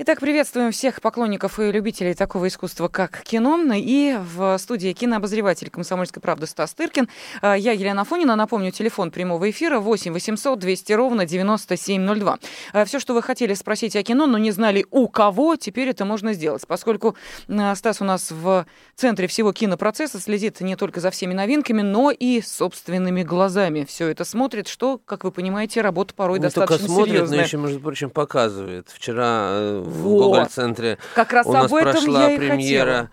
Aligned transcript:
Итак, 0.00 0.20
приветствуем 0.20 0.70
всех 0.70 1.00
поклонников 1.00 1.58
и 1.58 1.72
любителей 1.72 2.14
такого 2.14 2.46
искусства, 2.46 2.86
как 2.86 3.20
кино. 3.24 3.58
И 3.74 4.16
в 4.16 4.56
студии 4.58 4.92
кинообозреватель 4.92 5.70
«Комсомольской 5.70 6.22
правды» 6.22 6.46
Стас 6.46 6.72
Тыркин. 6.72 7.08
А, 7.42 7.54
я 7.58 7.72
Елена 7.72 8.04
Фонина. 8.04 8.36
Напомню, 8.36 8.70
телефон 8.70 9.10
прямого 9.10 9.50
эфира 9.50 9.80
8 9.80 10.12
800 10.12 10.56
200 10.56 10.92
ровно 10.92 11.26
9702. 11.26 12.38
А, 12.74 12.84
Все, 12.84 13.00
что 13.00 13.12
вы 13.12 13.22
хотели 13.22 13.54
спросить 13.54 13.96
о 13.96 14.04
кино, 14.04 14.26
но 14.26 14.38
не 14.38 14.52
знали 14.52 14.86
у 14.92 15.08
кого, 15.08 15.56
теперь 15.56 15.88
это 15.88 16.04
можно 16.04 16.32
сделать. 16.32 16.64
Поскольку 16.68 17.16
а, 17.48 17.74
Стас 17.74 18.00
у 18.00 18.04
нас 18.04 18.30
в 18.30 18.66
центре 18.94 19.26
всего 19.26 19.52
кинопроцесса 19.52 20.20
следит 20.20 20.60
не 20.60 20.76
только 20.76 21.00
за 21.00 21.10
всеми 21.10 21.34
новинками, 21.34 21.82
но 21.82 22.12
и 22.12 22.40
собственными 22.40 23.24
глазами. 23.24 23.84
Все 23.84 24.06
это 24.06 24.24
смотрит, 24.24 24.68
что, 24.68 25.00
как 25.04 25.24
вы 25.24 25.32
понимаете, 25.32 25.80
работа 25.80 26.14
порой 26.14 26.38
Не 26.38 26.44
достаточно 26.44 26.76
только 26.76 26.92
смотрит, 26.92 27.14
серьезная. 27.14 27.38
но 27.38 27.44
еще, 27.44 27.56
между 27.56 27.80
прочим, 27.80 28.10
показывает. 28.10 28.90
Вчера 28.94 29.48
э, 29.50 29.87
в. 29.88 30.02
Гоголь-центре 30.02 30.98
Как 31.14 31.32
раз 31.32 31.46
у 31.46 31.52
нас 31.52 31.70
об 31.70 31.74
этом 31.74 31.92
прошла 31.92 32.28
я 32.28 32.34
и 32.34 32.38
премьера 32.38 33.10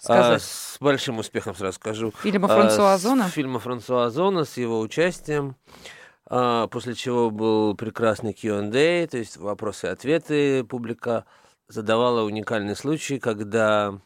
хотела 0.00 0.34
а, 0.34 0.38
сказать. 0.38 0.42
с 0.42 0.76
большим 0.80 1.18
успехом, 1.18 1.54
сразу 1.54 1.76
скажу. 1.76 2.12
Фильма 2.22 2.48
а, 2.48 2.54
Франсуа 2.54 2.96
с 2.96 3.00
Озона? 3.00 3.28
Фильма 3.28 3.58
Франсуа 3.58 4.06
Озона 4.06 4.44
с 4.44 4.56
его 4.56 4.80
участием. 4.80 5.56
А, 6.26 6.66
После 6.68 6.94
чего 6.94 7.30
был 7.30 7.74
прекрасный 7.74 8.32
Q&A, 8.32 9.06
то 9.06 9.18
есть 9.18 9.36
вопросы 9.36 9.86
и 9.86 9.90
ответы. 9.90 10.64
Публика 10.64 11.24
задавала 11.68 12.22
уникальный 12.22 12.76
случай, 12.76 13.18
когда 13.18 13.98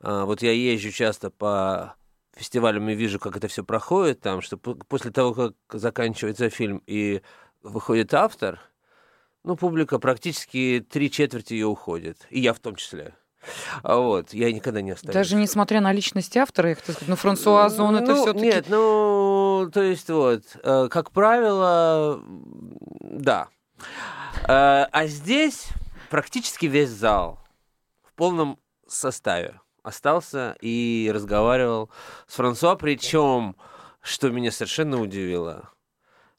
а, 0.00 0.24
вот 0.24 0.42
я 0.42 0.52
езжу 0.52 0.90
часто 0.90 1.30
по 1.30 1.94
фестивалям 2.36 2.88
и 2.88 2.94
вижу, 2.94 3.20
как 3.20 3.36
это 3.36 3.46
все 3.46 3.62
проходит 3.62 4.20
там, 4.20 4.42
что 4.42 4.56
после 4.56 5.12
того, 5.12 5.34
как 5.34 5.54
заканчивается 5.72 6.50
фильм 6.50 6.82
и 6.86 7.22
выходит 7.62 8.12
автор, 8.12 8.60
ну, 9.44 9.56
публика 9.56 9.98
практически 9.98 10.84
три 10.88 11.10
четверти 11.10 11.52
ее 11.52 11.66
уходит. 11.66 12.26
И 12.30 12.40
я 12.40 12.52
в 12.52 12.58
том 12.58 12.76
числе. 12.76 13.14
А 13.82 13.96
вот, 13.98 14.32
я 14.32 14.50
никогда 14.52 14.80
не 14.80 14.92
остаюсь. 14.92 15.14
Даже 15.14 15.36
несмотря 15.36 15.82
на 15.82 15.92
личность 15.92 16.34
автора, 16.36 16.70
их, 16.70 16.78
так 16.78 16.94
сказать, 16.94 17.08
ну, 17.08 17.16
Франсуа 17.16 17.66
Озон, 17.66 17.96
это 17.96 18.14
Ну, 18.14 18.22
все-таки... 18.22 18.44
Нет, 18.46 18.66
ну, 18.68 19.68
то 19.72 19.82
есть 19.82 20.08
вот, 20.08 20.42
э, 20.62 20.88
как 20.90 21.10
правило, 21.10 22.22
да. 23.00 23.48
Э, 24.48 24.86
А 24.90 25.06
здесь 25.06 25.68
практически 26.08 26.64
весь 26.66 26.88
зал 26.88 27.38
в 28.02 28.14
полном 28.14 28.58
составе 28.86 29.60
остался 29.82 30.56
и 30.62 31.10
разговаривал 31.14 31.90
с 32.26 32.36
Франсуа, 32.36 32.76
причем, 32.76 33.56
что 34.00 34.30
меня 34.30 34.50
совершенно 34.50 34.98
удивило, 35.00 35.68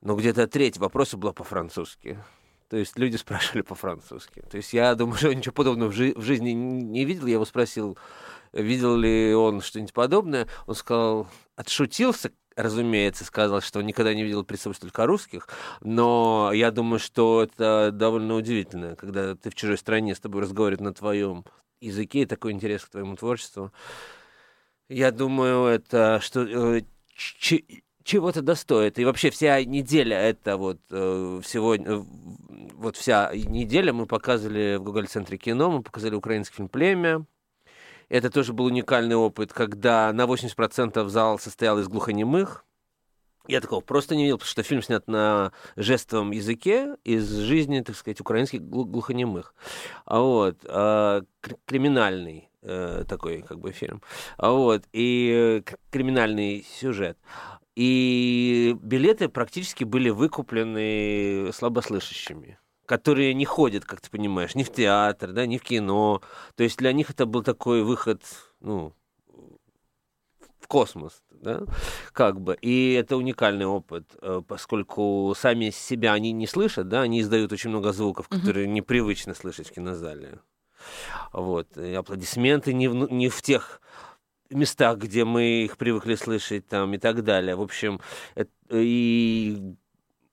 ну, 0.01 0.15
где-то 0.15 0.47
треть 0.47 0.77
вопроса 0.79 1.17
была 1.17 1.33
по-французски. 1.33 2.17
То 2.69 2.77
есть 2.77 2.97
люди 2.97 3.15
спрашивали 3.17 3.61
по-французски. 3.61 4.41
То 4.49 4.57
есть 4.57 4.73
я 4.73 4.95
думаю, 4.95 5.17
что 5.17 5.33
ничего 5.33 5.53
подобного 5.53 5.89
в, 5.89 5.93
жи- 5.93 6.13
в 6.15 6.21
жизни 6.21 6.51
не 6.51 7.05
видел. 7.05 7.27
Я 7.27 7.33
его 7.33 7.45
спросил, 7.45 7.97
видел 8.53 8.95
ли 8.97 9.33
он 9.33 9.61
что-нибудь 9.61 9.93
подобное. 9.93 10.47
Он 10.65 10.75
сказал, 10.75 11.27
отшутился, 11.55 12.31
разумеется, 12.55 13.25
сказал, 13.25 13.61
что 13.61 13.79
он 13.79 13.85
никогда 13.85 14.13
не 14.13 14.23
видел 14.23 14.43
представителей 14.43 14.89
только 14.89 15.05
русских, 15.05 15.47
но 15.81 16.51
я 16.53 16.71
думаю, 16.71 16.99
что 16.99 17.43
это 17.43 17.91
довольно 17.91 18.35
удивительно, 18.35 18.95
когда 18.95 19.35
ты 19.35 19.49
в 19.49 19.55
чужой 19.55 19.77
стране 19.77 20.15
с 20.15 20.19
тобой 20.19 20.41
разговаривают 20.41 20.81
на 20.81 20.93
твоем 20.93 21.45
языке, 21.81 22.21
и 22.21 22.25
такой 22.25 22.53
интерес 22.53 22.85
к 22.85 22.89
твоему 22.89 23.15
творчеству. 23.15 23.71
Я 24.87 25.11
думаю, 25.11 25.65
это 25.65 26.19
что 26.21 26.43
э, 26.43 26.81
ч- 27.15 27.83
чего-то 28.05 28.41
достоит. 28.41 28.99
И 28.99 29.03
вообще 29.03 29.31
вся 29.31 29.61
неделя 29.65 30.17
это 30.17 30.57
вот 30.57 30.77
э, 30.91 31.41
сегодня, 31.43 31.87
э, 31.89 32.03
вот 32.75 32.95
вся 32.95 33.31
неделя 33.33 33.91
мы 33.91 34.05
показывали 34.05 34.77
в 34.77 34.83
Гоголь-центре 34.83 35.37
кино, 35.37 35.71
мы 35.71 35.83
показали 35.83 36.15
украинский 36.15 36.55
фильм 36.55 36.69
«Племя». 36.69 37.25
Это 38.07 38.29
тоже 38.29 38.53
был 38.53 38.65
уникальный 38.65 39.15
опыт, 39.15 39.51
когда 39.51 40.13
на 40.13 40.25
80% 40.25 41.09
зал 41.09 41.39
состоял 41.39 41.79
из 41.79 41.87
глухонемых. 41.87 42.63
Я 43.47 43.61
такого 43.61 43.81
просто 43.81 44.15
не 44.15 44.23
видел, 44.23 44.37
потому 44.37 44.49
что 44.51 44.61
фильм 44.61 44.83
снят 44.83 45.07
на 45.07 45.51
жестовом 45.75 46.29
языке 46.29 46.97
из 47.03 47.27
жизни, 47.27 47.81
так 47.81 47.95
сказать, 47.95 48.21
украинских 48.21 48.61
глу- 48.61 48.85
глухонемых. 48.85 49.55
А 50.05 50.19
вот, 50.19 50.61
кр- 50.61 51.25
криминальный 51.65 52.37
э, 52.37 52.54
такой 53.07 53.41
как 53.41 53.59
бы 53.59 53.71
фильм. 53.71 54.01
А 54.37 54.51
вот, 54.51 54.83
и 54.93 55.61
э, 55.67 55.73
криминальный 55.91 56.65
сюжет. 56.79 57.17
И 57.75 58.75
билеты 58.81 59.29
практически 59.29 59.83
были 59.83 60.09
выкуплены 60.09 61.51
слабослышащими 61.53 62.57
которые 62.85 63.33
не 63.33 63.45
ходят, 63.45 63.83
как 63.83 64.01
ты 64.01 64.09
понимаешь, 64.09 64.55
ни 64.55 64.63
в 64.63 64.71
театр, 64.71 65.31
да, 65.31 65.45
ни 65.45 65.57
в 65.57 65.63
кино. 65.63 66.21
То 66.55 66.63
есть 66.63 66.77
для 66.77 66.93
них 66.93 67.09
это 67.09 67.25
был 67.25 67.43
такой 67.43 67.83
выход, 67.83 68.21
ну, 68.59 68.93
в 70.59 70.67
космос, 70.67 71.23
да, 71.31 71.63
как 72.11 72.41
бы. 72.41 72.57
И 72.61 72.93
это 72.93 73.17
уникальный 73.17 73.65
опыт, 73.65 74.15
э, 74.21 74.41
поскольку 74.47 75.33
сами 75.37 75.69
себя 75.69 76.13
они 76.13 76.31
не 76.31 76.47
слышат, 76.47 76.87
да, 76.87 77.01
они 77.01 77.21
издают 77.21 77.51
очень 77.51 77.69
много 77.69 77.91
звуков, 77.91 78.27
которые 78.27 78.67
непривычно 78.67 79.33
слышать 79.33 79.69
в 79.69 79.73
кинозале. 79.73 80.39
Вот. 81.31 81.77
И 81.77 81.93
аплодисменты 81.93 82.73
не 82.73 82.87
в, 82.87 82.93
ну, 82.93 83.07
не 83.09 83.29
в 83.29 83.41
тех 83.41 83.81
местах, 84.49 84.97
где 84.97 85.25
мы 85.25 85.63
их 85.63 85.77
привыкли 85.77 86.15
слышать, 86.15 86.67
там, 86.67 86.93
и 86.93 86.97
так 86.97 87.23
далее. 87.23 87.55
В 87.55 87.61
общем, 87.61 87.99
это, 88.35 88.51
и 88.71 89.75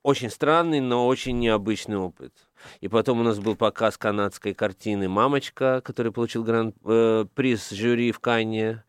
очень 0.03 0.31
странный, 0.31 0.81
но 0.81 1.07
очень 1.07 1.39
необычный 1.39 1.97
опыт. 1.97 2.33
И 2.81 2.89
потом 2.89 3.21
у 3.21 3.23
нас 3.23 3.39
был 3.39 3.57
показ 3.57 3.97
канадской 3.97 4.55
картины 4.55 5.09
«Мамочка», 5.09 5.81
который 5.85 6.13
получил 6.13 6.45
гран 6.45 6.75
э, 6.85 7.25
приз 7.35 7.71
жюри 7.71 8.11
в 8.13 8.21
Канне 8.21 8.85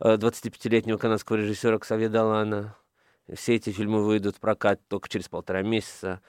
э, 0.00 0.16
25-летнего 0.16 0.96
канадского 0.96 1.36
режиссера 1.36 1.78
Ксавье 1.78 2.08
Далана. 2.08 2.76
Все 3.32 3.54
эти 3.54 3.70
фильмы 3.70 4.04
выйдут 4.04 4.36
в 4.36 4.40
прокат 4.40 4.80
только 4.88 5.08
через 5.08 5.28
полтора 5.28 5.62
месяца. 5.62 6.20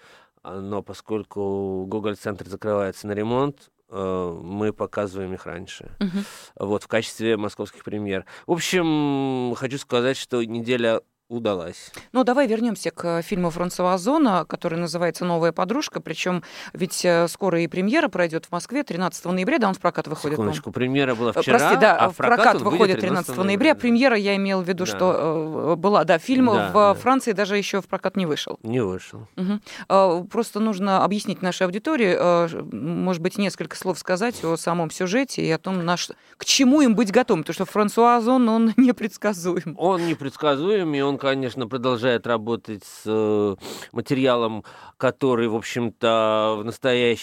А, 0.44 0.60
Но 0.60 0.84
поскольку 0.84 1.86
Гоголь-центр 1.88 2.48
закрывается 2.48 3.08
на 3.08 3.14
ремонт, 3.14 3.72
э, 3.78 3.79
мы 3.92 4.74
показываем 4.74 5.34
их 5.34 5.46
раньше. 5.46 5.92
Мгм. 6.00 6.24
Вот, 6.56 6.84
в 6.84 6.88
качестве 6.88 7.38
московских 7.38 7.84
премьер. 7.84 8.26
В 8.46 8.52
общем, 8.52 9.54
хочу 9.56 9.78
сказать, 9.78 10.18
что 10.18 10.44
неделя 10.44 11.02
удалась. 11.30 11.92
Ну, 12.12 12.24
давай 12.24 12.48
вернемся 12.48 12.90
к 12.92 13.22
фильму 13.22 13.52
Франсуа 13.52 13.94
Озона, 13.94 14.46
который 14.46 14.80
называется 14.80 15.26
«Новая 15.26 15.52
подружка». 15.52 16.02
Причем 16.02 16.44
ведь 16.74 17.06
э, 17.06 17.28
скоро 17.28 17.62
и 17.62 17.68
премьера 17.68 18.08
пройдет 18.10 18.46
в 18.48 18.52
Москве 18.52 18.84
13 18.84 19.26
ноября, 19.26 19.60
да, 19.60 19.68
он 19.70 19.76
в 19.76 19.80
прокат 19.80 20.08
выходит. 20.08 20.38
Секундочку, 20.38 20.72
премьера 20.72 21.14
была 21.16 21.32
Э, 21.36 21.42
вчера, 21.42 21.60
Прости, 21.60 21.78
да, 21.80 21.96
а 21.96 22.10
в 22.10 22.16
прокат 22.16 22.56
он 22.56 22.64
выходит 22.64 23.00
13 23.00 23.38
ноября. 23.38 23.74
да. 23.76 23.80
Премьера, 23.80 24.18
я 24.18 24.36
имел 24.36 24.62
в 24.62 24.68
виду, 24.68 24.86
Да. 24.86 24.92
что 24.92 25.74
э, 25.74 25.76
была, 25.76 26.04
да, 26.04 26.18
фильм 26.18 26.48
Да, 26.48 26.70
в 26.70 26.74
да. 26.74 26.94
Франции 26.96 27.32
даже 27.34 27.58
еще 27.58 27.82
в 27.82 27.88
прокат 27.88 28.16
не 28.18 28.26
вышел. 28.26 28.58
Не 28.64 28.82
вышел. 28.84 29.28
Мгм. 29.36 29.62
А, 29.88 30.24
Просто 30.24 30.60
нужно 30.60 31.04
объяснить 31.04 31.42
нашей 31.44 31.64
аудитории, 31.68 32.16
э, 32.18 32.64
может 32.72 33.22
быть, 33.22 33.38
несколько 33.38 33.76
слов 33.78 34.00
сказать 34.00 34.44
о 34.44 34.58
самом 34.58 34.90
сюжете 34.90 35.44
и 35.44 35.52
о 35.52 35.60
том, 35.60 35.86
на 35.86 35.96
ш- 35.96 36.16
к 36.38 36.46
чему 36.46 36.82
им 36.82 36.96
быть 36.96 37.12
готовым, 37.12 37.44
потому 37.44 37.54
что 37.54 37.66
Франсуа 37.66 38.16
Озон, 38.18 38.50
он 38.50 38.74
непредсказуем. 38.78 39.76
Он 39.78 40.08
непредсказуем, 40.08 40.94
и 40.96 41.02
он, 41.02 41.19
конечно, 41.20 41.68
продолжает 41.68 42.26
работать 42.26 42.84
с 42.84 43.04
э, 43.06 43.56
материалом, 43.92 44.64
который, 44.98 45.48
в 45.48 45.56
общем-то, 45.56 46.62
в, 46.66 47.16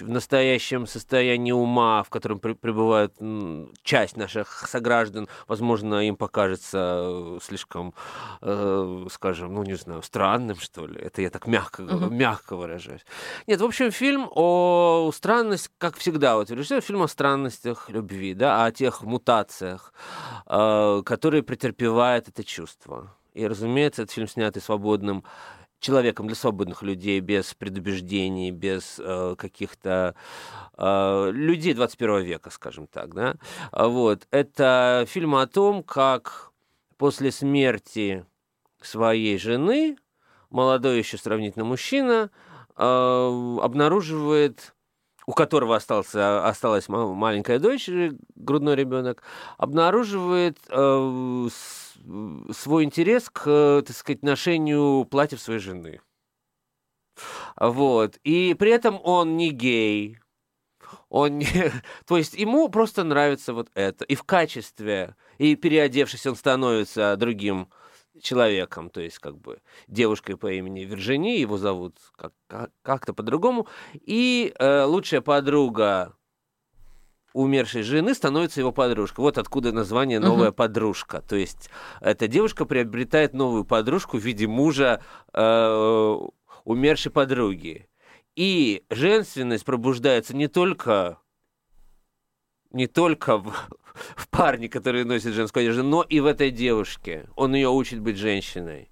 настоящ... 0.00 0.02
в 0.02 0.10
настоящем 0.74 0.86
состоянии 0.86 1.52
ума, 1.52 2.02
в 2.02 2.10
котором 2.10 2.38
при- 2.38 2.54
пребывает 2.54 3.14
часть 3.82 4.16
наших 4.16 4.66
сограждан, 4.68 5.28
возможно, 5.48 6.06
им 6.06 6.16
покажется 6.16 6.78
э, 7.02 7.38
слишком, 7.42 7.94
э, 8.42 9.06
скажем, 9.10 9.54
ну, 9.54 9.62
не 9.62 9.74
знаю, 9.74 10.02
странным, 10.02 10.56
что 10.56 10.86
ли. 10.86 11.00
Это 11.00 11.22
я 11.22 11.30
так 11.30 11.46
мягко, 11.46 11.82
Мгм. 11.82 12.16
мягко 12.16 12.56
выражаюсь. 12.56 13.04
Нет, 13.46 13.60
в 13.60 13.64
общем, 13.64 13.90
фильм 13.90 14.28
о 14.30 15.10
странности, 15.14 15.70
как 15.78 15.96
всегда, 15.96 16.36
вот 16.36 16.50
режиссер, 16.50 16.80
фильм 16.80 17.02
о 17.02 17.08
странностях 17.08 17.90
любви, 17.90 18.34
да, 18.34 18.64
о 18.64 18.72
тех 18.72 19.02
мутациях, 19.02 19.92
э, 20.46 21.02
которые 21.04 21.42
претерпевает 21.42 22.28
это 22.28 22.44
чувство. 22.44 23.14
И, 23.34 23.46
разумеется, 23.46 24.02
этот 24.02 24.14
фильм 24.14 24.28
снятый 24.28 24.62
свободным 24.62 25.24
человеком 25.84 26.26
для 26.26 26.34
свободных 26.34 26.82
людей, 26.82 27.20
без 27.20 27.52
предубеждений, 27.54 28.50
без 28.50 28.98
э, 28.98 29.34
каких-то 29.36 30.14
э, 30.78 31.30
людей 31.30 31.74
21 31.74 32.22
века, 32.22 32.50
скажем 32.50 32.86
так, 32.86 33.14
да. 33.14 33.36
Вот. 33.70 34.26
Это 34.30 35.04
фильм 35.06 35.34
о 35.34 35.46
том, 35.46 35.82
как 35.82 36.50
после 36.96 37.30
смерти 37.30 38.24
своей 38.80 39.38
жены 39.38 39.96
молодой 40.50 40.98
еще 40.98 41.18
сравнительно 41.18 41.66
мужчина 41.66 42.30
э, 42.76 43.58
обнаруживает, 43.62 44.74
у 45.26 45.32
которого 45.32 45.76
остался, 45.76 46.46
осталась 46.46 46.88
ма- 46.88 47.12
маленькая 47.12 47.58
дочь, 47.58 47.90
э, 47.90 48.12
грудной 48.36 48.74
ребенок, 48.74 49.22
обнаруживает 49.58 50.56
э, 50.70 51.48
свой 52.52 52.84
интерес 52.84 53.30
к, 53.30 53.42
э, 53.46 53.82
так 53.86 53.96
сказать, 53.96 54.22
ношению 54.22 55.04
платьев 55.04 55.40
своей 55.40 55.60
жены. 55.60 56.00
Вот. 57.56 58.18
И 58.24 58.54
при 58.58 58.70
этом 58.70 59.00
он 59.02 59.36
не 59.36 59.50
гей. 59.50 60.18
Он 61.08 61.38
не... 61.38 61.46
То 62.06 62.16
есть 62.16 62.34
ему 62.34 62.68
просто 62.68 63.04
нравится 63.04 63.54
вот 63.54 63.70
это. 63.74 64.04
И 64.04 64.14
в 64.14 64.24
качестве, 64.24 65.16
и 65.38 65.56
переодевшись, 65.56 66.26
он 66.26 66.36
становится 66.36 67.16
другим 67.16 67.68
человеком, 68.22 68.90
то 68.90 69.00
есть 69.00 69.18
как 69.18 69.36
бы 69.36 69.60
девушкой 69.88 70.36
по 70.36 70.52
имени 70.52 70.80
Виржини, 70.84 71.40
его 71.40 71.58
зовут 71.58 71.96
как- 72.16 72.32
как- 72.46 72.70
как-то 72.82 73.12
по-другому, 73.12 73.66
и 73.92 74.54
э, 74.56 74.84
лучшая 74.84 75.20
подруга 75.20 76.14
умершей 77.34 77.82
жены 77.82 78.14
становится 78.14 78.60
его 78.60 78.72
подружкой. 78.72 79.22
Вот 79.24 79.36
откуда 79.36 79.72
название 79.72 80.20
«Новая 80.20 80.48
Мгм. 80.48 80.54
подружка». 80.54 81.20
То 81.20 81.36
есть 81.36 81.68
эта 82.00 82.28
девушка 82.28 82.64
приобретает 82.64 83.34
новую 83.34 83.64
подружку 83.64 84.16
в 84.18 84.22
виде 84.22 84.46
мужа 84.46 85.02
э, 85.34 86.18
умершей 86.64 87.12
подруги. 87.12 87.88
И 88.36 88.84
женственность 88.88 89.64
пробуждается 89.64 90.34
не 90.34 90.48
только 90.48 91.18
не 92.70 92.86
только 92.88 93.38
в, 93.38 93.52
в 94.16 94.28
парне, 94.28 94.68
который 94.68 95.04
носит 95.04 95.34
женскую 95.34 95.62
одежду, 95.62 95.82
но 95.84 96.02
и 96.02 96.20
в 96.20 96.26
этой 96.26 96.50
девушке. 96.50 97.28
Он 97.36 97.54
ее 97.54 97.68
учит 97.68 98.00
быть 98.00 98.16
женщиной. 98.16 98.90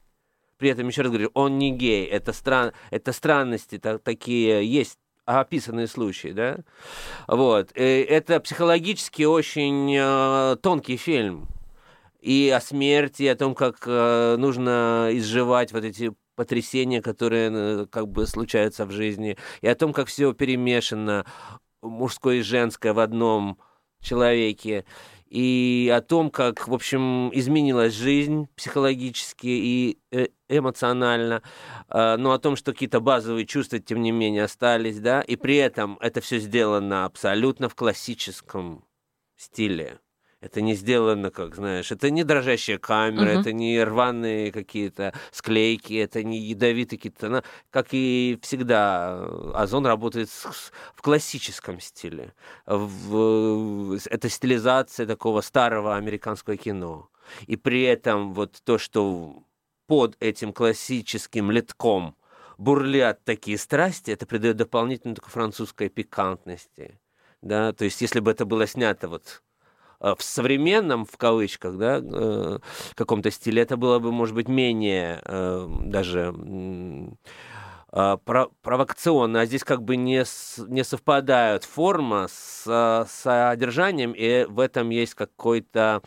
При 0.57 0.69
этом, 0.71 0.87
еще 0.87 1.03
раз 1.03 1.11
говорю, 1.11 1.31
он 1.35 1.59
не 1.59 1.73
гей. 1.73 2.07
Это, 2.07 2.33
стран... 2.33 2.73
это 2.91 3.13
странности 3.13 3.79
та- 3.79 3.99
такие 3.99 4.65
есть 4.65 4.97
описанные 5.25 5.87
случаи, 5.87 6.29
да? 6.29 6.59
Вот. 7.29 7.71
И 7.75 7.83
это 7.83 8.41
психологически 8.41 9.23
очень 9.23 9.95
э, 9.97 10.57
тонкий 10.63 10.97
фильм. 10.97 11.49
И 12.21 12.53
о 12.55 12.61
смерти, 12.61 13.25
и 13.25 13.29
о 13.29 13.37
том, 13.37 13.55
как 13.55 13.83
э, 13.87 14.37
нужно 14.39 15.09
изживать 15.13 15.73
вот 15.73 15.85
эти 15.85 16.13
потрясения, 16.37 17.03
которые 17.03 17.51
э, 17.53 17.87
как 17.91 18.09
бы 18.09 18.27
случаются 18.27 18.87
в 18.87 18.93
жизни, 18.93 19.37
и 19.61 19.69
о 19.69 19.75
том, 19.75 19.93
как 19.93 20.09
все 20.09 20.33
перемешано, 20.33 21.27
мужское 21.83 22.37
и 22.37 22.43
женское 22.43 22.93
в 22.93 23.01
одном 23.01 23.59
человеке, 24.01 24.85
и 25.33 25.91
о 25.91 26.03
том, 26.03 26.31
как, 26.31 26.69
в 26.69 26.75
общем, 26.75 27.31
изменилась 27.33 27.95
жизнь 27.95 28.49
психологически 28.55 29.47
и 29.47 29.99
э, 30.11 30.27
эмоционально, 30.51 31.43
э, 31.89 32.17
но 32.19 32.33
о 32.33 32.39
том, 32.39 32.55
что 32.55 32.73
какие-то 32.73 33.01
базовые 33.01 33.47
чувства, 33.47 33.79
тем 33.79 34.03
не 34.03 34.13
менее, 34.13 34.45
остались, 34.45 34.99
да, 35.01 35.23
и 35.23 35.37
при 35.37 35.57
этом 35.57 35.97
это 36.03 36.21
все 36.21 36.39
сделано 36.39 37.07
абсолютно 37.07 37.71
в 37.71 37.75
классическом 37.75 38.85
стиле. 39.39 40.02
Это 40.43 40.61
не 40.61 40.75
сделано, 40.75 41.31
как 41.31 41.55
знаешь, 41.55 41.93
это 41.93 42.11
не 42.11 42.25
дрожащая 42.25 42.77
камера, 42.77 43.31
Мгм. 43.31 43.41
это 43.41 43.53
не 43.53 43.83
рваные 43.85 44.51
какие-то 44.51 45.15
склейки, 45.31 45.95
это 45.95 46.25
не 46.25 46.37
ядовитые 46.39 46.99
какие-то 46.99 47.21
тона. 47.21 47.45
Как 47.71 47.89
и 47.93 48.37
всегда, 48.43 49.25
Озон 49.55 49.87
работает 49.87 50.29
в 50.29 51.01
классическом 51.01 51.79
стиле. 51.79 52.35
В- 52.67 53.99
это 54.11 54.29
стилизация 54.29 55.07
такого 55.07 55.43
старого 55.43 55.95
американского 55.95 56.57
кино. 56.57 57.09
И 57.47 57.55
при 57.55 57.83
этом 57.83 58.35
вот 58.35 58.61
то, 58.65 58.79
что 58.79 59.45
под 59.87 60.17
этим 60.19 60.53
классическим 60.53 61.53
литком 61.53 62.17
бурлят 62.59 63.23
такие 63.25 63.59
страсти, 63.59 64.11
это 64.11 64.27
придает 64.27 64.57
дополнительную 64.57 65.15
такой 65.15 65.31
французской 65.31 65.89
пикантности. 65.89 66.99
Да? 67.43 67.73
То 67.73 67.85
есть, 67.85 68.01
если 68.01 68.19
бы 68.19 68.33
это 68.33 68.45
было 68.45 68.67
снято 68.67 69.09
вот 69.09 69.41
в 70.03 70.23
современном, 70.23 71.05
в 71.05 71.17
кавычках, 71.17 71.77
да, 71.77 72.01
э, 72.03 72.59
каком-то 72.95 73.31
стиле, 73.31 73.63
это 73.63 73.77
было 73.77 73.99
бы, 73.99 74.13
может 74.13 74.35
быть, 74.35 74.49
менее 74.49 75.21
э, 75.25 75.69
даже 75.85 76.35
провокационно, 77.91 79.43
а 79.43 79.47
здесь 79.47 79.65
как 79.65 79.83
бы 79.83 79.97
не, 79.97 80.25
не 80.69 80.83
совпадают 80.83 81.65
форма 81.65 82.27
с 82.27 83.07
содержанием, 83.07 84.13
и 84.13 84.47
в 84.49 84.61
этом 84.61 84.89
есть 84.89 85.15
какой-то 85.15 86.01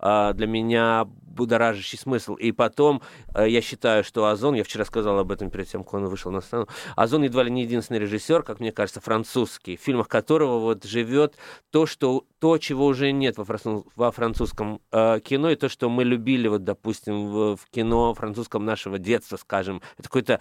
для 0.00 0.46
меня 0.46 1.06
будоражащий 1.36 1.98
смысл. 1.98 2.34
И 2.34 2.50
потом 2.52 3.02
э, 3.34 3.48
я 3.48 3.60
считаю, 3.60 4.02
что 4.02 4.26
Озон, 4.26 4.54
я 4.54 4.64
вчера 4.64 4.84
сказал 4.84 5.18
об 5.18 5.30
этом 5.30 5.50
перед 5.50 5.68
тем, 5.68 5.84
как 5.84 5.94
он 5.94 6.06
вышел 6.06 6.30
на 6.32 6.40
сцену, 6.40 6.66
Озон 6.96 7.22
едва 7.22 7.44
ли 7.44 7.50
не 7.50 7.62
единственный 7.62 8.00
режиссер, 8.00 8.42
как 8.42 8.60
мне 8.60 8.72
кажется, 8.72 9.00
французский, 9.00 9.76
в 9.76 9.80
фильмах 9.80 10.08
которого 10.08 10.58
вот 10.58 10.84
живет 10.84 11.36
то, 11.70 11.86
что, 11.86 12.24
то 12.40 12.58
чего 12.58 12.86
уже 12.86 13.12
нет 13.12 13.36
во, 13.38 13.44
француз- 13.44 13.84
во 13.94 14.10
французском 14.10 14.80
э, 14.90 15.20
кино, 15.20 15.50
и 15.50 15.56
то, 15.56 15.68
что 15.68 15.88
мы 15.88 16.04
любили, 16.04 16.48
вот, 16.48 16.64
допустим, 16.64 17.26
в, 17.26 17.56
в 17.56 17.70
кино 17.70 18.14
французском 18.14 18.64
нашего 18.64 18.98
детства, 18.98 19.36
скажем. 19.36 19.82
Это 19.98 20.08
какой-то 20.08 20.40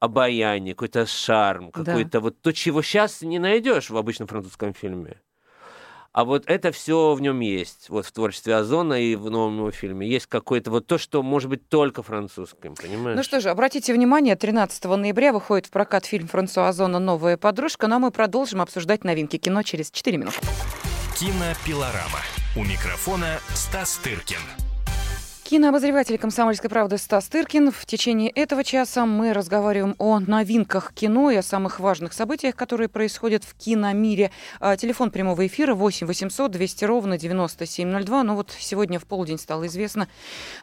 обаяние, 0.00 0.74
какой-то 0.74 1.06
шарм, 1.06 1.70
Да. 1.74 1.84
какой-то 1.84 2.20
вот 2.20 2.40
то, 2.40 2.52
чего 2.52 2.82
сейчас 2.82 3.22
не 3.22 3.38
найдешь 3.38 3.90
в 3.90 3.96
обычном 3.96 4.28
французском 4.28 4.72
фильме. 4.72 5.20
А 6.12 6.24
вот 6.24 6.44
это 6.46 6.72
все 6.72 7.14
в 7.14 7.20
нем 7.20 7.40
есть, 7.40 7.90
вот 7.90 8.06
в 8.06 8.12
творчестве 8.12 8.56
Озона 8.56 8.94
и 8.94 9.14
в 9.14 9.30
новом 9.30 9.58
его 9.58 9.70
фильме. 9.70 10.08
Есть 10.08 10.26
какое-то 10.26 10.70
вот 10.70 10.86
то, 10.86 10.98
что 10.98 11.22
может 11.22 11.50
быть 11.50 11.68
только 11.68 12.02
французским, 12.02 12.74
понимаешь? 12.74 13.16
Ну 13.16 13.22
что 13.22 13.40
же, 13.40 13.50
обратите 13.50 13.92
внимание, 13.92 14.34
13 14.34 14.84
ноября 14.84 15.32
выходит 15.32 15.66
в 15.66 15.70
прокат 15.70 16.06
фильм 16.06 16.26
Франсуа 16.26 16.68
Озона 16.68 16.98
«Новая 16.98 17.36
подружка», 17.36 17.86
но 17.86 17.98
мы 17.98 18.10
продолжим 18.10 18.60
обсуждать 18.60 19.04
новинки 19.04 19.36
кино 19.36 19.62
через 19.62 19.90
4 19.90 20.16
минуты. 20.16 20.38
Кинопилорама. 21.18 22.20
У 22.56 22.64
микрофона 22.64 23.38
Стас 23.54 23.98
Тыркин. 23.98 24.67
Кинообозреватель 25.48 26.18
«Комсомольской 26.18 26.68
правды» 26.68 26.98
Стас 26.98 27.26
Тыркин. 27.28 27.72
В 27.72 27.86
течение 27.86 28.28
этого 28.28 28.62
часа 28.62 29.06
мы 29.06 29.32
разговариваем 29.32 29.94
о 29.96 30.20
новинках 30.20 30.92
кино 30.92 31.30
и 31.30 31.36
о 31.36 31.42
самых 31.42 31.80
важных 31.80 32.12
событиях, 32.12 32.54
которые 32.54 32.90
происходят 32.90 33.44
в 33.44 33.54
киномире. 33.54 34.30
А, 34.60 34.76
Телефон 34.76 35.10
прямого 35.10 35.46
эфира 35.46 35.74
8 35.74 36.06
800 36.06 36.50
200 36.50 36.84
ровно 36.84 37.16
9702. 37.16 38.24
Ну 38.24 38.34
вот 38.34 38.54
сегодня 38.58 38.98
в 38.98 39.06
полдень 39.06 39.38
стало 39.38 39.68
известно 39.68 40.06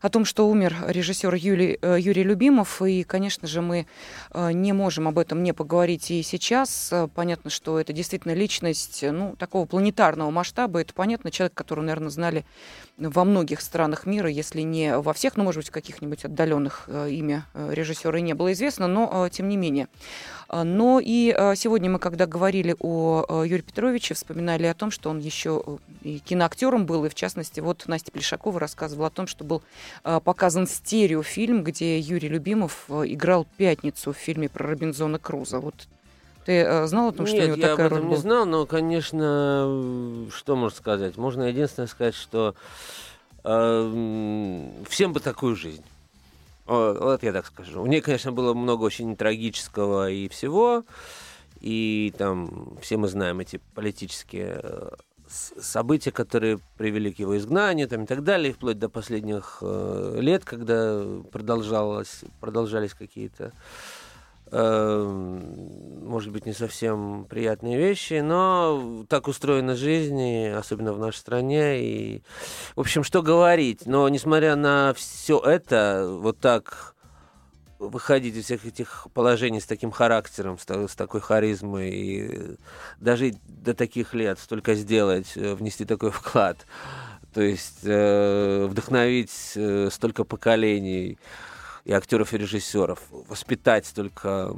о 0.03 0.09
том, 0.09 0.23
что 0.23 0.47
умер 0.47 0.75
режиссер 0.87 1.33
Юлий, 1.33 1.79
э, 1.81 1.97
Юрий 1.99 2.21
Любимов. 2.21 2.79
И, 2.83 3.01
конечно 3.01 3.47
же, 3.47 3.63
мы 3.63 3.87
э, 4.35 4.51
не 4.51 4.71
можем 4.71 5.07
об 5.07 5.17
этом 5.17 5.41
не 5.41 5.55
поговорить 5.55 6.11
и 6.11 6.21
сейчас. 6.21 6.89
Э, 6.91 7.07
Понятно, 7.07 7.49
что 7.49 7.79
это 7.79 7.91
действительно 7.91 8.35
личность 8.35 8.99
ну, 9.01 9.35
такого 9.35 9.65
планетарного 9.65 10.29
масштаба. 10.29 10.81
Это 10.81 10.93
понятно, 10.93 11.31
человек, 11.31 11.55
которого, 11.55 11.85
наверное, 11.85 12.11
знали 12.11 12.45
во 12.99 13.23
многих 13.23 13.61
странах 13.61 14.05
мира, 14.05 14.29
если 14.29 14.61
не 14.61 14.74
во 14.97 15.13
всех, 15.13 15.37
ну, 15.37 15.43
может 15.43 15.59
быть, 15.59 15.69
в 15.69 15.71
каких-нибудь 15.71 16.25
отдаленных 16.25 16.85
э, 16.87 17.09
имя 17.11 17.45
э, 17.53 17.69
режиссера 17.73 18.17
и 18.17 18.21
не 18.21 18.33
было 18.33 18.53
известно, 18.53 18.87
но 18.87 19.25
э, 19.25 19.29
тем 19.29 19.49
не 19.49 19.57
менее. 19.57 19.87
Но 20.51 21.01
и 21.03 21.35
сегодня 21.55 21.89
мы, 21.89 21.97
когда 21.97 22.27
говорили 22.27 22.75
о 22.79 23.43
Юрии 23.43 23.63
Петровиче, 23.63 24.13
вспоминали 24.13 24.67
о 24.67 24.75
том, 24.75 24.91
что 24.91 25.09
он 25.09 25.17
еще 25.17 25.79
и 26.03 26.19
киноактером 26.19 26.85
был, 26.85 27.03
и 27.05 27.09
в 27.09 27.15
частности, 27.15 27.61
вот 27.61 27.83
Настя 27.87 28.11
Плешакова 28.11 28.59
рассказывала 28.59 29.07
о 29.07 29.09
том, 29.09 29.25
что 29.25 29.43
был 29.43 29.63
показан 30.03 30.67
стереофильм, 30.67 31.63
где 31.63 31.97
Юрий 31.97 32.29
Любимов 32.29 32.85
играл 32.89 33.47
пятницу 33.57 34.13
в 34.13 34.17
фильме 34.17 34.47
про 34.47 34.67
Робинзона 34.67 35.17
Круза. 35.17 35.59
Вот 35.59 35.87
ты 36.45 36.85
знал 36.85 37.09
о 37.09 37.11
том, 37.11 37.25
что 37.25 37.37
у 37.37 37.39
Нет, 37.39 37.47
него 37.47 37.57
я 37.57 37.69
такая 37.69 37.87
об 37.87 37.93
этом 37.93 37.97
роль 37.97 38.07
не 38.09 38.13
была? 38.13 38.21
знал, 38.21 38.45
но, 38.45 38.65
конечно, 38.67 40.27
что 40.31 40.55
можно 40.55 40.77
сказать? 40.77 41.17
Можно 41.17 41.43
единственное 41.43 41.87
сказать, 41.87 42.13
что 42.13 42.53
всем 43.45 45.13
бы 45.13 45.19
такую 45.19 45.55
жизнь. 45.55 45.83
Вот 46.65 47.21
я 47.21 47.31
так 47.31 47.45
скажу. 47.45 47.81
У 47.81 47.85
нее, 47.85 48.01
конечно, 48.01 48.31
было 48.31 48.55
много 48.55 48.83
очень 48.83 49.15
трагического 49.15 50.09
и 50.09 50.27
всего. 50.29 50.83
И 51.61 52.13
там 52.17 52.77
все 52.81 52.97
мы 52.97 53.07
знаем 53.07 53.39
эти 53.39 53.59
политические 53.73 54.59
э, 54.61 54.89
события, 55.27 56.11
которые 56.11 56.59
привели 56.77 57.11
к 57.13 57.19
его 57.19 57.37
изгнанию 57.37 57.87
там, 57.87 58.03
и 58.03 58.05
так 58.05 58.23
далее, 58.23 58.53
вплоть 58.53 58.77
до 58.77 58.89
последних 58.89 59.59
э, 59.61 60.17
лет, 60.19 60.45
когда 60.45 61.03
продолжалось, 61.31 62.21
продолжались 62.39 62.93
какие-то 62.93 63.51
может 64.55 66.31
быть, 66.31 66.45
не 66.45 66.53
совсем 66.53 67.25
приятные 67.25 67.77
вещи, 67.77 68.21
но 68.21 69.05
так 69.09 69.27
устроена 69.27 69.75
жизнь, 69.75 70.47
особенно 70.47 70.93
в 70.93 70.99
нашей 70.99 71.17
стране. 71.17 71.81
И, 71.81 72.21
в 72.75 72.79
общем, 72.79 73.03
что 73.03 73.21
говорить. 73.21 73.85
Но, 73.85 74.07
несмотря 74.07 74.55
на 74.55 74.93
все 74.93 75.39
это, 75.39 76.07
вот 76.09 76.39
так 76.39 76.95
выходить 77.79 78.35
из 78.35 78.45
всех 78.45 78.65
этих 78.65 79.07
положений 79.13 79.61
с 79.61 79.65
таким 79.65 79.91
характером, 79.91 80.57
с, 80.57 80.63
с 80.63 80.95
такой 80.95 81.21
харизмой, 81.21 81.89
и 81.91 82.57
дожить 82.99 83.37
до 83.47 83.73
таких 83.73 84.13
лет, 84.13 84.39
столько 84.39 84.75
сделать, 84.75 85.33
э, 85.35 85.55
внести 85.55 85.85
такой 85.85 86.11
вклад, 86.11 86.65
то 87.33 87.41
есть 87.41 87.79
э, 87.83 88.65
вдохновить 88.69 89.53
э, 89.55 89.89
столько 89.91 90.23
поколений, 90.23 91.17
и 91.85 91.91
актеров, 91.93 92.33
и 92.33 92.37
режиссеров, 92.37 92.99
воспитать 93.11 93.85
столько 93.85 94.51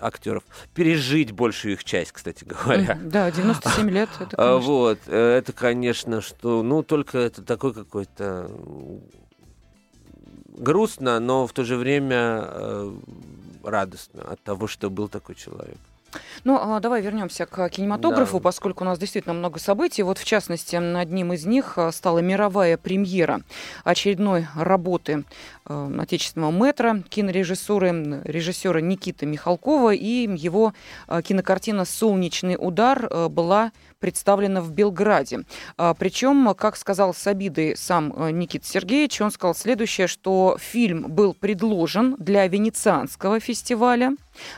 актеров, 0.00 0.44
пережить 0.74 1.32
большую 1.32 1.74
их 1.74 1.84
часть, 1.84 2.12
кстати 2.12 2.44
говоря. 2.44 2.98
Да, 3.02 3.30
97 3.30 3.90
лет. 3.90 4.08
Это, 4.20 4.36
А, 4.36 4.52
конечно, 4.54 4.72
Вот, 4.72 4.98
э, 5.06 5.36
это, 5.38 5.52
конечно, 5.52 6.20
что, 6.20 6.62
ну, 6.62 6.84
только 6.84 7.18
это 7.18 7.42
такой 7.42 7.74
какой-то 7.74 8.48
грустно, 10.56 11.18
но 11.18 11.46
в 11.48 11.52
то 11.52 11.64
же 11.64 11.76
время 11.76 12.44
э, 12.44 12.94
радостно 13.64 14.22
от 14.22 14.40
того, 14.42 14.68
что 14.68 14.88
был 14.88 15.08
такой 15.08 15.34
человек. 15.34 15.78
Ну, 16.44 16.58
а 16.60 16.80
давай 16.80 17.02
вернемся 17.02 17.46
к 17.46 17.68
кинематографу, 17.68 18.38
да. 18.38 18.42
поскольку 18.42 18.84
у 18.84 18.86
нас 18.86 18.98
действительно 18.98 19.34
много 19.34 19.58
событий. 19.58 20.02
Вот, 20.02 20.18
в 20.18 20.24
частности, 20.24 20.76
одним 20.76 21.32
из 21.32 21.46
них 21.46 21.78
а, 21.78 21.92
стала 21.92 22.20
мировая 22.20 22.76
премьера 22.76 23.40
очередной 23.84 24.46
работы 24.54 25.24
э, 25.66 25.98
отечественного 25.98 26.50
метра, 26.50 27.02
кинорежиссуры, 27.08 28.22
режиссера 28.24 28.80
Никиты 28.80 29.26
Михалкова, 29.26 29.94
и 29.94 30.28
его 30.36 30.72
кинокартина 31.22 31.84
«Солнечный 31.84 32.56
удар» 32.58 33.08
была 33.28 33.72
представлена 33.98 34.60
в 34.60 34.70
Белграде. 34.72 35.40
А, 35.76 35.94
причем, 35.94 36.54
как 36.54 36.76
сказал 36.76 37.14
с 37.14 37.26
обидой 37.26 37.76
сам 37.76 38.14
Никита 38.38 38.66
Сергеевич, 38.66 39.20
он 39.20 39.30
сказал 39.30 39.54
следующее, 39.54 40.06
что 40.06 40.56
фильм 40.60 41.06
был 41.08 41.34
предложен 41.34 42.14
для 42.18 42.46
Венецианского 42.46 43.40
фестиваля, 43.40 44.12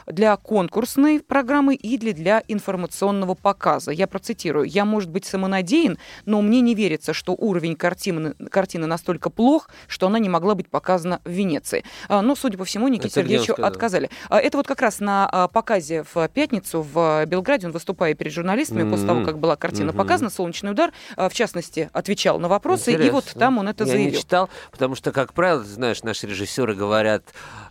для 0.07 0.37
конкурсной 0.37 1.21
программы 1.21 1.68
или 1.75 2.13
для 2.13 2.43
информационного 2.49 3.35
показа. 3.35 3.91
Я 3.91 4.07
процитирую. 4.07 4.65
«Я, 4.65 4.85
может 4.85 5.11
быть, 5.11 5.25
самонадеян, 5.25 5.99
но 6.27 6.43
мне 6.43 6.61
не 6.61 6.75
верится, 6.75 7.13
что 7.13 7.33
уровень 7.33 7.77
картины, 7.77 8.35
картины 8.51 8.87
настолько 8.87 9.31
плох, 9.31 9.69
что 9.87 10.07
она 10.07 10.19
не 10.19 10.29
могла 10.29 10.55
быть 10.55 10.69
показана 10.69 11.21
в 11.25 11.31
Венеции». 11.31 11.85
А, 12.09 12.23
но, 12.23 12.35
судя 12.37 12.59
по 12.59 12.65
всему, 12.65 12.89
Никите 12.89 13.11
Сергеевичу 13.11 13.55
отказали. 13.55 14.11
А, 14.29 14.41
это 14.41 14.57
вот 14.57 14.67
как 14.67 14.81
раз 14.81 15.01
на 15.01 15.49
показе 15.53 16.05
в 16.15 16.29
пятницу 16.29 16.83
в 16.83 17.25
Белграде, 17.27 17.67
он 17.67 17.73
выступая 17.73 18.15
перед 18.15 18.33
журналистами 18.33 18.83
mm-hmm. 18.83 18.91
после 18.91 19.07
того, 19.07 19.25
как 19.25 19.39
была 19.39 19.57
картина 19.57 19.91
угу. 19.91 19.99
показана, 19.99 20.31
«Солнечный 20.31 20.71
удар», 20.71 20.93
в 21.17 21.33
частности, 21.33 21.91
отвечал 21.93 22.39
на 22.39 22.49
вопросы, 22.49 22.91
Интересно. 22.91 23.09
и 23.09 23.11
вот 23.11 23.25
там 23.35 23.59
он 23.59 23.69
это 23.69 23.85
Я 23.85 23.93
заявил. 23.93 24.07
Я 24.07 24.13
не 24.13 24.19
читал, 24.19 24.49
потому 24.71 24.95
что, 24.95 25.13
как 25.13 25.33
правило, 25.33 25.65
знаешь, 25.65 26.03
наши 26.03 26.27
режиссеры 26.27 26.75
говорят, 26.75 27.25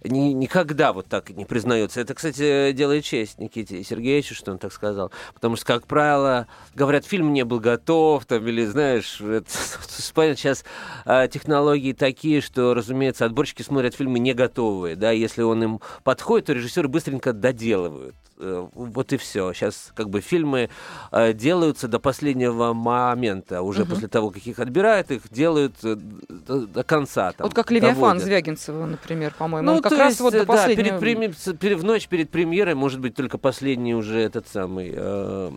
ни, 0.04 0.34
никогда 0.34 0.94
вот 0.94 1.08
так 1.08 1.30
не 1.32 1.46
признаются. 1.46 2.02
Это, 2.02 2.14
кстати, 2.14 2.72
делает 2.72 3.04
честь 3.04 3.40
Никите 3.40 3.80
Сергеевичу, 3.88 4.36
что 4.36 4.52
он 4.52 4.58
так 4.58 4.74
сказал. 4.74 5.12
Потому 5.34 5.56
что, 5.56 5.66
как 5.66 5.88
правило, 5.88 6.48
говорят, 6.76 7.06
фильм 7.06 7.34
не 7.34 7.44
был 7.44 7.60
готов, 7.60 8.26
там, 8.26 8.46
или, 8.48 8.66
знаешь, 8.66 9.22
это, 9.22 9.50
сейчас 10.36 10.66
а, 11.06 11.28
технологии 11.28 11.94
такие, 11.94 12.42
что, 12.42 12.74
разумеется, 12.74 13.26
отборщики 13.26 13.62
смотрят 13.62 13.96
фильмы 13.96 14.20
не 14.20 14.34
готовые, 14.34 14.96
да, 14.96 15.12
если 15.12 15.42
он 15.42 15.64
им 15.64 15.82
подходит, 16.04 16.48
то 16.48 16.54
режиссеры 16.54 16.88
быстренько 16.88 17.34
доделывают. 17.34 18.16
Э, 18.40 18.68
вот 18.74 19.14
и 19.14 19.18
все. 19.18 19.52
Сейчас 19.54 19.92
как 19.96 20.10
бы 20.10 20.22
фильмы 20.22 20.70
э, 21.12 21.34
делаются 21.34 21.88
до 21.88 22.00
последнего 22.00 22.74
момента. 22.74 23.62
Уже 23.62 23.84
угу. 23.84 23.92
после 23.92 24.08
того, 24.08 24.30
как 24.30 24.46
их 24.46 24.60
отбирают, 24.60 25.12
их 25.12 25.24
делают 25.32 25.74
э, 25.84 25.96
до, 25.96 26.68
до 26.68 26.84
конца. 26.84 27.32
Там, 27.32 27.48
вот 27.48 27.56
как 27.56 27.72
Левиафан 27.72 28.20
Звягинцева, 28.20 28.86
например, 28.86 29.34
по-моему. 29.38 29.66
Ну, 29.66 29.76
Он 29.78 29.82
как 29.82 29.94
раз 29.94 30.10
есть, 30.10 30.22
вот 30.22 30.34
до 30.34 30.46
последнего... 30.46 31.00
перед, 31.00 31.60
перед, 31.60 31.80
в 31.80 31.84
ночь 31.84 32.08
перед 32.08 32.30
премьерой, 32.30 32.76
может 32.76 33.00
быть, 33.00 33.16
только 33.16 33.38
последний 33.38 33.77
уже 33.96 34.20
этот 34.20 34.48
самый 34.48 34.94
э, 34.96 35.52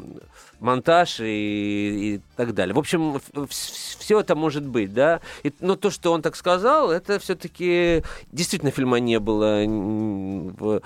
монтаж 0.61 1.21
и, 1.21 2.15
и 2.15 2.21
так 2.37 2.55
далее. 2.55 2.75
В 2.75 2.79
общем, 2.79 3.21
все 3.49 4.21
это 4.21 4.35
может 4.35 4.67
быть, 4.67 4.93
да. 4.93 5.21
И, 5.43 5.53
но 5.61 5.77
то, 5.77 5.91
что 5.91 6.13
он 6.13 6.23
так 6.23 6.37
сказал, 6.37 6.91
это 6.91 7.19
все-таки 7.19 8.03
действительно 8.33 8.71
фильма 8.71 8.99
не 8.99 9.19
было 9.19 9.65
в 9.67 10.83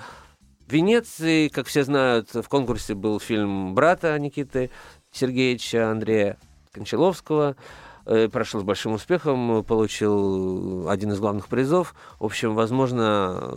в 0.67 0.71
Венеции, 0.71 1.47
как 1.47 1.67
все 1.67 1.83
знают, 1.83 2.33
в 2.33 2.47
конкурсе 2.49 2.95
был 2.95 3.19
фильм 3.19 3.75
брата 3.75 4.17
Никиты 4.17 4.71
Сергеевича 5.11 5.91
Андрея 5.91 6.37
Кончаловского. 6.71 7.55
Э, 8.07 8.29
прошел 8.29 8.61
с 8.61 8.63
большим 8.63 8.93
успехом, 8.93 9.63
получил 9.63 10.89
один 10.89 11.11
из 11.11 11.19
главных 11.19 11.47
призов. 11.47 11.95
В 12.19 12.25
общем, 12.25 12.53
возможно, 12.53 13.55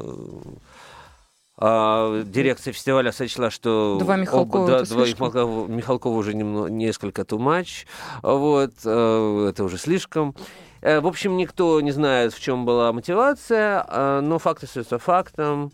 а, 1.60 2.22
дирекция 2.22 2.72
фестиваля 2.72 3.10
сочла, 3.10 3.50
что 3.50 3.98
два 4.00 4.16
Михалкова, 4.16 4.62
оба, 4.62 4.78
да, 4.78 4.84
два 4.84 5.06
Михалкова, 5.06 5.66
Михалкова 5.66 6.16
уже 6.16 6.34
немного, 6.34 6.70
несколько 6.70 7.22
much. 7.22 7.84
Вот, 8.22 8.74
э, 8.84 9.46
это 9.50 9.64
уже 9.64 9.76
слишком. 9.76 10.36
Э, 10.82 11.00
в 11.00 11.06
общем, 11.08 11.36
никто 11.36 11.80
не 11.80 11.90
знает, 11.90 12.32
в 12.32 12.40
чем 12.40 12.64
была 12.64 12.92
мотивация, 12.92 14.20
но 14.20 14.38
факт 14.38 14.62
остается 14.62 15.00
фактом. 15.00 15.72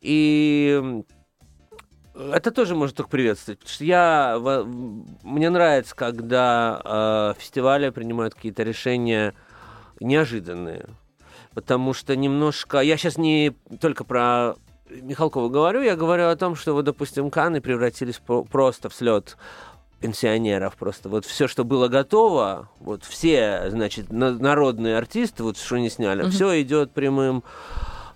И 0.00 1.02
это 2.14 2.50
тоже 2.52 2.76
можно 2.76 2.96
только 2.96 3.10
приветствовать. 3.10 3.58
Потому 3.58 3.74
что 3.74 3.84
я, 3.84 4.38
мне 5.24 5.50
нравится, 5.50 5.94
когда 5.96 6.80
э, 6.84 7.40
фестивали 7.40 7.90
принимают 7.90 8.34
какие-то 8.34 8.62
решения 8.62 9.34
неожиданные. 9.98 10.86
Потому 11.52 11.94
что 11.94 12.14
немножко... 12.14 12.78
Я 12.78 12.96
сейчас 12.96 13.18
не 13.18 13.56
только 13.80 14.04
про 14.04 14.54
Михалкова 14.90 15.48
говорю, 15.48 15.82
я 15.82 15.96
говорю 15.96 16.28
о 16.28 16.36
том, 16.36 16.54
что, 16.54 16.72
вот, 16.72 16.84
допустим, 16.84 17.30
Каны 17.30 17.60
превратились 17.60 18.20
просто 18.50 18.88
в 18.88 18.94
слет 18.94 19.36
пенсионеров 20.00 20.76
просто. 20.76 21.08
Вот 21.08 21.24
все, 21.24 21.48
что 21.48 21.64
было 21.64 21.88
готово, 21.88 22.68
вот 22.80 23.04
все, 23.04 23.66
значит, 23.70 24.12
народные 24.12 24.96
артисты, 24.96 25.42
вот 25.42 25.56
что 25.56 25.78
не 25.78 25.90
сняли, 25.90 26.22
угу. 26.22 26.30
все 26.30 26.60
идет 26.60 26.92
прямым 26.92 27.42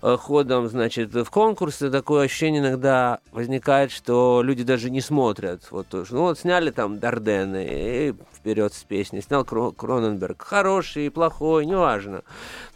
ходом, 0.01 0.67
значит, 0.67 1.13
в 1.13 1.29
конкурсы, 1.29 1.91
такое 1.91 2.25
ощущение 2.25 2.61
иногда 2.61 3.19
возникает, 3.31 3.91
что 3.91 4.41
люди 4.43 4.63
даже 4.63 4.89
не 4.89 5.01
смотрят. 5.01 5.67
Вот 5.71 5.87
тоже. 5.87 6.15
Ну 6.15 6.21
вот 6.21 6.39
сняли 6.39 6.71
там 6.71 6.99
Дардены 6.99 7.67
и 7.69 8.13
вперед 8.35 8.73
с 8.73 8.83
песней. 8.83 9.21
Снял 9.21 9.45
Кроненберг. 9.45 10.41
Хороший, 10.41 11.11
плохой, 11.11 11.65
неважно. 11.65 12.23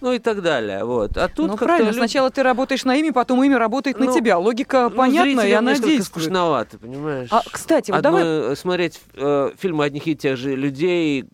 Ну 0.01 0.13
и 0.13 0.19
так 0.19 0.41
далее. 0.41 0.85
Вот. 0.85 1.17
А 1.17 1.27
тут 1.27 1.51
ну 1.51 1.57
правильно, 1.57 1.87
люди... 1.87 1.97
сначала 1.97 2.29
ты 2.29 2.43
работаешь 2.43 2.85
на 2.85 2.95
имя, 2.95 3.11
потом 3.11 3.43
имя 3.43 3.57
работает 3.57 3.99
ну, 3.99 4.05
на 4.05 4.13
тебя. 4.13 4.37
Логика 4.37 4.89
ну, 4.89 4.95
понятна, 4.95 5.41
и 5.41 5.51
она 5.51 5.73
действует. 5.73 6.03
скучновато, 6.03 6.77
понимаешь? 6.77 7.29
А, 7.31 7.41
кстати, 7.51 7.91
вот 7.91 8.05
Одно, 8.05 8.19
давай... 8.19 8.55
Смотреть 8.55 9.01
э, 9.15 9.51
фильмы 9.57 9.85
одних 9.85 10.07
и 10.07 10.15
тех 10.15 10.37
же 10.37 10.55
людей 10.55 11.25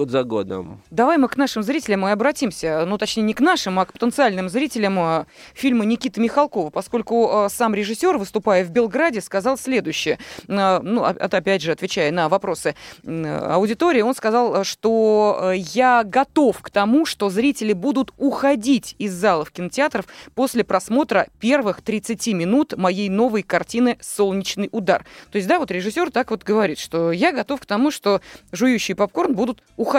год 0.00 0.10
за 0.10 0.24
годом. 0.24 0.80
Давай 0.90 1.18
мы 1.18 1.28
к 1.28 1.36
нашим 1.36 1.62
зрителям 1.62 2.06
и 2.06 2.10
обратимся. 2.10 2.86
Ну, 2.86 2.96
точнее, 2.96 3.22
не 3.22 3.34
к 3.34 3.40
нашим, 3.40 3.78
а 3.78 3.84
к 3.84 3.92
потенциальным 3.92 4.48
зрителям 4.48 4.98
а, 4.98 5.26
фильма 5.52 5.84
Никиты 5.84 6.22
Михалкова, 6.22 6.70
поскольку 6.70 7.30
а, 7.30 7.48
сам 7.50 7.74
режиссер, 7.74 8.16
выступая 8.16 8.64
в 8.64 8.70
Белграде, 8.70 9.20
сказал 9.20 9.58
следующее. 9.58 10.18
А, 10.48 10.80
ну, 10.80 11.04
опять 11.04 11.60
же, 11.60 11.72
отвечая 11.72 12.12
на 12.12 12.30
вопросы 12.30 12.74
аудитории, 13.04 14.00
он 14.00 14.14
сказал, 14.14 14.64
что 14.64 15.52
я 15.54 16.02
готов 16.02 16.62
к 16.62 16.70
тому, 16.70 17.04
что 17.04 17.28
зрители 17.28 17.74
будут 17.74 18.12
уходить 18.16 18.94
из 18.98 19.12
залов 19.12 19.50
кинотеатров 19.50 20.06
после 20.34 20.64
просмотра 20.64 21.26
первых 21.40 21.82
30 21.82 22.26
минут 22.28 22.74
моей 22.74 23.10
новой 23.10 23.42
картины 23.42 23.98
«Солнечный 24.00 24.70
удар». 24.72 25.04
То 25.30 25.36
есть, 25.36 25.46
да, 25.46 25.58
вот 25.58 25.70
режиссер 25.70 26.10
так 26.10 26.30
вот 26.30 26.42
говорит, 26.42 26.78
что 26.78 27.12
я 27.12 27.32
готов 27.32 27.60
к 27.60 27.66
тому, 27.66 27.90
что 27.90 28.22
жующие 28.50 28.94
попкорн 28.94 29.34
будут 29.34 29.62
уходить. 29.76 29.89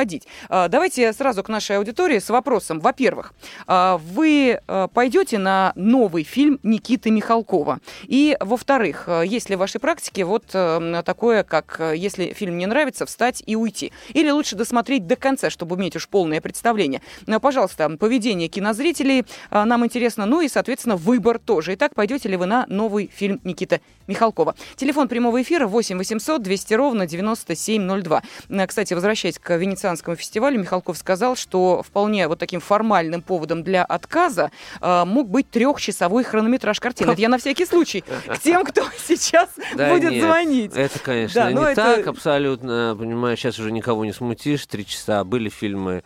А, 0.48 0.70
давайте 0.70 1.12
сразу 1.12 1.44
к 1.44 1.50
нашей 1.50 1.78
аудитории 1.78 2.20
с 2.20 2.30
вопросом. 2.30 2.80
Во-первых, 2.80 3.34
а, 3.68 3.98
вы 3.98 4.62
а, 4.66 4.88
пойдете 4.88 5.38
на 5.38 5.74
новый 5.76 6.24
фильм 6.24 6.60
Никиты 6.64 7.12
Михалкова? 7.12 7.80
И, 8.04 8.38
во-вторых, 8.40 9.10
есть 9.26 9.50
ли 9.50 9.58
в 9.58 9.60
вашей 9.60 9.82
практике 9.82 10.24
вот 10.24 10.46
такое, 10.48 11.44
как 11.44 11.82
если 11.94 12.32
фильм 12.32 12.58
не 12.58 12.68
нравится, 12.68 13.06
встать 13.06 13.44
и 13.46 13.58
уйти? 13.58 13.92
Или 14.14 14.30
лучше 14.30 14.56
досмотреть 14.56 15.08
до 15.08 15.18
конца, 15.18 15.50
чтобы 15.50 15.76
иметь 15.76 15.98
уж 15.98 16.08
полное 16.08 16.40
представление? 16.40 17.02
Пожалуйста, 17.42 17.90
поведение 17.98 18.48
кинозрителей 18.48 19.26
нам 19.52 19.86
интересно, 19.86 20.26
ну 20.26 20.40
и, 20.40 20.48
соответственно, 20.48 20.96
выбор 20.96 21.38
тоже. 21.38 21.74
Итак, 21.74 21.96
пойдете 21.96 22.30
ли 22.30 22.38
вы 22.38 22.46
на 22.46 22.66
новый 22.70 23.12
фильм 23.14 23.42
Никиты 23.44 23.82
Михалкова? 24.08 24.56
Телефон 24.78 25.10
прямого 25.10 25.42
эфира 25.42 25.68
8 25.68 25.98
800 25.98 26.42
200 26.42 26.74
ровно 26.76 27.06
9702. 27.06 28.22
Кстати, 28.68 28.94
возвращаясь 28.94 29.38
к 29.38 29.58
Венецианскому 29.72 30.18
фестивалю 30.18 30.60
Михалков 30.60 30.98
сказал, 30.98 31.36
что 31.36 31.82
вполне 31.82 32.28
вот 32.28 32.40
таким 32.40 32.60
формальным 32.60 33.22
поводом 33.22 33.64
для 33.64 33.84
отказа 33.86 34.52
э, 34.82 35.06
мог 35.06 35.30
быть 35.30 35.50
трехчасовой 35.50 36.24
хронометраж 36.24 36.80
картины. 36.80 37.12
Это 37.12 37.22
я 37.22 37.30
на 37.30 37.38
всякий 37.38 37.66
случай 37.66 38.02
к 38.02 38.40
тем, 38.40 38.66
кто 38.66 38.84
сейчас 39.08 39.50
будет 39.74 40.22
звонить. 40.22 40.74
Это, 40.76 41.00
конечно, 41.00 41.52
не 41.52 41.76
так 41.76 42.06
абсолютно. 42.08 42.96
Понимаю, 43.00 43.38
сейчас 43.38 43.60
уже 43.60 43.72
никого 43.72 44.04
не 44.04 44.12
смутишь. 44.12 44.66
Три 44.66 44.86
часа. 44.86 45.24
Были 45.24 45.50
фильмы 45.50 46.04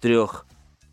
трех 0.00 0.46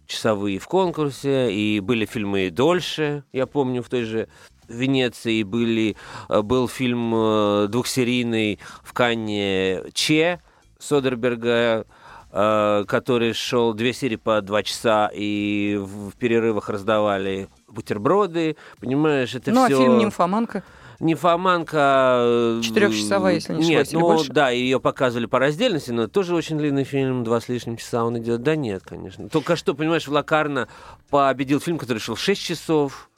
часовые 0.07 0.59
в 0.59 0.67
конкурсе, 0.67 1.51
и 1.51 1.79
были 1.79 2.05
фильмы 2.05 2.47
и 2.47 2.49
дольше, 2.49 3.23
я 3.31 3.45
помню, 3.45 3.81
в 3.81 3.89
той 3.89 4.03
же 4.03 4.27
Венеции 4.67 5.43
были, 5.43 5.95
э, 6.29 6.41
был 6.41 6.67
фильм 6.67 7.13
э, 7.15 7.67
двухсерийный 7.69 8.59
в 8.83 8.93
Канне 8.93 9.83
«Че», 9.93 10.39
Содерберга, 10.81 11.85
э, 12.31 12.83
который 12.87 13.33
шел 13.33 13.73
две 13.73 13.93
серии 13.93 14.15
по 14.17 14.41
два 14.41 14.63
часа, 14.63 15.09
и 15.13 15.79
в 15.79 16.11
перерывах 16.17 16.69
раздавали 16.69 17.47
бутерброды, 17.67 18.57
понимаешь, 18.79 19.35
это 19.35 19.51
ну, 19.51 19.65
все... 19.65 19.75
Ну, 19.75 19.81
а 19.81 19.85
фильм 19.85 19.97
«Нимфоманка»? 19.99 20.63
Нимфоманка... 21.01 22.17
Э, 22.19 22.61
Четырехчасовая, 22.63 23.33
если 23.33 23.55
не 23.55 23.69
Нет, 23.69 23.89
ну, 23.91 24.01
больше? 24.01 24.31
да, 24.31 24.51
ее 24.51 24.79
показывали 24.79 25.25
по 25.25 25.39
раздельности, 25.39 25.89
но 25.89 26.07
тоже 26.07 26.35
очень 26.35 26.59
длинный 26.59 26.83
фильм, 26.83 27.23
два 27.23 27.41
с 27.41 27.49
лишним 27.49 27.77
часа 27.77 28.05
он 28.05 28.19
идет. 28.19 28.43
Да 28.43 28.55
нет, 28.55 28.83
конечно. 28.85 29.27
Только 29.27 29.55
что, 29.55 29.73
понимаешь, 29.73 30.07
в 30.07 30.11
Лакарно 30.11 30.67
победил 31.09 31.59
фильм, 31.59 31.79
который 31.79 31.97
шел 31.97 32.15
6 32.15 32.39
часов, 32.39 33.09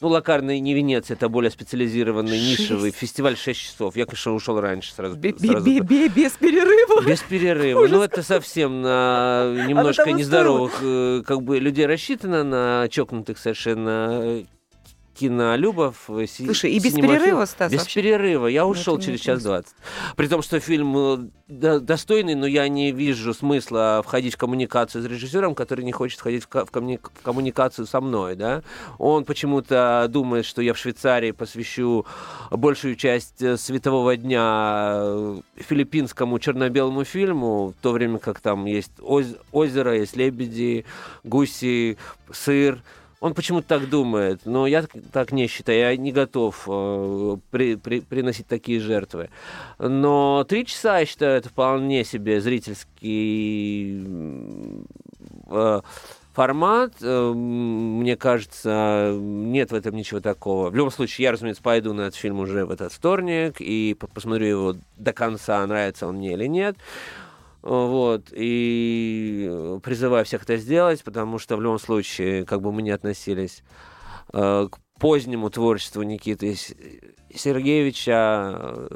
Ну, 0.00 0.08
Локарный 0.08 0.60
не 0.60 0.72
Венеция, 0.72 1.14
это 1.14 1.28
более 1.28 1.50
специализированный, 1.50 2.38
нишевый 2.38 2.90
фестиваль 2.90 3.36
6 3.36 3.60
часов. 3.60 3.96
Я, 3.96 4.06
конечно, 4.06 4.32
ушел 4.34 4.58
раньше 4.58 4.94
сразу. 4.94 5.14
Бе- 5.16 5.32
бе- 5.32 5.60
бе- 5.60 5.80
бе- 5.80 6.08
Без 6.08 6.32
перерыва. 6.32 7.02
без 7.06 7.20
перерыва. 7.20 7.86
Ну, 7.86 8.00
это 8.02 8.22
совсем 8.22 8.80
на 8.80 9.52
немножко 9.68 10.04
того 10.04 10.16
нездоровых 10.16 10.78
э, 10.82 11.22
как 11.26 11.42
бы 11.42 11.58
людей 11.58 11.84
рассчитано, 11.84 12.44
на 12.44 12.88
чокнутых 12.88 13.36
совершенно 13.36 14.20
э, 14.22 14.44
кинолюбов. 15.14 16.08
э, 16.08 16.26
Слушай, 16.26 16.72
и 16.72 16.78
без 16.80 16.94
перерыва, 16.94 17.44
Стас, 17.44 17.72
Без 17.72 17.80
вообще? 17.80 18.00
перерыва. 18.02 18.46
Я 18.46 18.62
Ну, 18.62 18.68
ушел 18.70 18.96
это 18.96 19.06
через 19.06 19.20
час 19.20 19.42
двадцать. 19.42 19.74
При 20.16 20.26
том, 20.28 20.40
что 20.42 20.60
фильм 20.60 20.96
э, 20.96 21.18
до- 21.48 21.80
достойный, 21.80 22.34
но 22.34 22.46
я 22.46 22.68
не 22.68 22.92
вижу 22.92 23.34
смысла 23.34 24.02
входить 24.04 24.34
в 24.34 24.38
коммуникацию 24.38 25.02
с 25.02 25.06
режиссером, 25.06 25.54
который 25.54 25.84
не 25.84 25.92
хочет 25.92 26.20
входить 26.20 26.44
в, 26.44 26.48
ко- 26.48 26.64
в 26.64 26.70
коммуни- 26.70 27.00
в 27.02 27.22
коммуникацию 27.22 27.86
со 27.86 28.00
мной, 28.00 28.36
да. 28.36 28.62
Он 28.98 29.24
почему-то 29.24 30.06
думает, 30.08 30.46
что 30.46 30.62
я 30.62 30.74
в 30.74 30.78
Швейцарии 30.78 31.32
посвящу 31.32 32.06
большую 32.50 32.96
часть 32.96 33.42
э, 33.42 33.56
светового 33.56 34.16
дня 34.16 35.34
филиппинскому 35.56 36.38
черно-белому 36.38 37.04
фильму, 37.04 37.74
в 37.78 37.82
то 37.82 37.92
время 37.92 38.18
как 38.18 38.40
там 38.40 38.64
есть 38.66 38.92
оз- 39.00 39.36
озеро, 39.52 39.96
есть 39.96 40.16
лебеди, 40.16 40.84
гуси, 41.24 41.98
сыр. 42.32 42.82
Он 43.20 43.34
почему-то 43.34 43.68
так 43.68 43.88
думает, 43.90 44.40
но 44.46 44.66
я 44.66 44.82
так- 45.12 45.30
не 45.32 45.46
считаю, 45.46 45.78
я 45.78 45.96
не 45.96 46.10
готов 46.10 46.64
э, 46.66 47.36
при- 47.50 47.76
при- 47.76 48.00
приносить 48.00 48.46
такие 48.46 48.80
жертвы. 48.80 49.28
Но 49.78 50.42
три 50.48 50.64
часа, 50.64 51.00
я 51.00 51.04
считаю, 51.06 51.36
это 51.36 51.50
вполне 51.50 52.02
себе 52.04 52.40
зрительский 52.40 54.06
э, 55.50 55.80
формат. 56.32 56.92
Э, 57.02 57.32
Мне 57.34 58.16
кажется, 58.16 59.12
нет 59.14 59.70
в 59.70 59.74
этом 59.74 59.94
ничего 59.94 60.20
такого. 60.20 60.70
В 60.70 60.74
любом 60.74 60.90
случае, 60.90 61.24
я, 61.24 61.32
разумеется, 61.32 61.62
пойду 61.62 61.92
на 61.92 62.02
этот 62.02 62.14
фильм 62.14 62.38
уже 62.40 62.64
в 62.64 62.70
этот 62.70 62.90
вторник 62.90 63.56
и 63.60 63.94
по- 64.00 64.06
посмотрю 64.06 64.46
его 64.46 64.76
до 64.96 65.12
конца, 65.12 65.66
нравится 65.66 66.06
он 66.06 66.16
мне 66.16 66.32
или 66.32 66.46
нет. 66.46 66.76
Вот, 67.62 68.28
и 68.32 69.78
призываю 69.82 70.24
всех 70.24 70.44
это 70.44 70.56
сделать, 70.56 71.04
потому 71.04 71.38
что 71.38 71.56
в 71.56 71.60
любом 71.62 71.78
случае, 71.78 72.44
как 72.46 72.62
бы 72.62 72.72
мы 72.72 72.80
ни 72.82 72.90
относились 72.90 73.62
э, 74.32 74.68
к 74.70 74.78
позднему 74.98 75.50
творчеству 75.50 76.02
Никиты 76.02 76.54
С- 76.54 76.74
Сергеевича, 77.34 78.08
э, 78.10 78.88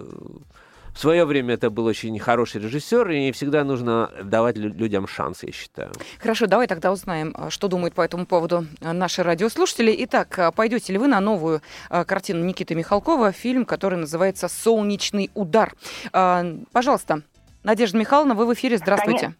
в 0.94 0.98
свое 0.98 1.24
время 1.24 1.54
это 1.54 1.70
был 1.70 1.86
очень 1.86 2.16
хороший 2.20 2.60
режиссер, 2.62 3.10
и 3.10 3.32
всегда 3.32 3.64
нужно 3.64 4.10
давать 4.22 4.56
лю- 4.56 4.72
людям 4.72 5.06
шанс, 5.08 5.42
я 5.42 5.50
считаю. 5.52 5.90
Хорошо, 6.20 6.46
давай 6.46 6.66
тогда 6.68 6.92
узнаем, 6.92 7.34
что 7.50 7.66
думают 7.68 7.94
по 7.94 8.02
этому 8.02 8.26
поводу 8.26 8.66
наши 8.80 9.22
радиослушатели. 9.24 9.94
Итак, 10.04 10.54
пойдете 10.54 10.92
ли 10.92 10.98
вы 10.98 11.08
на 11.08 11.20
новую 11.20 11.62
картину 11.90 12.44
Никиты 12.44 12.76
Михалкова, 12.76 13.32
фильм, 13.32 13.64
который 13.64 13.98
называется 13.98 14.46
«Солнечный 14.48 15.30
удар». 15.34 15.74
Пожалуйста, 16.12 17.22
Надежда 17.64 17.98
Михайловна, 17.98 18.34
вы 18.34 18.46
в 18.46 18.52
эфире. 18.54 18.76
Здравствуйте. 18.76 19.34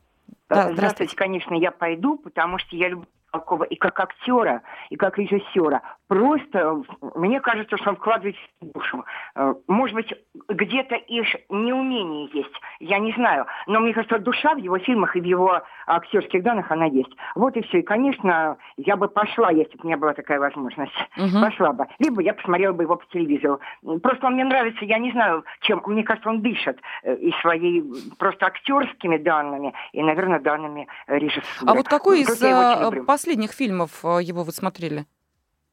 Да, 0.49 0.55
здравствуйте. 0.55 0.75
здравствуйте. 0.75 1.17
конечно, 1.17 1.55
я 1.55 1.71
пойду, 1.71 2.17
потому 2.17 2.59
что 2.59 2.75
я 2.75 2.89
люблю 2.89 3.07
Михалкова 3.35 3.65
и 3.65 3.77
как 3.77 3.99
актера, 4.01 4.63
и 4.91 4.97
как 4.97 5.19
режиссера. 5.19 5.83
Просто 6.09 6.59
э, 6.59 7.09
мне 7.15 7.41
кажется, 7.41 7.77
что 7.77 7.91
он 7.91 7.97
вкладывает 7.97 8.37
душу. 8.61 9.05
Э, 9.35 9.55
Может 9.69 9.95
быть, 9.95 10.13
где-то 10.49 10.95
и 10.97 11.23
ш- 11.25 11.39
неумение 11.49 12.29
есть, 12.33 12.53
я 12.81 12.99
не 12.99 13.13
знаю. 13.13 13.47
Но 13.67 13.81
мне 13.81 13.93
кажется, 13.93 14.19
душа 14.19 14.55
в 14.55 14.59
его 14.59 14.79
фильмах 14.79 15.17
и 15.17 15.21
в 15.21 15.25
его 15.25 15.63
актерских 15.87 16.43
данных, 16.43 16.71
она 16.71 16.85
есть. 16.87 17.11
Вот 17.35 17.57
и 17.57 17.63
все. 17.63 17.79
И, 17.79 17.83
конечно, 17.83 18.57
я 18.77 18.97
бы 18.97 19.09
пошла, 19.09 19.51
если 19.51 19.77
бы 19.77 19.85
у 19.85 19.87
меня 19.87 19.97
была 19.97 20.13
такая 20.15 20.39
возможность. 20.39 20.93
Мгм. 21.17 21.41
Пошла 21.43 21.73
бы. 21.73 21.87
Либо 21.99 22.23
я 22.23 22.35
посмотрела 22.35 22.73
бы 22.73 22.85
его 22.85 22.97
по 22.97 23.07
телевизору. 23.07 23.61
Просто 24.03 24.27
он 24.27 24.35
мне 24.35 24.45
нравится, 24.45 24.85
я 24.85 24.99
не 24.99 25.11
знаю, 25.13 25.45
чем. 25.61 25.83
Мне 25.87 26.03
кажется, 26.05 26.29
он 26.29 26.43
дышит 26.43 26.81
э, 27.03 27.15
и 27.17 27.33
своей 27.41 27.83
просто 28.19 28.47
актерскими 28.47 29.17
данными, 29.17 29.73
и, 29.93 30.03
наверное, 30.03 30.39
данными 30.39 30.87
режиссуры. 31.07 31.71
А 31.71 31.75
вот 31.75 31.89
какой 31.89 32.21
из 32.21 32.27
Просто 32.27 32.47
я 33.25 33.35
последних 33.35 33.53
фильмов 33.53 34.05
а, 34.05 34.19
его 34.19 34.43
вы 34.45 34.53
смотрели? 34.53 35.07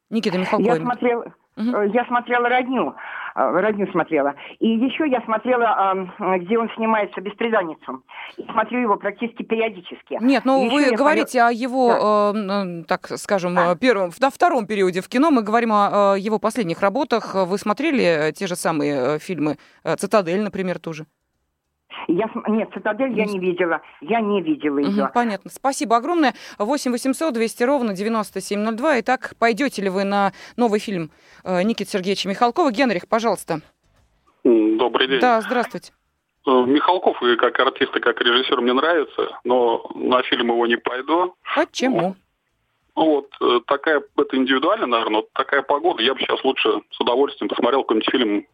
Никита 0.09 0.35
Я 0.35 0.41
Михалкова. 0.41 0.75
смотрела, 0.75 1.25
Мгм. 1.55 1.75
э, 1.75 1.89
я 1.93 2.05
смотрела 2.05 2.49
«Родню». 2.49 2.93
э, 3.35 3.59
«Родню» 3.61 3.87
смотрела. 3.91 4.33
И 4.59 4.67
еще 4.67 5.07
я 5.09 5.21
смотрела, 5.21 5.95
э, 6.19 6.37
где 6.39 6.57
он 6.57 6.69
снимается 6.75 7.21
«Беспреданницу». 7.21 8.03
И 8.37 8.43
смотрю 8.43 8.81
его 8.81 8.97
практически 8.97 9.43
периодически. 9.43 10.17
Нет, 10.21 10.43
ну 10.45 10.69
вы 10.69 10.81
я 10.81 10.91
говорите 10.97 11.41
о 11.41 11.49
его, 11.51 12.31
э, 12.33 12.37
м, 12.37 12.83
так 12.85 13.07
скажем, 13.17 13.57
А. 13.57 13.73
э, 13.73 13.77
первом, 13.77 14.11
на 14.19 14.29
втором 14.29 14.65
периоде 14.67 15.01
в 15.01 15.07
кино. 15.07 15.31
Мы 15.31 15.43
говорим 15.43 15.71
о 15.71 16.15
э, 16.15 16.19
его 16.19 16.39
последних 16.39 16.81
работах. 16.81 17.35
Вы 17.35 17.57
смотрели 17.57 18.03
э, 18.03 18.31
те 18.33 18.47
же 18.47 18.55
самые 18.55 19.15
э, 19.15 19.19
фильмы 19.19 19.57
э, 19.83 19.95
«Цитадель», 19.95 20.41
например, 20.41 20.79
тоже? 20.79 21.05
Я, 22.07 22.29
нет, 22.47 22.69
«Цитадель» 22.73 23.13
я 23.17 23.25
не 23.25 23.39
видела. 23.39 23.81
Я 24.01 24.21
не 24.21 24.41
видела 24.41 24.79
ее. 24.79 25.09
понятно. 25.13 25.49
Спасибо 25.49 25.97
огромное. 25.97 26.33
8 26.57 26.91
800 26.91 27.33
200 27.33 27.63
ровно 27.63 27.93
9702. 27.93 28.99
Итак, 29.01 29.33
пойдете 29.39 29.81
ли 29.81 29.89
вы 29.89 30.03
на 30.03 30.31
новый 30.57 30.79
фильм 30.79 31.11
э, 31.43 31.61
Никиты 31.63 31.91
Сергеевича 31.91 32.29
Михалкова? 32.29 32.71
Генрих, 32.71 33.07
пожалуйста. 33.07 33.61
Добрый 34.43 35.07
день. 35.07 35.19
Да, 35.19 35.41
здравствуйте. 35.41 35.93
Э, 36.47 36.51
Михалков 36.65 37.21
и 37.21 37.35
как 37.35 37.59
артист, 37.59 37.95
и 37.95 37.99
как 37.99 38.19
режиссер 38.21 38.59
мне 38.61 38.73
нравится, 38.73 39.37
но 39.43 39.89
на 39.95 40.21
фильм 40.23 40.47
его 40.47 40.65
не 40.65 40.77
пойду. 40.77 41.35
Почему? 41.55 42.15
Ну 42.95 43.05
Вот, 43.05 43.29
э, 43.41 43.59
такая, 43.67 44.01
это 44.17 44.37
индивидуально, 44.37 44.87
наверное, 44.87 45.17
вот 45.17 45.31
такая 45.33 45.61
погода. 45.61 46.01
Я 46.01 46.13
бы 46.13 46.19
сейчас 46.19 46.43
лучше 46.43 46.81
с 46.89 46.99
удовольствием 46.99 47.49
посмотрел 47.49 47.83
какой-нибудь 47.83 48.09
фильм 48.11 48.47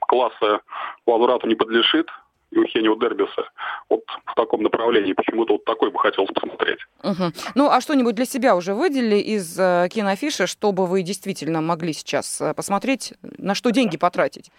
класса 0.00 0.60
«Возврату 1.06 1.46
не 1.46 1.54
подлежит» 1.54 2.08
Евгения 2.50 2.94
Дербиса. 2.98 3.48
Вот 3.88 4.02
в 4.26 4.34
таком 4.34 4.62
направлении. 4.62 5.12
Почему-то 5.12 5.54
вот 5.54 5.64
такой 5.64 5.90
бы 5.90 5.98
хотелось 5.98 6.30
посмотреть. 6.30 6.78
Мгм. 7.02 7.32
Ну, 7.54 7.70
а 7.70 7.80
что-нибудь 7.80 8.14
для 8.14 8.24
себя 8.24 8.56
уже 8.56 8.74
выделили 8.74 9.16
из 9.16 9.58
э, 9.58 9.88
киноафиши, 9.90 10.46
чтобы 10.46 10.86
вы 10.86 11.02
действительно 11.02 11.60
могли 11.60 11.92
сейчас 11.92 12.40
э, 12.40 12.54
посмотреть, 12.54 13.14
на 13.22 13.54
что 13.54 13.70
деньги 13.70 13.96
потратить? 13.96 14.50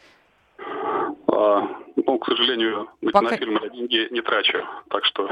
А, 1.42 1.68
ну, 1.96 2.20
к 2.20 2.26
сожалению, 2.28 2.88
на 3.02 3.12
Пока- 3.12 3.30
кинофильмы 3.38 3.60
я 3.64 3.70
деньги 3.70 4.08
не 4.12 4.22
трачу. 4.22 4.60
Так 4.90 5.04
что 5.06 5.28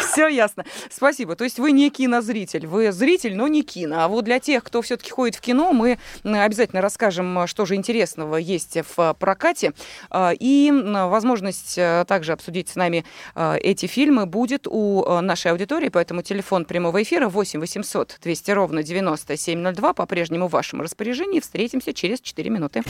все 0.00 0.26
ясно. 0.26 0.64
Спасибо. 0.90 1.36
То 1.36 1.44
есть 1.44 1.58
вы 1.60 1.70
не 1.70 1.88
кинозритель, 1.90 2.66
вы 2.66 2.90
зритель, 2.90 3.36
но 3.36 3.46
не 3.46 3.62
кино. 3.62 4.00
А 4.00 4.08
вот 4.08 4.24
для 4.24 4.40
тех, 4.40 4.64
кто 4.64 4.82
все-таки 4.82 5.10
ходит 5.10 5.36
в 5.36 5.40
кино, 5.40 5.72
мы 5.72 5.98
обязательно 6.24 6.82
расскажем, 6.82 7.38
э, 7.38 7.46
что 7.46 7.64
же 7.64 7.76
интересного 7.76 8.36
есть 8.36 8.76
в 8.76 9.00
э, 9.00 9.14
прокате. 9.14 9.72
А, 10.10 10.32
И 10.38 10.72
возможность 10.72 11.78
э, 11.78 12.04
также 12.08 12.32
обсудить 12.32 12.68
с 12.68 12.76
нами 12.76 13.04
эти 13.34 13.86
фильмы 13.86 14.26
будет 14.26 14.66
у 14.66 15.20
нашей 15.20 15.52
аудитории, 15.52 15.88
поэтому 15.88 16.22
телефон 16.22 16.64
прямого 16.64 17.02
эфира 17.02 17.28
8 17.28 17.60
800 17.60 18.18
200 18.22 18.50
ровно 18.50 18.82
9702 18.82 19.92
по-прежнему 19.92 20.48
в 20.48 20.50
вашем 20.52 20.80
распоряжении. 20.82 21.40
Встретимся 21.40 21.92
через 21.92 22.20
4 22.20 22.50
минуты. 22.50 22.82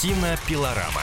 Кинопилорама. 0.00 1.02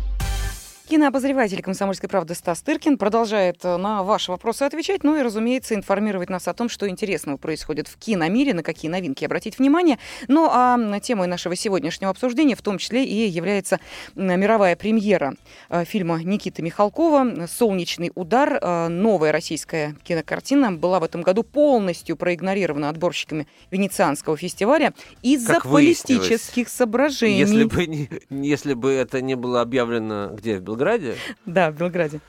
Кинообозреватель 0.91 1.61
«Комсомольской 1.61 2.09
правды» 2.09 2.35
Стас 2.35 2.61
Тыркин 2.63 2.97
продолжает 2.97 3.63
э, 3.63 3.77
на 3.77 4.03
ваши 4.03 4.29
вопросы 4.29 4.63
отвечать, 4.63 5.05
ну 5.05 5.17
и, 5.17 5.21
разумеется, 5.21 5.73
информировать 5.73 6.29
нас 6.29 6.49
о 6.49 6.53
том, 6.53 6.67
что 6.67 6.89
интересного 6.89 7.37
происходит 7.37 7.87
в 7.87 7.95
киномире, 7.95 8.53
на 8.53 8.61
какие 8.61 8.91
новинки 8.91 9.23
обратить 9.23 9.57
внимание. 9.57 9.99
Ну 10.27 10.49
а 10.51 10.77
темой 10.99 11.27
нашего 11.27 11.55
сегодняшнего 11.55 12.11
обсуждения 12.11 12.57
в 12.57 12.61
том 12.61 12.77
числе 12.77 13.05
и 13.05 13.25
является 13.25 13.79
мировая 14.15 14.75
премьера 14.75 15.35
э, 15.69 15.85
фильма 15.85 16.21
Никиты 16.21 16.61
Михалкова 16.61 17.47
«Солнечный 17.47 18.11
удар». 18.13 18.59
Э, 18.61 18.89
Новая 18.89 19.31
российская 19.31 19.95
кинокартина 20.03 20.73
была 20.73 20.99
в 20.99 21.05
этом 21.05 21.21
году 21.21 21.43
полностью 21.43 22.17
проигнорирована 22.17 22.89
отборщиками 22.89 23.47
Венецианского 23.69 24.35
фестиваля 24.35 24.93
из-за 25.21 25.61
политических 25.61 26.67
соображений. 26.67 27.39
Если 27.39 27.63
бы, 27.63 27.87
не- 27.87 28.09
если 28.29 28.73
бы 28.73 28.91
это 28.91 29.21
не 29.21 29.35
было 29.35 29.61
объявлено 29.61 30.31
где, 30.33 30.59
в 30.59 30.80
Белграде, 30.81 31.15
Да, 31.45 31.71
в 31.71 31.75
Белграде. 31.77 32.19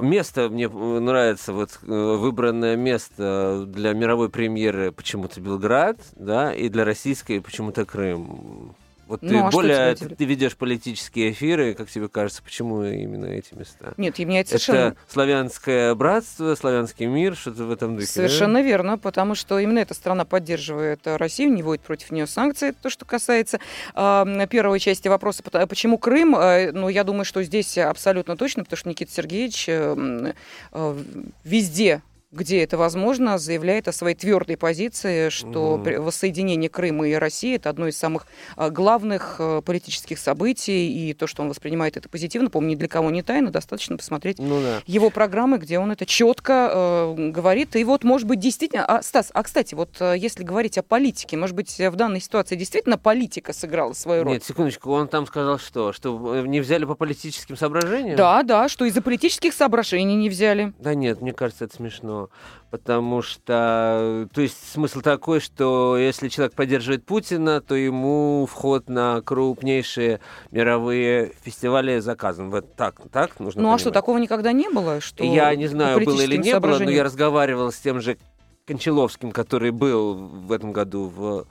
Место 0.00 0.48
мне 0.48 0.64
э, 0.64 0.68
нравится, 0.68 1.52
вот 1.52 1.78
э, 1.82 1.86
выбранное 1.86 2.76
место 2.76 3.64
для 3.66 3.92
мировой 3.92 4.28
премьеры 4.28 4.92
почему-то 4.92 5.40
Белград, 5.40 6.00
да, 6.16 6.52
и 6.52 6.68
для 6.68 6.84
российской 6.84 7.40
почему-то 7.40 7.84
Крым. 7.84 8.74
Вот 9.10 9.22
ты 9.22 9.26
Ну, 9.26 9.38
а 9.46 9.50
что 9.50 9.62
тебя 9.62 9.68
более 9.76 9.92
удивляет? 9.92 10.18
ты 10.18 10.24
ведешь 10.24 10.56
политические 10.56 11.32
эфиры, 11.32 11.74
как 11.74 11.90
тебе 11.90 12.08
кажется, 12.08 12.44
почему 12.44 12.84
именно 12.84 13.26
эти 13.26 13.52
места? 13.54 13.92
Нет, 13.96 14.20
и 14.20 14.24
меня 14.24 14.40
это 14.42 14.50
совершенно... 14.50 14.76
Это 14.90 14.96
славянское 15.08 15.94
братство, 15.96 16.54
славянский 16.54 17.06
мир, 17.06 17.34
что-то 17.34 17.64
в 17.64 17.72
этом 17.72 17.96
духе. 17.96 18.06
да? 18.06 18.12
Совершенно 18.12 18.62
верно, 18.62 18.98
потому 18.98 19.34
что 19.34 19.58
именно 19.58 19.80
эта 19.80 19.94
страна 19.94 20.24
поддерживает 20.24 21.04
э, 21.08 21.16
Россию, 21.16 21.52
не 21.52 21.64
вводит 21.64 21.82
против 21.82 22.12
нее 22.12 22.28
санкции. 22.28 22.68
Это 22.68 22.78
то, 22.82 22.88
что 22.90 23.04
касается 23.04 23.58
э, 23.96 24.46
первой 24.48 24.78
части 24.78 25.08
вопроса, 25.08 25.42
пото- 25.42 25.66
почему 25.66 25.98
Крым. 25.98 26.36
Э, 26.36 26.70
ну, 26.70 26.88
я 26.88 27.02
думаю, 27.02 27.24
что 27.24 27.42
здесь 27.42 27.76
абсолютно 27.78 28.36
точно, 28.36 28.62
потому 28.62 28.76
что 28.78 28.88
Никита 28.88 29.10
Сергеевич 29.10 29.68
э, 29.68 29.72
м, 29.92 30.32
э, 30.72 30.96
везде 31.42 32.02
где 32.32 32.62
это 32.62 32.78
возможно, 32.78 33.38
заявляет 33.38 33.88
о 33.88 33.92
своей 33.92 34.14
твердой 34.14 34.56
позиции, 34.56 35.30
что 35.30 35.76
Мгм. 35.78 36.02
воссоединение 36.02 36.70
Крыма 36.70 37.08
и 37.08 37.14
России 37.14 37.56
это 37.56 37.70
одно 37.70 37.88
из 37.88 37.98
самых 37.98 38.26
а, 38.56 38.70
главных 38.70 39.36
а, 39.40 39.60
политических 39.62 40.16
событий, 40.18 41.10
и 41.10 41.12
то, 41.12 41.26
что 41.26 41.42
он 41.42 41.48
воспринимает 41.48 41.96
это 41.96 42.08
позитивно, 42.08 42.48
помню, 42.48 42.70
ни 42.70 42.74
для 42.76 42.86
кого 42.86 43.10
не 43.10 43.22
тайна, 43.22 43.50
достаточно 43.50 43.96
посмотреть 43.96 44.38
Ну 44.38 44.62
да. 44.62 44.80
его 44.86 45.10
программы, 45.10 45.58
где 45.58 45.80
он 45.80 45.90
это 45.90 46.06
четко 46.06 46.70
э, 46.72 47.30
говорит. 47.30 47.74
И 47.74 47.82
вот, 47.82 48.04
может 48.04 48.28
быть, 48.28 48.38
действительно... 48.38 48.84
А, 48.84 49.02
Стас, 49.02 49.30
а, 49.34 49.42
кстати, 49.42 49.74
вот 49.74 50.00
если 50.00 50.44
говорить 50.44 50.78
о 50.78 50.82
политике, 50.84 51.36
может 51.36 51.56
быть, 51.56 51.78
в 51.78 51.96
данной 51.96 52.20
ситуации 52.20 52.54
действительно 52.54 52.96
политика 52.96 53.52
сыграла 53.52 53.92
свою 53.92 54.22
роль? 54.22 54.34
Нет, 54.34 54.44
секундочку, 54.44 54.92
он 54.92 55.08
там 55.08 55.26
сказал 55.26 55.58
что? 55.58 55.92
Что 55.92 56.42
не 56.46 56.60
взяли 56.60 56.84
по 56.84 56.94
политическим 56.94 57.56
соображениям? 57.56 58.16
Да, 58.16 58.42
да, 58.44 58.68
что 58.68 58.84
из-за 58.84 59.02
политических 59.02 59.52
соображений 59.52 60.14
не 60.14 60.28
взяли. 60.28 60.72
Да 60.78 60.94
нет, 60.94 61.20
мне 61.20 61.32
кажется, 61.32 61.64
это 61.64 61.74
смешно. 61.74 62.19
Потому 62.70 63.22
что, 63.22 64.28
то 64.32 64.40
есть 64.40 64.72
смысл 64.72 65.00
такой, 65.00 65.40
что 65.40 65.96
если 65.96 66.28
человек 66.28 66.54
поддерживает 66.54 67.04
Путина, 67.04 67.60
то 67.60 67.74
ему 67.74 68.46
вход 68.50 68.88
на 68.88 69.22
крупнейшие 69.22 70.20
мировые 70.50 71.32
фестивали 71.42 71.98
заказан. 71.98 72.50
Вот 72.50 72.76
так, 72.76 72.96
так 73.10 73.40
нужно 73.40 73.62
Ну 73.62 73.68
а 73.68 73.70
понимать. 73.70 73.80
что, 73.80 73.90
такого 73.90 74.18
никогда 74.18 74.52
не 74.52 74.68
было? 74.68 75.00
Что 75.00 75.24
Я 75.24 75.54
не 75.56 75.66
знаю, 75.66 76.04
было 76.04 76.20
или 76.20 76.36
не 76.36 76.58
было, 76.60 76.78
но 76.78 76.90
я 76.90 77.02
разговаривал 77.02 77.72
с 77.72 77.76
тем 77.76 78.00
же 78.00 78.18
Кончаловским, 78.66 79.32
который 79.32 79.72
был 79.72 80.14
в 80.14 80.52
этом 80.52 80.72
году 80.72 81.06
в 81.06 81.46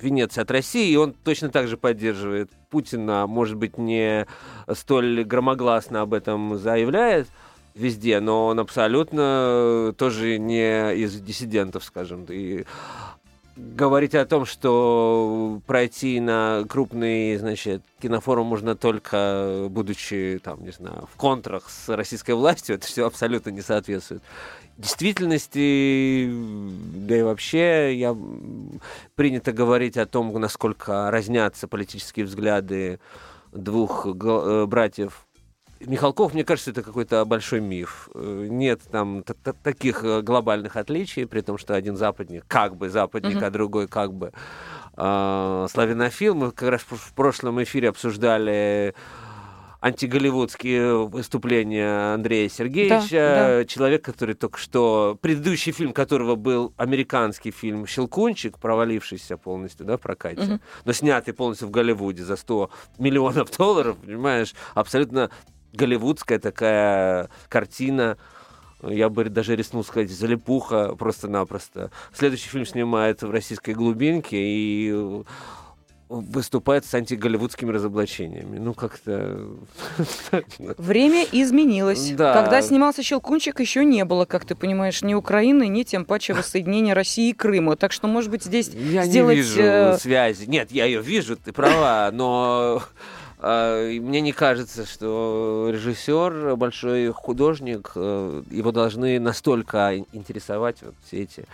Венеции 0.00 0.40
от 0.40 0.50
России, 0.50 0.92
и 0.92 0.96
он 0.96 1.12
точно 1.12 1.50
так 1.50 1.66
же 1.66 1.76
поддерживает 1.76 2.50
Путина, 2.70 3.26
может 3.26 3.56
быть, 3.56 3.78
не 3.78 4.26
столь 4.72 5.24
громогласно 5.24 6.02
об 6.02 6.14
этом 6.14 6.56
заявляет 6.56 7.28
везде, 7.74 8.20
но 8.20 8.46
он 8.46 8.60
абсолютно 8.60 9.94
тоже 9.96 10.38
не 10.38 10.94
из 10.94 11.20
диссидентов, 11.20 11.84
скажем. 11.84 12.26
И 12.28 12.64
говорить 13.56 14.14
о 14.14 14.24
том, 14.24 14.44
что 14.44 15.60
пройти 15.66 16.20
на 16.20 16.64
крупный, 16.68 17.36
значит, 17.36 17.82
кинофорум 18.00 18.46
можно 18.46 18.76
только 18.76 19.66
будучи, 19.70 20.40
там, 20.42 20.64
не 20.64 20.70
знаю, 20.70 21.08
в 21.12 21.16
контрах 21.16 21.68
с 21.68 21.88
российской 21.94 22.32
властью, 22.32 22.76
это 22.76 22.86
все 22.86 23.06
абсолютно 23.06 23.50
не 23.50 23.62
соответствует 23.62 24.22
действительности, 24.78 26.30
да 27.06 27.16
и 27.18 27.22
вообще, 27.22 27.96
я 27.96 28.16
принято 29.16 29.52
говорить 29.52 29.96
о 29.96 30.06
том, 30.06 30.32
насколько 30.40 31.10
разнятся 31.10 31.66
политические 31.66 32.26
взгляды 32.26 33.00
двух 33.52 34.06
э, 34.06 34.66
братьев 34.66 35.26
Михалков, 35.80 36.34
мне 36.34 36.44
кажется, 36.44 36.70
это 36.72 36.82
какой-то 36.82 37.24
большой 37.24 37.60
миф. 37.60 38.08
Э, 38.14 38.46
Нет 38.50 38.80
там 38.90 39.22
т- 39.22 39.34
т- 39.34 39.52
таких 39.52 40.02
э, 40.04 40.22
глобальных 40.22 40.76
отличий, 40.76 41.26
при 41.26 41.40
том, 41.40 41.56
что 41.58 41.74
один 41.74 41.96
западник, 41.96 42.44
как 42.48 42.76
бы 42.76 42.88
западник, 42.90 43.36
Мгм. 43.36 43.44
а 43.44 43.50
другой 43.50 43.86
как 43.88 44.12
бы 44.12 44.32
э, 44.96 45.66
славянофил. 45.70 46.34
Мы 46.34 46.50
как 46.50 46.68
раз 46.70 46.80
в 46.82 47.12
прошлом 47.14 47.62
эфире 47.62 47.90
обсуждали 47.90 48.94
антиголливудские 49.80 51.06
выступления 51.06 52.14
Андрея 52.14 52.48
Сергеевича, 52.48 53.64
человек, 53.68 54.04
который 54.04 54.34
только 54.34 54.58
что, 54.58 55.16
предыдущий 55.20 55.70
фильм 55.70 55.92
которого 55.92 56.34
был 56.34 56.74
американский 56.76 57.52
фильм 57.52 57.86
«Щелкунчик», 57.86 58.58
провалившийся 58.58 59.36
полностью, 59.36 59.86
да, 59.86 59.96
в 59.96 60.00
прокате, 60.00 60.42
Мгм. 60.42 60.60
но 60.84 60.92
снятый 60.92 61.32
полностью 61.32 61.68
в 61.68 61.70
Голливуде 61.70 62.24
за 62.24 62.36
100 62.36 62.70
миллионов 62.98 63.56
долларов, 63.56 63.96
понимаешь, 64.04 64.52
абсолютно 64.74 65.30
голливудская 65.72 66.38
такая 66.38 67.30
картина, 67.48 68.16
я 68.82 69.08
бы 69.08 69.24
даже 69.24 69.56
рискнул 69.56 69.84
сказать, 69.84 70.10
залипуха 70.10 70.94
просто-напросто. 70.96 71.90
Следующий 72.12 72.48
фильм 72.48 72.66
снимает 72.66 73.22
в 73.22 73.30
российской 73.30 73.74
глубинке 73.74 74.36
и 74.38 75.22
выступает 76.08 76.86
с 76.86 76.94
антиголливудскими 76.94 77.70
разоблачениями. 77.70 78.58
Ну, 78.58 78.72
как-то... 78.72 79.46
Время 80.78 81.26
изменилось. 81.30 82.12
Да. 82.12 82.32
Когда 82.32 82.62
снимался 82.62 83.02
«Щелкунчик», 83.02 83.60
еще 83.60 83.84
не 83.84 84.04
было, 84.04 84.24
как 84.24 84.46
ты 84.46 84.54
понимаешь, 84.54 85.02
ни 85.02 85.12
Украины, 85.12 85.68
ни 85.68 85.82
тем 85.82 86.04
паче 86.06 86.32
воссоединения 86.32 86.94
России 86.94 87.30
и 87.30 87.32
Крыма. 87.34 87.76
Так 87.76 87.92
что, 87.92 88.08
может 88.08 88.30
быть, 88.30 88.42
здесь 88.42 88.68
Я 88.68 89.04
сделать... 89.04 89.36
не 89.36 89.42
вижу 89.42 89.60
э, 89.60 89.98
связи. 89.98 90.46
Нет, 90.46 90.72
я 90.72 90.86
ее 90.86 91.02
вижу, 91.02 91.36
ты 91.36 91.52
права, 91.52 92.08
но 92.10 92.82
мне 93.40 94.20
не 94.20 94.32
кажется, 94.32 94.84
что 94.84 95.70
режиссер, 95.72 96.56
большой 96.56 97.12
художник, 97.12 97.92
э, 97.94 98.42
его 98.50 98.72
должны 98.72 99.20
настолько 99.20 99.96
интересовать 100.12 100.82
вот 100.82 100.94
все 101.06 101.22
эти 101.22 101.44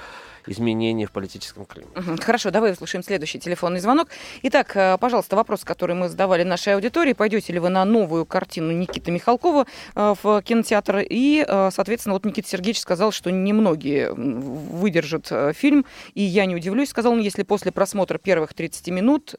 изменения 0.49 1.07
в 1.07 1.13
политическом 1.13 1.65
климате. 1.65 2.23
Хорошо, 2.23 2.51
давай 2.51 2.73
услышим 2.73 3.03
следующий 3.03 3.39
телефонный 3.39 3.81
звонок. 3.81 4.09
Итак, 4.43 4.77
э, 4.77 4.99
пожалуйста, 4.99 5.37
вопрос, 5.37 5.65
который 5.65 5.95
мы 5.95 6.09
задавали 6.09 6.43
нашей 6.43 6.75
аудитории. 6.75 7.13
Пойдете 7.13 7.53
ли 7.53 7.59
вы 7.59 7.69
на 7.69 7.85
новую 7.85 8.27
картину 8.27 8.73
Никиты 8.73 9.11
Михалкова 9.11 9.67
э, 9.95 10.15
в 10.23 10.43
кинотеатр? 10.43 10.99
И, 11.09 11.45
э, 11.47 11.71
соответственно, 11.73 12.15
вот 12.15 12.25
Никита 12.25 12.49
Сергеевич 12.49 12.81
сказал, 12.81 13.13
что 13.13 13.31
немногие 13.31 14.13
выдержат 14.13 15.31
фильм. 15.55 15.87
И 16.15 16.23
я 16.23 16.47
не 16.47 16.55
удивлюсь, 16.55 16.91
сказал 16.91 17.13
он, 17.13 17.21
если 17.21 17.43
после 17.43 17.73
просмотра 17.73 18.19
первых 18.19 18.55
30 18.55 18.89
минут 18.89 19.35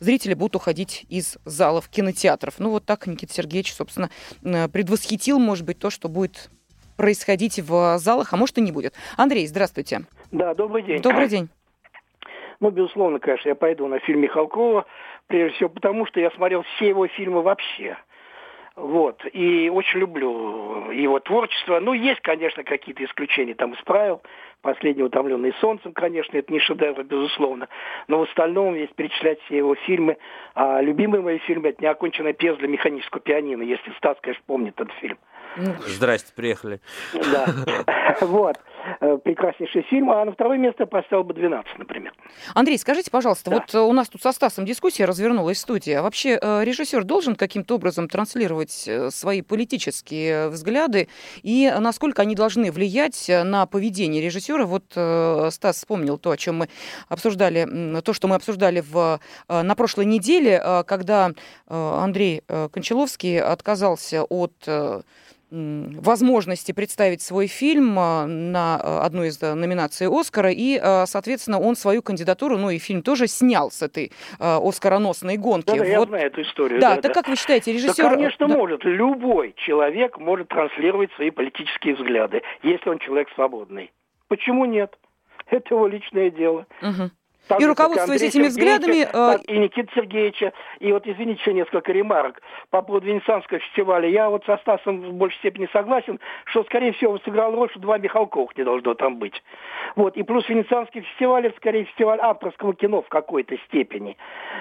зрители 0.00 0.34
будут 0.34 0.56
уходить 0.56 1.06
из 1.08 1.38
залов 1.44 1.88
кинотеатров. 1.88 2.54
Ну, 2.58 2.70
вот 2.70 2.84
так 2.84 3.06
Никита 3.06 3.32
Сергеевич, 3.32 3.74
собственно, 3.74 4.10
предвосхитил, 4.42 5.38
может 5.38 5.64
быть, 5.64 5.78
то, 5.78 5.90
что 5.90 6.08
будет 6.08 6.50
происходить 6.98 7.58
в 7.60 7.96
залах, 7.96 8.34
а 8.34 8.36
может 8.36 8.58
и 8.58 8.60
не 8.60 8.72
будет. 8.72 8.92
Андрей, 9.16 9.46
здравствуйте. 9.46 10.00
Да, 10.30 10.54
добрый 10.54 10.82
день. 10.82 11.00
Добрый 11.00 11.28
день. 11.28 11.48
Ну, 12.60 12.70
безусловно, 12.70 13.20
конечно, 13.20 13.48
я 13.48 13.54
пойду 13.54 13.86
на 13.86 14.00
фильм 14.00 14.20
Михалкова, 14.20 14.84
прежде 15.28 15.54
всего 15.56 15.68
потому, 15.70 16.06
что 16.06 16.20
я 16.20 16.30
смотрел 16.32 16.64
все 16.74 16.88
его 16.88 17.06
фильмы 17.06 17.40
вообще. 17.42 17.96
Вот. 18.74 19.24
И 19.32 19.70
очень 19.70 19.98
люблю 20.00 20.90
его 20.92 21.18
творчество. 21.18 21.80
Ну, 21.80 21.92
есть, 21.92 22.20
конечно, 22.20 22.62
какие-то 22.62 23.04
исключения. 23.04 23.54
Там 23.54 23.74
исправил. 23.74 24.22
Последний 24.60 25.04
«Утомленный 25.04 25.52
солнцем», 25.60 25.92
конечно, 25.92 26.36
это 26.36 26.52
не 26.52 26.58
шедевр, 26.58 27.04
безусловно. 27.04 27.68
Но 28.08 28.18
в 28.18 28.22
остальном, 28.22 28.74
если 28.74 28.92
перечислять 28.94 29.40
все 29.42 29.58
его 29.58 29.76
фильмы, 29.76 30.16
а 30.54 30.80
любимые 30.80 31.22
мои 31.22 31.38
фильмы– 31.38 31.68
это 31.70 31.82
«Неоконченная 31.82 32.32
пьеса 32.32 32.58
для 32.58 32.68
механического 32.68 33.20
пианино», 33.20 33.62
если 33.62 33.92
Стас, 33.98 34.16
конечно, 34.20 34.42
помнит 34.46 34.80
этот 34.80 34.92
фильм. 34.94 35.18
Здрасте, 35.86 36.32
приехали. 36.34 36.80
Да. 37.14 37.46
Вот. 38.20 38.56
Э, 39.00 39.18
Прекраснейший 39.22 39.82
фильм. 39.82 40.10
А 40.10 40.24
на 40.24 40.32
второе 40.32 40.58
место 40.58 40.86
поставил 40.86 41.24
бы 41.24 41.34
«12», 41.34 41.62
например. 41.76 42.12
Андрей, 42.54 42.78
скажите, 42.78 43.10
пожалуйста, 43.10 43.50
Да. 43.50 43.56
вот 43.56 43.74
э, 43.74 43.78
у 43.78 43.92
нас 43.92 44.08
тут 44.08 44.22
со 44.22 44.32
Стасом 44.32 44.64
дискуссия 44.64 45.04
развернулась 45.04 45.58
в 45.58 45.60
студии. 45.60 45.92
А 45.92 46.02
вообще 46.02 46.38
э, 46.40 46.64
режиссер 46.64 47.04
должен 47.04 47.36
каким-то 47.36 47.74
образом 47.76 48.08
транслировать 48.08 48.88
свои 49.10 49.42
политические 49.42 50.48
взгляды 50.48 51.08
и 51.42 51.72
насколько 51.78 52.22
они 52.22 52.34
должны 52.34 52.72
влиять 52.72 53.28
на 53.28 53.66
поведение 53.66 54.22
режиссера? 54.22 54.64
Вот 54.64 54.84
Стас 55.52 55.76
вспомнил 55.76 56.18
то, 56.18 56.30
о 56.30 56.36
чем 56.36 56.56
мы 56.58 56.68
обсуждали, 57.08 58.00
то, 58.00 58.12
что 58.12 58.26
мы 58.26 58.34
обсуждали 58.36 58.80
в, 58.80 59.20
на 59.48 59.74
прошлой 59.74 60.06
неделе, 60.06 60.60
когда 60.86 61.30
Андрей 61.68 62.42
Кончаловский 62.72 63.40
отказался 63.40 64.24
от 64.24 64.52
возможности 65.50 66.72
представить 66.72 67.22
свой 67.22 67.46
фильм 67.46 67.98
а, 67.98 68.26
на 68.26 68.76
а, 68.82 69.04
одну 69.06 69.24
из 69.24 69.42
а, 69.42 69.54
номинаций 69.54 70.06
Оскара, 70.08 70.50
и, 70.52 70.78
а, 70.80 71.06
соответственно, 71.06 71.58
он 71.58 71.74
свою 71.76 72.02
кандидатуру, 72.02 72.58
ну 72.58 72.70
и 72.70 72.78
фильм 72.78 73.02
тоже 73.02 73.26
снял 73.28 73.70
с 73.70 73.82
этой 73.82 74.12
оскароносной 74.38 75.36
гонки. 75.36 75.66
Да, 75.66 75.76
да, 75.76 75.84
я 75.84 75.98
Вот- 76.00 76.08
знаю 76.08 76.26
эту 76.26 76.42
историю. 76.42 76.80
Да, 76.80 76.96
так 77.00 77.14
как 77.14 77.28
вы 77.28 77.36
считаете, 77.36 77.72
Да, 77.72 77.78
режиссер... 77.78 78.10
конечно, 78.10 78.48
Да. 78.48 78.54
может. 78.56 78.84
Любой 78.84 79.54
человек 79.56 80.18
может 80.18 80.48
транслировать 80.48 81.10
свои 81.12 81.30
политические 81.30 81.94
взгляды, 81.94 82.42
если 82.62 82.88
он 82.90 82.98
человек 82.98 83.28
свободный. 83.34 83.92
Почему 84.28 84.64
нет? 84.66 84.96
Это 85.50 85.74
его 85.74 85.86
личное 85.86 86.30
дело. 86.30 86.66
Мгм. 86.82 87.10
И 87.58 87.64
руководствуясь 87.64 88.22
этими 88.22 88.48
взглядами, 88.48 89.06
э, 89.10 89.38
и 89.46 89.58
Никита 89.58 89.90
Сергеевича. 89.94 90.52
И 90.80 90.92
вот, 90.92 91.06
извините, 91.06 91.40
еще 91.40 91.52
несколько 91.54 91.92
ремарок 91.92 92.42
по 92.70 92.82
поводу 92.82 93.06
Венецианского 93.06 93.60
фестиваля. 93.60 94.08
Я 94.08 94.28
вот 94.28 94.44
со 94.44 94.56
Стасом 94.58 95.00
в 95.00 95.12
большей 95.14 95.38
степени 95.38 95.68
согласен, 95.72 96.20
что, 96.44 96.64
скорее 96.64 96.92
всего, 96.92 97.18
сыграл 97.18 97.54
роль, 97.54 97.70
что 97.70 97.80
два 97.80 97.98
Михалковых 97.98 98.56
не 98.56 98.64
должно 98.64 98.94
там 98.94 99.16
быть. 99.16 99.42
Вот. 99.96 100.16
И 100.16 100.22
плюс 100.22 100.48
Венецианский 100.48 101.00
фестиваль, 101.00 101.46
это 101.46 101.56
скорее 101.56 101.84
фестиваль 101.84 102.18
авторского 102.20 102.74
кино 102.74 103.02
в 103.02 103.08
какой-то 103.08 103.56
степени. 103.66 104.16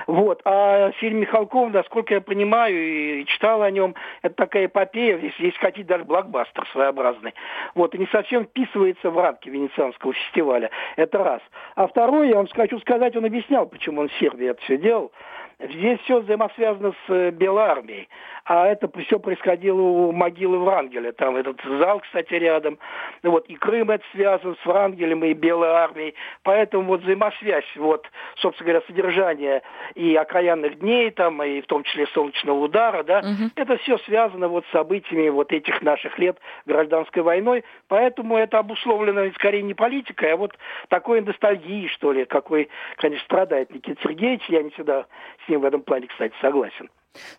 Вот. 0.08 0.42
А 0.46 0.92
фильм 0.92 1.20
Михалков, 1.20 1.72
насколько 1.72 2.14
я 2.14 2.22
понимаю 2.22 2.76
и 2.76 3.26
читал 3.26 3.62
о 3.62 3.72
нем, 3.72 3.96
это 4.22 4.36
такая 4.36 4.66
эпопея, 4.66 5.18
если, 5.18 5.46
если 5.46 5.60
хотите, 5.60 5.88
даже 5.88 6.04
блокбастер 6.06 6.68
своеобразный. 6.72 7.34
Вот. 7.76 7.94
И 7.96 7.98
не 7.98 8.08
совсем 8.08 8.46
вписывается 8.46 9.10
в 9.10 9.18
рамки 9.20 9.50
Венецианского 9.50 10.14
фестиваля. 10.14 10.70
Это 10.96 11.24
раз. 11.24 11.42
А 11.76 11.88
второе, 11.88 12.30
я 12.30 12.36
вам 12.36 12.48
хочу 12.78 12.82
сказать, 12.82 13.16
он 13.16 13.26
объяснял, 13.26 13.66
почему 13.66 14.02
он 14.02 14.10
в 14.10 14.14
Сербии 14.20 14.50
это 14.50 14.62
все 14.62 14.78
делал. 14.78 15.12
Здесь 15.60 16.00
все 16.02 16.20
взаимосвязано 16.20 16.92
с 16.92 17.10
э, 17.10 17.32
Белой 17.32 17.64
армией. 17.64 18.08
А 18.46 18.68
это 18.68 18.90
все 19.02 19.20
происходило 19.20 19.82
у 19.82 20.12
могилы 20.12 20.60
Врангеля. 20.60 21.12
Там 21.14 21.36
этот 21.36 21.60
зал, 21.64 22.00
кстати, 22.00 22.34
рядом. 22.36 22.78
Вот. 23.24 23.48
И 23.48 23.56
Крым 23.56 23.90
это 23.90 24.04
связан 24.12 24.56
с 24.62 24.66
Врангелем 24.66 25.26
и 25.26 25.34
Белой 25.34 25.70
армией. 25.70 26.14
Поэтому 26.44 26.84
вот 26.84 27.02
взаимосвязь, 27.02 27.66
вот, 27.76 28.08
собственно 28.36 28.70
говоря, 28.70 28.86
содержание 28.88 29.64
и 29.96 30.16
окаянных 30.16 30.78
дней, 30.80 31.10
там, 31.10 31.42
и 31.42 31.60
в 31.60 31.66
том 31.66 31.84
числе 31.84 32.06
солнечного 32.14 32.60
удара, 32.60 33.02
да, 33.04 33.20
угу. 33.20 33.50
это 33.56 33.78
все 33.78 33.98
связано 34.00 34.48
вот 34.48 34.64
с 34.68 34.72
событиями 34.72 35.30
вот 35.30 35.52
этих 35.52 35.82
наших 35.82 36.20
лет 36.20 36.38
гражданской 36.68 37.24
войной. 37.24 37.64
Поэтому 37.88 38.38
это 38.38 38.60
обусловлено 38.60 39.30
скорее 39.34 39.64
не 39.64 39.74
политикой, 39.74 40.34
а 40.34 40.38
вот 40.38 40.54
такой 40.90 41.22
ностальгией, 41.22 41.88
что 41.90 42.12
ли, 42.12 42.26
какой, 42.26 42.70
конечно, 42.98 43.26
страдает 43.26 43.74
Никита 43.74 44.00
Сергеевич. 44.04 44.44
Я 44.50 44.62
не 44.62 44.70
всегда 44.70 45.08
с 45.48 45.50
ним 45.50 45.62
в 45.62 45.66
этом 45.66 45.82
плане, 45.82 46.08
кстати, 46.08 46.34
согласен. 46.42 46.90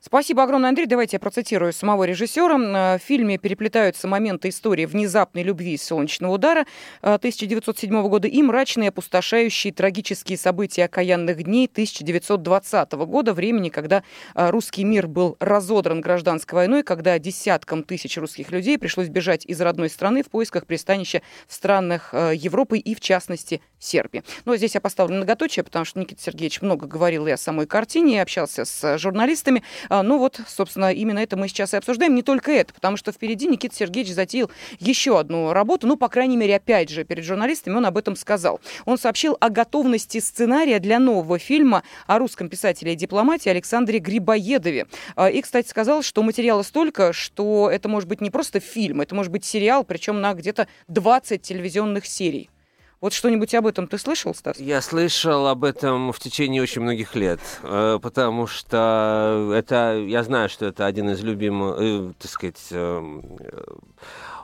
Спасибо 0.00 0.42
огромное, 0.42 0.70
Андрей. 0.70 0.86
Давайте 0.86 1.16
я 1.16 1.20
процитирую 1.20 1.72
самого 1.72 2.04
режиссера. 2.04 2.56
Э, 2.58 2.98
в 2.98 3.02
фильме 3.02 3.38
переплетаются 3.38 4.08
моменты 4.08 4.48
истории 4.48 4.86
внезапной 4.86 5.42
любви 5.42 5.74
и 5.74 5.76
солнечного 5.76 6.32
удара 6.32 6.66
1907 7.02 7.94
э, 7.94 8.02
года 8.08 8.28
и 8.28 8.42
мрачные, 8.42 8.88
опустошающие 8.88 9.72
трагические 9.72 10.38
события 10.38 10.84
окаянных 10.84 11.42
дней 11.42 11.66
1920 11.66 12.92
года, 12.92 13.32
времени, 13.32 13.68
когда 13.68 14.02
э, 14.34 14.50
русский 14.50 14.84
мир 14.84 15.06
был 15.06 15.36
разодран 15.40 16.00
гражданской 16.00 16.56
войной, 16.56 16.82
когда 16.82 17.18
десяткам 17.18 17.82
тысяч 17.82 18.16
русских 18.18 18.50
людей 18.50 18.78
пришлось 18.78 19.08
бежать 19.08 19.44
из 19.46 19.60
родной 19.60 19.90
страны 19.90 20.22
в 20.22 20.30
поисках 20.30 20.66
пристанища 20.66 21.22
в 21.46 21.52
странах 21.52 22.12
Европы 22.12 22.78
и, 22.78 22.94
в 22.94 23.00
частности, 23.00 23.60
Сербии. 23.78 24.22
Но 24.44 24.56
здесь 24.56 24.74
я 24.74 24.80
поставлю 24.80 25.16
многоточие, 25.16 25.62
потому 25.62 25.84
что 25.84 26.00
Никита 26.00 26.22
Сергеевич 26.22 26.60
много 26.62 26.86
говорил 26.86 27.26
и 27.26 27.30
о 27.30 27.36
самой 27.36 27.66
картине, 27.66 28.16
и 28.16 28.18
общался 28.18 28.64
с 28.64 28.98
журналистами. 28.98 29.62
А, 29.88 30.02
ну 30.02 30.18
вот, 30.18 30.40
собственно, 30.46 30.92
именно 30.92 31.18
это 31.18 31.36
мы 31.36 31.48
сейчас 31.48 31.74
и 31.74 31.76
обсуждаем. 31.76 32.14
Не 32.14 32.22
только 32.22 32.52
это, 32.52 32.74
потому 32.74 32.96
что 32.96 33.12
впереди 33.12 33.46
Никита 33.46 33.74
Сергеевич 33.74 34.14
затеял 34.14 34.50
еще 34.78 35.18
одну 35.18 35.52
работу. 35.52 35.86
Ну, 35.86 35.96
по 35.96 36.08
крайней 36.08 36.36
мере, 36.36 36.56
опять 36.56 36.90
же, 36.90 37.04
перед 37.04 37.24
журналистами 37.24 37.76
он 37.76 37.86
об 37.86 37.96
этом 37.96 38.16
сказал. 38.16 38.60
Он 38.84 38.98
сообщил 38.98 39.36
о 39.40 39.48
готовности 39.48 40.18
сценария 40.18 40.78
для 40.78 40.98
нового 40.98 41.38
фильма 41.38 41.82
о 42.06 42.18
русском 42.18 42.48
писателе 42.48 42.92
и 42.92 42.96
дипломате 42.96 43.50
Александре 43.50 43.98
Грибоедове. 43.98 44.86
А, 45.16 45.30
и, 45.30 45.40
кстати, 45.40 45.68
сказал, 45.68 46.02
что 46.02 46.22
материала 46.22 46.62
столько, 46.62 47.12
что 47.12 47.70
это 47.70 47.88
может 47.88 48.08
быть 48.08 48.20
не 48.20 48.30
просто 48.30 48.60
фильм, 48.60 49.00
это 49.00 49.14
может 49.14 49.32
быть 49.32 49.44
сериал, 49.44 49.84
причем 49.84 50.20
на 50.20 50.34
где-то 50.34 50.68
20 50.88 51.42
телевизионных 51.42 52.06
серий. 52.06 52.50
Вот 53.00 53.12
что-нибудь 53.12 53.54
об 53.54 53.66
этом 53.66 53.86
ты 53.86 53.96
слышал, 53.96 54.34
Стас? 54.34 54.58
Я 54.58 54.80
слышал 54.82 55.46
об 55.46 55.62
этом 55.62 56.12
в 56.12 56.18
течение 56.18 56.60
очень 56.60 56.82
многих 56.82 57.14
лет, 57.14 57.40
э, 57.62 58.00
потому 58.02 58.48
что 58.48 59.52
это, 59.54 59.98
я 59.98 60.24
знаю, 60.24 60.48
что 60.48 60.66
это 60.66 60.84
один 60.84 61.10
из 61.10 61.22
любимых, 61.22 61.76
э, 61.78 62.12
так 62.18 62.30
сказать, 62.30 62.66
э, 62.72 63.20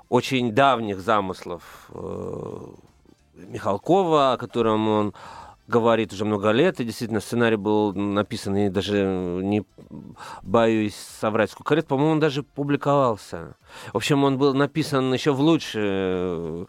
очень 0.09 0.53
давних 0.53 1.01
замыслов 1.01 1.63
Михалкова, 3.35 4.35
о 4.35 4.37
котором 4.37 4.89
он 4.89 5.15
говорит 5.67 6.13
уже 6.13 6.25
много 6.25 6.51
лет, 6.51 6.81
и 6.81 6.85
действительно 6.85 7.21
сценарий 7.21 7.57
был 7.57 7.93
написан, 7.95 8.57
и 8.57 8.69
даже 8.69 9.05
не 9.43 9.65
боюсь 10.43 10.95
соврать, 10.95 11.51
сколько 11.51 11.75
лет, 11.75 11.87
по-моему, 11.87 12.13
он 12.13 12.21
даже 12.21 12.43
публиковался. 12.43 13.57
В 13.93 13.97
общем, 13.97 14.25
он 14.25 14.39
был 14.39 14.55
написан 14.55 15.13
еще 15.13 15.33
в 15.33 15.41
лучшие 15.41 16.67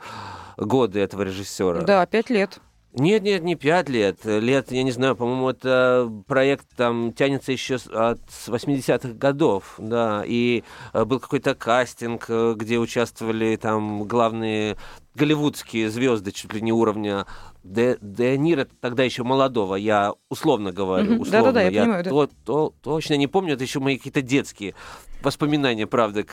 годы 0.57 0.99
этого 0.99 1.23
режиссера. 1.23 1.81
Да, 1.81 2.05
пять 2.05 2.29
лет. 2.29 2.59
Нет, 2.97 3.23
нет, 3.23 3.43
не 3.43 3.55
пять 3.55 3.89
лет. 3.89 4.23
Лет, 4.23 4.71
я 4.71 4.83
не 4.83 4.91
знаю, 4.91 5.17
по-моему, 5.17 5.49
это 5.49 6.09
проект 6.27 6.65
там 6.77 7.11
тянется 7.11 7.51
еще 7.51 7.75
от 7.75 8.21
80-х 8.47 9.09
годов, 9.15 9.75
да, 9.77 10.23
и 10.25 10.63
э, 10.93 11.03
был 11.03 11.19
какой-то 11.19 11.55
кастинг, 11.55 12.25
э, 12.29 12.53
где 12.55 12.77
участвовали 12.77 13.57
там 13.57 14.05
главные 14.05 14.77
голливудские 15.13 15.89
звезды 15.89 16.31
чуть 16.31 16.53
ли 16.53 16.61
не 16.61 16.71
уровня 16.71 17.25
Де, 17.65 17.97
Де 17.99 18.37
Нира, 18.37 18.67
тогда 18.79 19.03
еще 19.03 19.23
молодого, 19.23 19.75
я 19.75 20.13
условно 20.29 20.71
говорю, 20.71 21.19
условно. 21.19 21.51
Да-да-да, 21.51 21.61
я, 21.63 21.69
я 21.69 21.81
понимаю. 21.81 22.03
То, 22.03 22.29
то, 22.45 22.73
точно 22.81 23.15
не 23.17 23.25
помню, 23.25 23.55
это 23.55 23.63
еще 23.63 23.79
мои 23.79 23.97
какие-то 23.97 24.21
детские 24.21 24.75
воспоминания, 25.23 25.87
правда, 25.87 26.23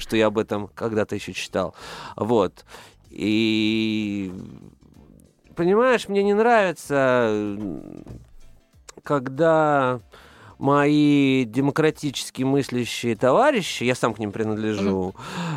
что 0.00 0.16
я 0.16 0.26
об 0.26 0.38
этом 0.38 0.68
когда-то 0.74 1.14
еще 1.14 1.32
читал. 1.34 1.76
Вот. 2.16 2.64
И 3.10 4.32
понимаешь, 5.54 6.08
мне 6.08 6.24
не 6.24 6.34
нравится, 6.34 7.56
когда 9.04 10.00
мои 10.62 11.44
демократически 11.44 12.44
мыслящие 12.44 13.16
товарищи, 13.16 13.82
я 13.82 13.96
сам 13.96 14.14
к 14.14 14.20
ним 14.20 14.30
принадлежу, 14.30 15.12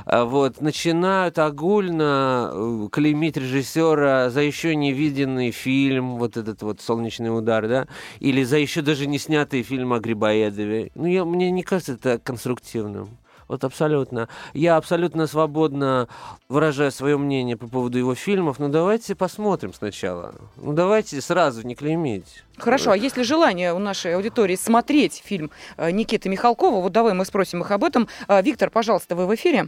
mm-hmm. 0.06 0.26
вот, 0.26 0.62
начинают 0.62 1.38
огульно 1.38 2.50
э, 2.52 2.88
клеймить 2.92 3.38
режиссера 3.38 4.32
за 4.32 4.42
еще 4.42 4.76
не 4.76 4.92
виденный 4.94 5.52
фильм, 5.52 6.16
вот 6.18 6.38
этот 6.38 6.64
вот 6.64 6.82
«Солнечный 6.82 7.30
удар», 7.30 7.68
да, 7.68 7.88
или 8.20 8.44
за 8.44 8.58
еще 8.58 8.82
даже 8.82 9.06
не 9.06 9.20
снятый 9.20 9.62
фильм 9.62 9.94
о 9.94 10.00
Грибоедове. 10.00 10.92
Ну, 10.96 11.06
я, 11.06 11.24
мне 11.24 11.52
не 11.52 11.62
кажется 11.62 11.94
это 11.94 12.18
конструктивным. 12.18 13.10
Вот 13.48 13.64
абсолютно. 13.64 14.28
Я 14.54 14.78
абсолютно 14.78 15.28
свободно 15.28 16.08
выражаю 16.50 16.92
свое 16.92 17.18
мнение 17.18 17.58
по 17.58 17.68
поводу 17.68 17.98
его 17.98 18.16
фильмов, 18.16 18.60
но 18.60 18.70
давайте 18.70 19.16
посмотрим 19.16 19.74
сначала. 19.74 20.36
Ну 20.58 20.74
давайте 20.74 21.22
сразу 21.22 21.66
не 21.66 21.76
клеймить. 21.76 22.44
Хорошо, 22.58 22.92
а 22.92 22.98
есть 22.98 23.18
ли 23.18 23.24
желание 23.24 23.74
у 23.74 23.80
нашей 23.80 24.16
аудитории 24.16 24.56
смотреть 24.56 25.22
фильм 25.24 25.52
э, 25.78 25.92
Никиты 25.92 26.30
Михалкова? 26.30 26.82
Вот 26.82 26.92
давай 26.92 27.14
мы 27.14 27.26
спросим 27.26 27.62
их 27.62 27.72
об 27.72 27.84
этом. 27.84 28.08
Э, 28.28 28.42
Виктор, 28.42 28.70
пожалуйста, 28.70 29.16
вы 29.16 29.28
в 29.28 29.36
эфире? 29.36 29.66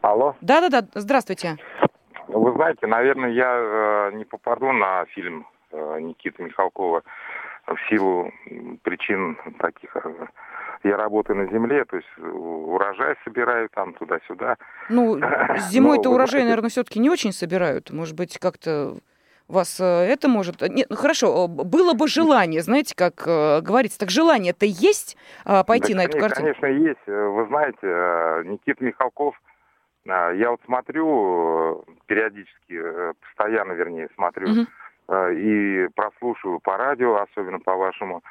Алло. 0.00 0.34
Да-да-да, 0.40 0.86
здравствуйте. 0.94 1.56
Вы 2.28 2.52
знаете, 2.52 2.86
наверное, 2.86 3.30
я 3.30 4.10
э, 4.10 4.12
не 4.14 4.24
попаду 4.24 4.72
на 4.72 5.04
фильм 5.06 5.46
Никиты 5.72 6.42
Михалкова 6.42 7.02
в 7.66 7.76
силу 7.90 8.32
причин 8.82 9.36
таких 9.58 9.94
я 10.84 10.96
работаю 10.96 11.36
на 11.38 11.46
земле, 11.46 11.84
то 11.84 11.96
есть 11.96 12.08
урожай 12.18 13.16
собираю 13.24 13.68
там 13.70 13.94
туда-сюда. 13.94 14.56
Ну, 14.88 15.18
зимой-то 15.70 16.10
урожай, 16.10 16.42
наверное, 16.42 16.70
все-таки 16.70 16.98
не 16.98 17.10
очень 17.10 17.32
собирают. 17.32 17.90
Может 17.90 18.16
быть, 18.16 18.38
как-то 18.38 18.96
вас 19.48 19.80
э, 19.80 19.84
это 19.84 20.28
может... 20.28 20.60
Нет, 20.62 20.88
ну 20.90 20.96
хорошо, 20.96 21.46
было 21.48 21.94
бы 21.94 22.08
желание, 22.08 22.62
знаете, 22.62 22.94
как 22.96 23.26
э, 23.26 23.60
говорится, 23.60 23.98
так 23.98 24.10
желание-то 24.10 24.66
есть 24.66 25.16
а, 25.44 25.62
пойти 25.62 25.92
да, 25.92 26.00
на 26.00 26.04
эту 26.04 26.18
картину? 26.18 26.54
Конечно, 26.54 26.66
есть. 26.66 27.06
Вы 27.06 27.46
знаете, 27.46 28.48
Никита 28.50 28.84
Михалков, 28.84 29.40
я 30.04 30.50
вот 30.50 30.60
смотрю 30.66 31.84
периодически, 32.06 32.80
постоянно, 33.20 33.72
вернее, 33.72 34.08
смотрю, 34.14 34.48
угу. 34.50 35.16
и 35.32 35.88
прослушиваю 35.96 36.60
по 36.60 36.76
радио, 36.76 37.16
особенно 37.16 37.58
по 37.58 37.74
вашему 37.74 38.22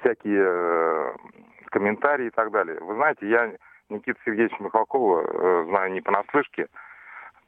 всякие 0.00 0.44
э, 0.46 1.14
комментарии 1.66 2.26
и 2.26 2.30
так 2.30 2.50
далее. 2.50 2.78
Вы 2.80 2.94
знаете, 2.94 3.28
я 3.28 3.52
Никита 3.88 4.18
Сергеевича 4.24 4.56
Михалкова 4.60 5.22
э, 5.22 5.64
знаю 5.68 5.92
не 5.92 6.00
понаслышке. 6.00 6.68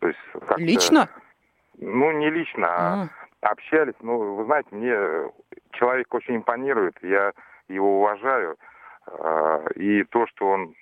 То 0.01 0.09
есть 0.09 0.19
лично? 0.57 1.09
Ну, 1.79 2.11
не 2.13 2.31
лично, 2.31 2.67
а, 2.69 3.09
а 3.43 3.49
общались. 3.49 3.95
Ну, 4.01 4.35
вы 4.35 4.45
знаете, 4.45 4.69
мне 4.73 5.31
человек 5.73 6.13
очень 6.15 6.37
импонирует, 6.37 6.97
я 7.03 7.33
его 7.69 8.01
уважаю. 8.01 8.57
Э, 9.07 9.67
и 9.75 10.05
то, 10.05 10.27
что 10.27 10.49
он 10.49 10.75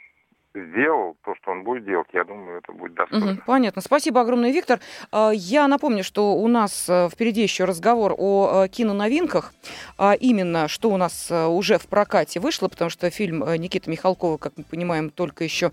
сделал, 0.55 1.17
то, 1.25 1.35
что 1.35 1.51
он 1.51 1.64
будет 1.64 1.85
делать, 1.85 2.07
я 2.12 2.25
думаю, 2.25 2.59
это 2.59 2.73
будет 2.73 2.95
достойно. 2.95 3.33
Угу, 3.33 3.40
понятно. 3.47 3.83
Спасибо 3.83 4.21
огромное, 4.21 4.53
Виктор. 4.53 4.79
А, 5.11 5.31
я 5.33 5.67
напомню, 5.67 6.05
что 6.05 6.35
у 6.35 6.47
нас 6.49 6.87
э, 6.88 7.09
впереди 7.11 7.43
еще 7.43 7.64
разговор 7.64 8.14
о 8.17 8.64
э, 8.64 8.69
киноновинках, 8.69 9.53
а 9.99 10.14
именно, 10.14 10.69
что 10.69 10.90
у 10.90 10.97
нас 10.97 11.29
э, 11.31 11.47
уже 11.47 11.79
в 11.79 11.87
прокате 11.88 12.38
вышло, 12.38 12.69
потому 12.69 12.88
что 12.88 13.11
фильм 13.11 13.45
Никиты 13.57 13.90
Михалкова, 13.90 14.37
как 14.37 14.53
мы 14.57 14.64
понимаем, 14.64 15.11
только 15.11 15.45
еще 15.45 15.73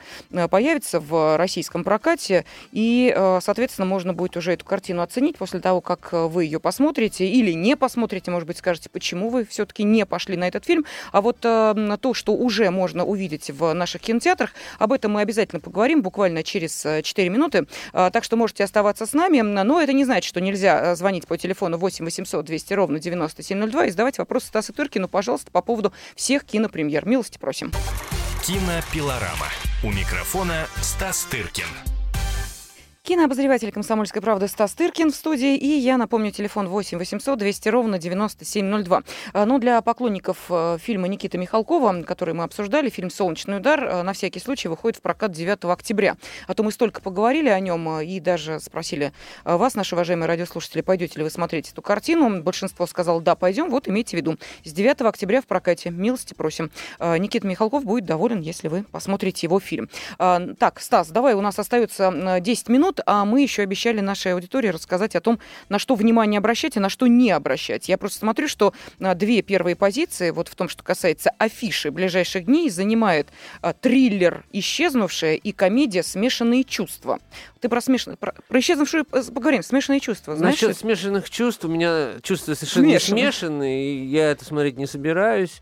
появится 0.50 1.00
в 1.00 1.38
российском 1.38 1.84
прокате, 1.84 2.46
и, 2.72 3.16
соответственно, 3.42 3.86
можно 3.86 4.14
будет 4.14 4.38
уже 4.38 4.54
эту 4.54 4.66
картину 4.66 5.02
оценить 5.02 5.38
после 5.38 5.60
того, 5.60 5.82
как 5.82 6.10
вы 6.12 6.46
ее 6.46 6.60
посмотрите 6.60 7.28
или 7.28 7.52
не 7.52 7.76
посмотрите, 7.76 8.32
может 8.32 8.48
быть, 8.48 8.58
скажете, 8.58 8.90
почему 8.90 9.30
вы 9.30 9.46
все-таки 9.46 9.84
не 9.84 10.06
пошли 10.06 10.38
на 10.38 10.48
этот 10.48 10.66
фильм. 10.66 10.86
А 11.12 11.22
вот 11.22 11.40
то, 11.40 12.14
что 12.14 12.34
уже 12.34 12.70
можно 12.72 13.06
увидеть 13.06 13.50
в 13.52 13.74
наших 13.74 14.02
кинотеатрах, 14.02 14.54
об 14.80 14.94
этом 14.94 15.12
мы 15.12 15.22
обязательно 15.22 15.60
поговорим 15.60 16.02
буквально 16.02 16.44
через 16.44 16.82
4 16.82 17.04
э, 17.16 17.30
минуты. 17.30 17.68
А, 17.94 18.10
так 18.10 18.24
что 18.24 18.36
можете 18.36 18.64
оставаться 18.64 19.06
с 19.06 19.14
нами. 19.14 19.42
Но 19.42 19.82
это 19.82 19.94
не 19.94 20.06
значит, 20.06 20.28
что 20.28 20.42
нельзя 20.42 20.92
э, 20.92 20.96
звонить 20.96 21.28
по 21.28 21.38
телефону 21.38 21.78
8 21.78 22.06
800 22.06 22.46
200 22.46 22.74
ровно 22.74 23.00
9702 23.00 23.86
и 23.86 23.90
задавать 23.92 24.18
вопросы 24.18 24.48
Стасу 24.48 24.74
Тыркину, 24.74 25.08
пожалуйста, 25.08 25.52
по 25.52 25.62
поводу 25.62 25.94
всех 26.16 26.44
кинопремьер. 26.44 27.06
Милости 27.06 27.38
просим. 27.38 27.72
Кинопилорама. 28.46 29.48
У 29.84 29.92
микрофона 29.92 30.68
Стас 30.82 31.26
Тыркин. 31.26 32.01
Кинообозреватель 33.04 33.72
«Комсомольской 33.72 34.22
правды» 34.22 34.48
Стас 34.48 34.74
Тыркин 34.76 35.12
в 35.12 35.16
студии. 35.16 35.58
И 35.58 35.66
я 35.66 35.98
напомню, 35.98 36.30
телефон 36.30 36.68
8 36.68 37.00
800 37.00 37.40
200 37.40 37.70
ровно 37.70 37.98
9702. 37.98 39.02
А, 39.34 39.46
ну, 39.48 39.58
для 39.58 39.82
поклонников 39.82 40.38
э, 40.52 40.78
фильма 40.80 41.08
Никиты 41.08 41.40
Михалкова, 41.40 42.04
который 42.04 42.36
мы 42.36 42.44
обсуждали, 42.44 42.92
фильм 42.92 43.10
«Солнечный 43.10 43.58
удар», 43.58 43.84
э, 43.84 44.04
на 44.04 44.14
всякий 44.14 44.40
случай 44.40 44.68
выходит 44.68 45.00
в 45.00 45.02
прокат 45.02 45.32
9 45.32 45.66
октября. 45.66 46.16
А 46.46 46.54
то 46.54 46.62
мы 46.62 46.72
столько 46.72 47.02
поговорили 47.02 47.50
о 47.50 47.60
нем 47.60 47.90
э, 47.90 48.06
и 48.06 48.20
даже 48.20 48.60
спросили 48.60 49.14
вас, 49.46 49.74
наши 49.74 49.96
уважаемые 49.96 50.28
радиослушатели, 50.28 50.82
пойдете 50.82 51.18
ли 51.18 51.24
вы 51.24 51.32
смотреть 51.32 51.72
эту 51.72 51.82
картину. 51.82 52.44
Большинство 52.44 52.86
сказало, 52.86 53.20
да, 53.20 53.34
пойдем. 53.34 53.72
Вот 53.72 53.88
имейте 53.88 54.16
в 54.16 54.20
виду. 54.20 54.38
С 54.64 54.74
9 54.74 55.02
октября 55.02 55.42
в 55.42 55.48
прокате. 55.48 55.90
Милости 55.90 56.36
просим. 56.36 56.70
Никита 57.00 57.48
Михалков 57.48 57.84
будет 57.84 58.06
доволен, 58.06 58.42
если 58.42 58.68
вы 58.68 58.84
посмотрите 58.84 59.48
его 59.48 59.60
фильм. 59.60 59.90
Так, 60.18 60.80
Стас, 60.80 61.10
давай, 61.10 61.34
у 61.34 61.42
нас 61.42 61.58
остается 61.58 62.40
10 62.40 62.70
минут 62.70 62.91
минут, 62.92 63.00
а 63.06 63.26
мы 63.26 63.42
еще 63.42 63.64
обещали 63.64 64.02
нашей 64.02 64.34
аудитории 64.34 64.68
рассказать 64.70 65.16
о 65.16 65.22
том, 65.22 65.40
на 65.70 65.80
что 65.80 65.96
внимание 65.96 66.38
обращать 66.38 66.76
и 66.76 66.80
на 66.80 66.90
что 66.90 67.08
не 67.08 67.32
обращать. 67.32 67.90
Я 67.90 67.98
просто 67.98 68.20
смотрю, 68.20 68.48
что 68.48 68.74
а, 69.00 69.16
две 69.16 69.42
первые 69.42 69.76
позиции, 69.76 70.32
вот 70.32 70.48
в 70.48 70.56
том, 70.56 70.70
что 70.70 70.84
касается 70.84 71.32
афиши 71.38 71.92
ближайших 71.92 72.46
дней, 72.46 72.70
занимает 72.70 73.28
а, 73.62 73.74
триллер 73.74 74.44
«Исчезнувшая» 74.52 75.36
и 75.36 75.52
комедия 75.52 76.04
«Смешанные 76.04 76.64
чувства». 76.64 77.20
Ты 77.62 77.70
про, 77.70 77.80
смешанные, 77.80 78.18
про, 78.18 78.34
про 78.48 78.60
исчезнувшую 78.60 79.06
поговорим. 79.06 79.62
Смешанные 79.62 80.00
чувства, 80.00 80.36
знаешь? 80.36 80.60
Насчет 80.60 80.78
смешанных 80.78 81.30
чувств, 81.30 81.64
у 81.64 81.68
меня 81.68 82.14
чувства 82.24 82.56
совершенно 82.56 82.88
Смешанные. 82.88 83.24
смешанные, 83.24 83.94
и 83.94 84.06
я 84.08 84.32
это 84.32 84.44
смотреть 84.44 84.78
не 84.78 84.88
собираюсь. 84.88 85.62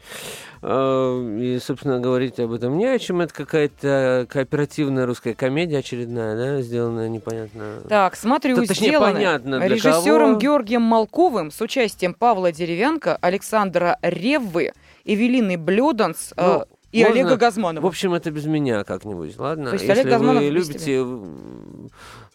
А, 0.61 1.37
и, 1.37 1.59
собственно, 1.59 1.99
говорить 1.99 2.39
об 2.39 2.53
этом 2.53 2.77
не 2.77 2.85
о 2.85 2.97
чем. 2.99 3.19
Это 3.21 3.33
какая-то 3.33 4.27
кооперативная 4.29 5.05
русская 5.05 5.33
комедия 5.33 5.79
очередная, 5.79 6.35
да, 6.35 6.61
сделанная 6.61 7.09
непонятно. 7.19 7.81
Так, 7.87 8.15
смотрю, 8.15 8.55
То, 8.55 8.67
точнее, 8.67 8.99
понятно 8.99 9.59
для 9.59 9.67
режиссером 9.67 10.29
кого. 10.29 10.39
Георгием 10.39 10.81
Малковым 10.81 11.51
с 11.51 11.61
участием 11.61 12.13
Павла 12.13 12.51
Деревянко, 12.51 13.15
Александра 13.15 13.97
Реввы, 14.01 14.73
Эвелины 15.05 15.57
Блёданс, 15.57 16.33
ну, 16.35 16.65
и 16.91 17.03
можно... 17.03 17.21
Олега 17.21 17.37
Газманова. 17.37 17.83
В 17.83 17.87
общем, 17.87 18.13
это 18.13 18.31
без 18.31 18.45
меня 18.45 18.83
как-нибудь, 18.83 19.37
ладно? 19.37 19.69
То 19.69 19.73
есть 19.73 19.85
Если 19.85 20.01
Олег 20.01 20.11
Газманов 20.11 20.43
вы 20.43 20.49
любите 20.49 21.05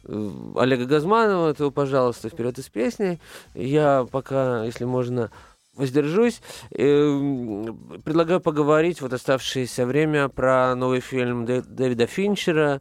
э, 0.06 0.30
Олега 0.56 0.84
Газманова, 0.86 1.54
то, 1.54 1.70
пожалуйста, 1.70 2.28
вперед 2.28 2.58
из 2.58 2.68
песни. 2.68 3.18
Я 3.54 4.06
пока, 4.10 4.64
если 4.64 4.84
можно, 4.84 5.30
воздержусь. 5.74 6.40
Эм, 6.70 7.76
предлагаю 8.04 8.40
поговорить 8.40 9.00
вот 9.00 9.12
оставшееся 9.12 9.86
время 9.86 10.28
про 10.28 10.74
новый 10.76 11.00
фильм 11.00 11.44
Дэвида 11.44 12.06
Финчера, 12.06 12.80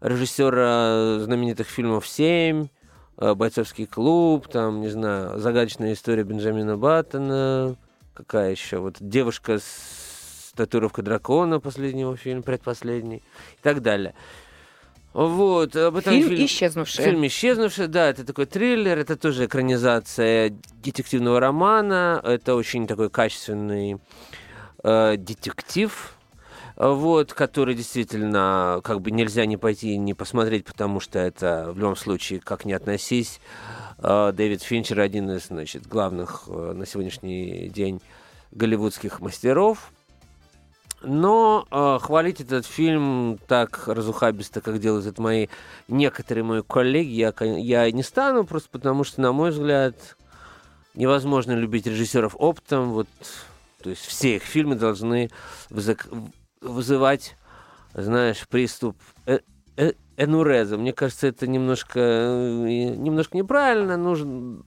режиссера 0.00 1.18
знаменитых 1.20 1.68
фильмов 1.68 2.06
«Семь», 2.06 2.68
э, 3.18 3.34
«Бойцовский 3.34 3.86
клуб», 3.86 4.48
там, 4.48 4.80
не 4.80 4.88
знаю, 4.88 5.38
«Загадочная 5.38 5.92
история 5.92 6.24
Бенджамина 6.24 6.76
Баттона», 6.76 7.76
какая 8.14 8.50
еще, 8.50 8.78
вот 8.78 8.96
«Девушка 9.00 9.58
с 9.58 10.52
татуировкой 10.54 11.04
дракона», 11.04 11.60
последний 11.60 12.02
его 12.02 12.16
фильм, 12.16 12.42
предпоследний, 12.42 13.18
и 13.18 13.62
так 13.62 13.82
далее. 13.82 14.14
Вот, 15.12 15.74
об 15.76 15.96
этом 15.96 16.12
фильм, 16.12 16.28
фильм 16.28 16.44
«Исчезнувшая». 16.44 17.06
Фильм 17.06 17.26
«Исчезнувшая», 17.26 17.86
да, 17.88 18.10
это 18.10 18.24
такой 18.24 18.44
триллер, 18.44 18.98
это 18.98 19.16
тоже 19.16 19.46
экранизация 19.46 20.54
детективного 20.84 21.40
романа, 21.40 22.20
это 22.22 22.54
очень 22.54 22.86
такой 22.86 23.08
качественный 23.08 23.98
э, 24.82 25.16
детектив, 25.16 26.15
вот, 26.76 27.32
который 27.32 27.74
действительно 27.74 28.80
как 28.84 29.00
бы 29.00 29.10
нельзя 29.10 29.46
не 29.46 29.56
пойти 29.56 29.94
и 29.94 29.98
не 29.98 30.14
посмотреть, 30.14 30.64
потому 30.64 31.00
что 31.00 31.18
это 31.18 31.72
в 31.72 31.78
любом 31.78 31.96
случае, 31.96 32.40
как 32.40 32.64
ни 32.64 32.72
относись, 32.72 33.40
э, 33.98 34.32
Дэвид 34.34 34.62
Финчер 34.62 35.00
один 35.00 35.30
из, 35.30 35.46
значит, 35.46 35.86
главных 35.86 36.44
э, 36.48 36.72
на 36.74 36.86
сегодняшний 36.86 37.68
день 37.68 38.00
голливудских 38.52 39.20
мастеров– 39.20 39.92
но 41.02 41.66
э, 41.70 41.98
хвалить 42.02 42.40
этот 42.40 42.66
фильм 42.66 43.38
так 43.46 43.86
разухабисто, 43.86 44.60
как 44.60 44.80
делают 44.80 45.06
это 45.06 45.20
мои 45.20 45.48
некоторые 45.88 46.42
мои 46.42 46.62
коллеги, 46.62 47.10
я, 47.10 47.34
я 47.40 47.90
не 47.90 48.02
стану, 48.02 48.44
просто 48.44 48.70
потому 48.70 49.04
что, 49.04 49.20
на 49.20 49.32
мой 49.32 49.50
взгляд, 49.50 50.16
невозможно 50.94 51.52
любить 51.52 51.86
режиссеров 51.86 52.34
оптом. 52.38 52.92
Вот, 52.92 53.08
то 53.82 53.90
есть 53.90 54.04
все 54.04 54.36
их 54.36 54.42
фильмы 54.42 54.74
должны 54.74 55.30
вызывать, 56.66 57.36
знаешь, 57.94 58.46
приступ 58.48 58.96
э 59.26 59.40
э 59.76 59.92
энуреза. 60.18 60.78
Мне 60.78 60.92
кажется, 60.92 61.26
это 61.26 61.46
немножко, 61.46 62.00
э, 62.00 62.94
немножко 62.96 63.36
неправильно. 63.36 63.96
Нужно 63.96 64.62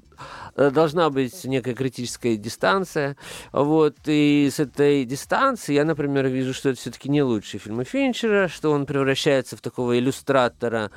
должна 0.56 1.10
быть 1.10 1.44
некая 1.46 1.74
критическая 1.74 2.36
дистанция. 2.36 3.16
Вот, 3.52 3.96
и 4.06 4.50
с 4.52 4.60
этой 4.60 5.06
дистанции 5.06 5.74
я, 5.74 5.86
например, 5.86 6.28
вижу, 6.28 6.54
что 6.54 6.70
это 6.70 6.80
все-таки 6.80 7.10
не 7.10 7.24
лучшие 7.24 7.60
фильмы 7.60 7.84
Финчера, 7.84 8.48
что 8.48 8.72
он 8.72 8.86
превращается 8.86 9.58
в 9.58 9.62
такого 9.62 9.98
иллюстратора 9.98 10.92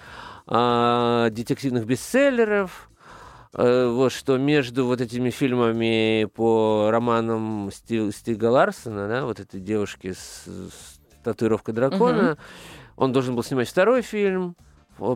э, 0.46 1.28
детективных 1.30 1.86
бестселлеров, 1.86 2.90
вот 3.54 4.12
что 4.12 4.38
между 4.38 4.86
вот 4.86 5.00
этими 5.00 5.30
фильмами 5.30 6.24
по 6.24 6.88
романам 6.90 7.70
Стив, 7.72 8.14
Стига 8.14 8.46
Ларсона, 8.46 9.08
да, 9.08 9.24
вот 9.24 9.40
этой 9.40 9.60
девушки 9.60 10.12
с, 10.12 10.44
с 10.46 11.00
татуировкой 11.22 11.74
дракона, 11.74 12.32
угу. 12.32 12.40
он 12.96 13.12
должен 13.12 13.36
был 13.36 13.42
снимать 13.42 13.68
второй 13.68 14.02
фильм, 14.02 14.56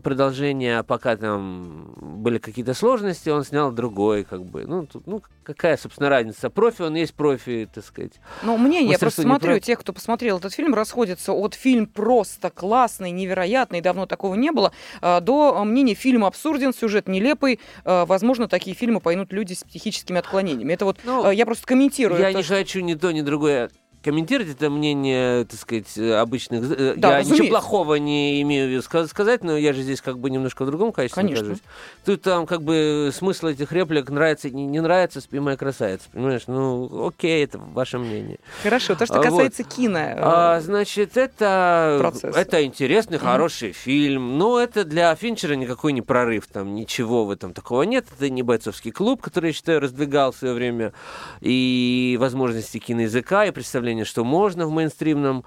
продолжение, 0.03 0.83
пока 0.83 1.17
там 1.17 1.95
были 2.01 2.39
какие-то 2.39 2.75
сложности, 2.75 3.29
он 3.29 3.45
снял 3.45 3.71
другой, 3.71 4.25
как 4.25 4.45
бы. 4.45 4.67
Ну, 4.67 4.87
тут, 4.87 5.07
ну 5.07 5.23
какая, 5.43 5.77
собственно, 5.77 6.09
разница? 6.09 6.51
Профи, 6.51 6.83
он 6.83 6.95
есть 6.95 7.15
профи, 7.15 7.69
так 7.73 7.85
сказать. 7.85 8.13
Ну, 8.43 8.57
мнение, 8.57 8.93
я 8.93 8.99
просто 8.99 9.23
смотрю, 9.23 9.55
про... 9.55 9.61
тех, 9.61 9.79
кто 9.81 9.93
посмотрел 9.93 10.39
этот 10.39 10.53
фильм, 10.53 10.75
расходятся 10.75 11.33
от 11.33 11.55
фильм 11.55 11.87
просто 11.87 12.51
классный, 12.51 13.11
невероятный, 13.11 13.81
давно 13.81 14.07
такого 14.07 14.35
не 14.35 14.51
было, 14.51 14.73
а, 15.01 15.21
до 15.21 15.65
мнения 15.65 15.95
фильм 15.95 16.25
абсурден, 16.25 16.75
сюжет 16.75 17.09
нелепый, 17.09 17.61
а, 17.85 18.07
возможно, 18.07 18.49
такие 18.49 18.75
фильмы 18.77 19.01
поймут 19.01 19.33
люди 19.33 19.55
с 19.55 19.63
психическими 19.65 20.19
отклонениями. 20.19 20.73
Это 20.73 20.85
вот 20.85 20.99
ну, 21.05 21.27
а, 21.27 21.35
я 21.35 21.47
просто 21.47 21.67
комментирую. 21.67 22.21
Я 22.21 22.33
то, 22.33 22.39
не 22.39 22.43
что... 22.43 22.55
хочу 22.55 22.81
ни 22.81 22.95
то, 22.95 23.13
ни 23.13 23.21
другое 23.21 23.71
комментировать 24.07 24.53
это 24.53 24.71
мнение, 24.71 25.45
так 25.47 25.59
сказать, 25.59 25.99
обычных... 25.99 26.63
Э, 26.71 26.95
да, 26.97 27.09
я 27.09 27.19
разумеется. 27.19 27.33
ничего 27.33 27.49
плохого 27.49 27.97
не 27.97 28.41
имею 28.43 28.81
сказать, 28.83 29.43
но 29.43 29.57
я 29.57 29.73
же 29.73 29.83
здесь 29.83 30.01
как 30.01 30.21
бы 30.21 30.31
немножко 30.31 30.65
в 30.65 30.67
другом 30.67 30.93
качестве 30.93 31.23
Конечно. 31.23 31.43
нахожусь. 31.43 31.65
Тут 32.05 32.23
там 32.23 32.47
как 32.47 32.63
бы 32.63 33.11
смысл 33.13 33.49
этих 33.49 33.73
реплик 33.73 34.09
нравится, 34.09 34.49
не, 34.49 34.65
не 34.65 34.81
нравится, 34.81 35.21
спи 35.21 35.41
моя 35.41 35.57
красавица, 35.57 36.05
понимаешь? 36.13 36.43
Ну, 36.47 37.09
окей, 37.09 37.43
это 37.43 37.59
ваше 37.59 37.99
мнение. 37.99 38.39
Хорошо, 38.63 38.95
то, 38.95 39.07
что 39.07 39.21
касается 39.21 39.65
вот. 39.65 39.75
кино. 39.75 39.99
А, 40.19 40.61
значит, 40.61 41.17
это, 41.17 41.97
процесс. 41.99 42.37
это 42.37 42.65
интересный, 42.65 43.19
хороший 43.19 43.71
mm-hmm. 43.71 43.73
фильм, 43.73 44.39
но 44.39 44.61
это 44.61 44.85
для 44.85 45.13
Финчера 45.17 45.55
никакой 45.55 45.93
не 45.93 46.03
прорыв, 46.03 46.47
там 46.47 46.77
ничего 46.77 47.25
в 47.25 47.31
этом 47.33 47.53
такого 47.53 47.83
нет. 47.83 48.07
Это 48.17 48.31
не 48.31 48.45
бойцовский 48.45 48.93
клуб, 48.93 49.21
который, 49.21 49.49
я 49.49 49.53
считаю, 49.53 49.81
раздвигал 49.81 50.31
в 50.31 50.37
свое 50.37 50.55
время 50.55 50.93
и 51.41 52.17
возможности 52.21 52.79
киноязыка, 52.79 53.47
и 53.47 53.51
представления 53.51 53.96
представление, 53.97 54.05
что 54.05 54.25
можно 54.25 54.67
в 54.67 54.71
мейнстримном 54.71 55.45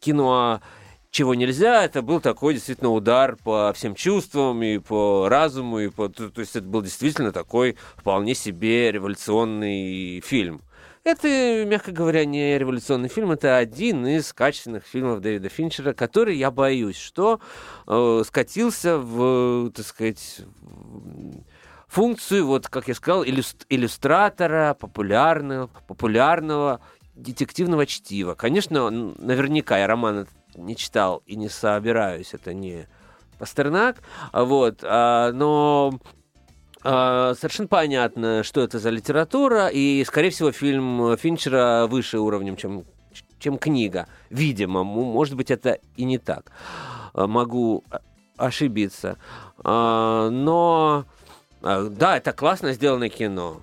кино, 0.00 0.32
а 0.32 0.60
чего 1.10 1.34
нельзя, 1.34 1.84
это 1.84 2.00
был 2.00 2.20
такой 2.20 2.54
действительно 2.54 2.90
удар 2.90 3.36
по 3.36 3.72
всем 3.74 3.94
чувствам 3.94 4.62
и 4.62 4.78
по 4.78 5.28
разуму, 5.28 5.80
и 5.80 5.88
по... 5.88 6.08
то 6.08 6.30
есть 6.36 6.56
это 6.56 6.66
был 6.66 6.82
действительно 6.82 7.32
такой 7.32 7.76
вполне 7.96 8.34
себе 8.34 8.90
революционный 8.90 10.20
фильм. 10.20 10.62
Это, 11.04 11.64
мягко 11.66 11.90
говоря, 11.90 12.24
не 12.24 12.56
революционный 12.56 13.08
фильм, 13.08 13.32
это 13.32 13.56
один 13.56 14.06
из 14.06 14.32
качественных 14.32 14.84
фильмов 14.86 15.20
Дэвида 15.20 15.48
Финчера, 15.48 15.92
который, 15.92 16.36
я 16.36 16.50
боюсь, 16.50 16.96
что 16.96 17.40
э, 17.88 18.22
скатился 18.24 18.98
в, 18.98 19.70
так 19.72 19.84
сказать, 19.84 20.42
функцию, 21.88 22.46
вот, 22.46 22.68
как 22.68 22.88
я 22.88 22.94
сказал, 22.94 23.24
иллюстратора 23.24 24.74
популярного, 24.78 25.68
популярного 25.86 26.80
детективного 27.22 27.86
чтива. 27.86 28.34
Конечно, 28.34 28.90
наверняка 28.90 29.78
я 29.78 29.86
роман 29.86 30.26
не 30.54 30.76
читал 30.76 31.22
и 31.26 31.36
не 31.36 31.48
собираюсь, 31.48 32.34
это 32.34 32.52
не 32.52 32.86
Пастернак, 33.38 33.96
вот, 34.32 34.80
а, 34.84 35.32
но 35.32 35.98
а, 36.84 37.34
совершенно 37.34 37.68
понятно, 37.68 38.42
что 38.44 38.60
это 38.60 38.78
за 38.78 38.90
литература, 38.90 39.68
и, 39.68 40.04
скорее 40.04 40.30
всего, 40.30 40.52
фильм 40.52 41.16
Финчера 41.16 41.86
выше 41.88 42.18
уровнем, 42.18 42.56
чем, 42.56 42.84
чем 43.38 43.58
книга. 43.58 44.06
Видимо, 44.30 44.84
может 44.84 45.34
быть, 45.34 45.50
это 45.50 45.78
и 45.96 46.04
не 46.04 46.18
так. 46.18 46.52
А, 47.14 47.26
могу 47.26 47.82
ошибиться. 48.36 49.18
Но, 49.64 51.04
да, 51.60 52.16
это 52.16 52.32
классно 52.32 52.72
сделанное 52.72 53.08
кино 53.08 53.60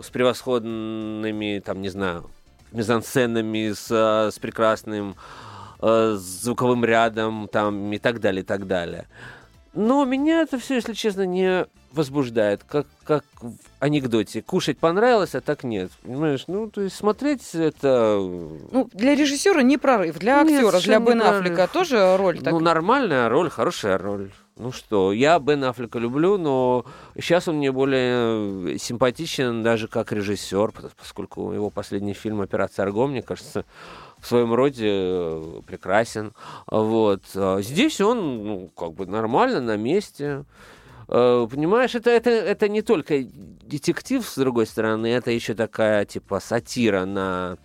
с 0.00 0.08
превосходными, 0.08 1.62
там, 1.64 1.82
не 1.82 1.90
знаю, 1.90 2.30
мизансценами, 2.72 3.72
с, 3.72 3.90
с 3.90 4.38
прекрасным 4.38 5.14
э, 5.80 6.14
звуковым 6.18 6.84
рядом 6.84 7.48
там, 7.50 7.92
и 7.92 7.98
так 7.98 8.20
далее, 8.20 8.42
и 8.42 8.46
так 8.46 8.66
далее. 8.66 9.06
Но 9.74 10.04
меня 10.04 10.42
это 10.42 10.58
все, 10.58 10.74
если 10.74 10.92
честно, 10.92 11.24
не 11.24 11.66
возбуждает, 11.92 12.62
как, 12.64 12.86
как 13.04 13.24
в 13.40 13.54
анекдоте. 13.80 14.42
Кушать 14.42 14.78
понравилось, 14.78 15.34
а 15.34 15.40
так 15.40 15.64
нет. 15.64 15.90
Понимаешь? 16.02 16.44
Ну, 16.46 16.68
то 16.68 16.82
есть 16.82 16.96
смотреть 16.96 17.54
это... 17.54 18.16
Ну, 18.18 18.90
для 18.92 19.14
режиссера 19.14 19.62
не 19.62 19.78
прорыв, 19.78 20.18
для 20.18 20.42
Нет, 20.42 20.64
актера, 20.64 20.80
для 20.82 20.98
Бен. 21.00 21.22
Аффлека 21.22 21.68
тоже 21.72 22.16
роль 22.18 22.36
Ну, 22.36 22.42
такая. 22.42 22.60
нормальная 22.60 23.28
роль, 23.30 23.48
хорошая 23.48 23.96
роль. 23.98 24.30
Ну 24.56 24.70
что, 24.70 25.12
я 25.12 25.38
Бен 25.38 25.64
Аффлека 25.64 25.98
люблю, 25.98 26.36
но 26.36 26.84
сейчас 27.16 27.48
он 27.48 27.56
мне 27.56 27.72
более 27.72 28.78
симпатичен 28.78 29.62
даже 29.62 29.88
как 29.88 30.12
режиссер, 30.12 30.68
пос- 30.68 30.92
поскольку 30.96 31.52
его 31.52 31.70
последний 31.70 32.12
фильм 32.12 32.42
«Операция 32.42 32.82
Арго», 32.82 33.06
мне 33.06 33.22
кажется, 33.22 33.64
в 34.18 34.26
своем 34.26 34.52
роде 34.52 34.88
э, 34.90 35.60
прекрасен. 35.66 36.34
Вот. 36.66 37.22
А 37.34 37.62
Здесь 37.62 38.00
он, 38.02 38.46
ну, 38.46 38.70
как 38.76 38.92
бы 38.92 39.06
нормально, 39.06 39.62
на 39.62 39.78
месте. 39.78 40.44
Э, 41.08 41.46
Понимаешь, 41.50 41.94
это, 41.94 42.10
это, 42.10 42.28
это 42.30 42.68
не 42.68 42.82
только 42.82 43.24
детектив, 43.24 44.24
с 44.24 44.36
другой 44.36 44.66
стороны, 44.66 45.06
это 45.06 45.30
еще 45.30 45.54
такая, 45.54 46.04
типа, 46.04 46.40
сатира 46.40 47.06
на 47.06 47.56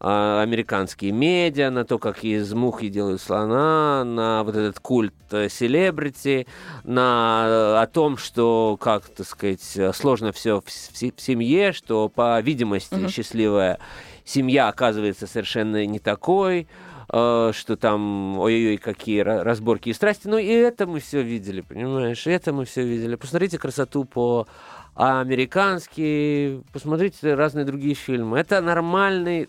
американские 0.00 1.12
медиа, 1.12 1.70
на 1.70 1.84
то, 1.84 1.98
как 1.98 2.24
из 2.24 2.52
мухи 2.54 2.88
делают 2.88 3.20
слона, 3.20 4.02
на 4.04 4.42
вот 4.44 4.56
этот 4.56 4.80
культ 4.80 5.12
э, 5.30 5.48
селебрити, 5.50 6.46
на 6.84 7.44
э, 7.46 7.82
о 7.82 7.86
том, 7.86 8.16
что, 8.16 8.78
как, 8.80 9.04
так 9.08 9.26
сказать, 9.26 9.78
сложно 9.94 10.32
все 10.32 10.60
в, 10.60 10.64
в 10.66 11.20
семье, 11.20 11.72
что, 11.72 12.08
по 12.08 12.40
видимости, 12.40 12.94
Мгм. 12.94 13.08
счастливая 13.10 13.78
семья 14.24 14.68
оказывается 14.68 15.26
совершенно 15.26 15.84
не 15.84 15.98
такой, 15.98 16.66
э, 17.12 17.52
что 17.54 17.76
там, 17.76 18.38
ой-ой-ой, 18.38 18.78
какие 18.78 19.22
ра- 19.22 19.42
разборки 19.42 19.90
и 19.90 19.92
страсти. 19.92 20.28
Ну, 20.28 20.38
и 20.38 20.46
это 20.46 20.86
мы 20.86 21.00
все 21.00 21.20
видели, 21.22 21.60
понимаешь? 21.60 22.26
Это 22.26 22.52
мы 22.54 22.64
все 22.64 22.82
видели. 22.84 23.16
Посмотрите 23.16 23.58
красоту 23.58 24.04
по 24.04 24.46
американски, 24.94 26.62
посмотрите 26.72 27.34
разные 27.34 27.64
другие 27.64 27.94
фильмы. 27.94 28.38
Это 28.38 28.60
нормальный 28.60 29.48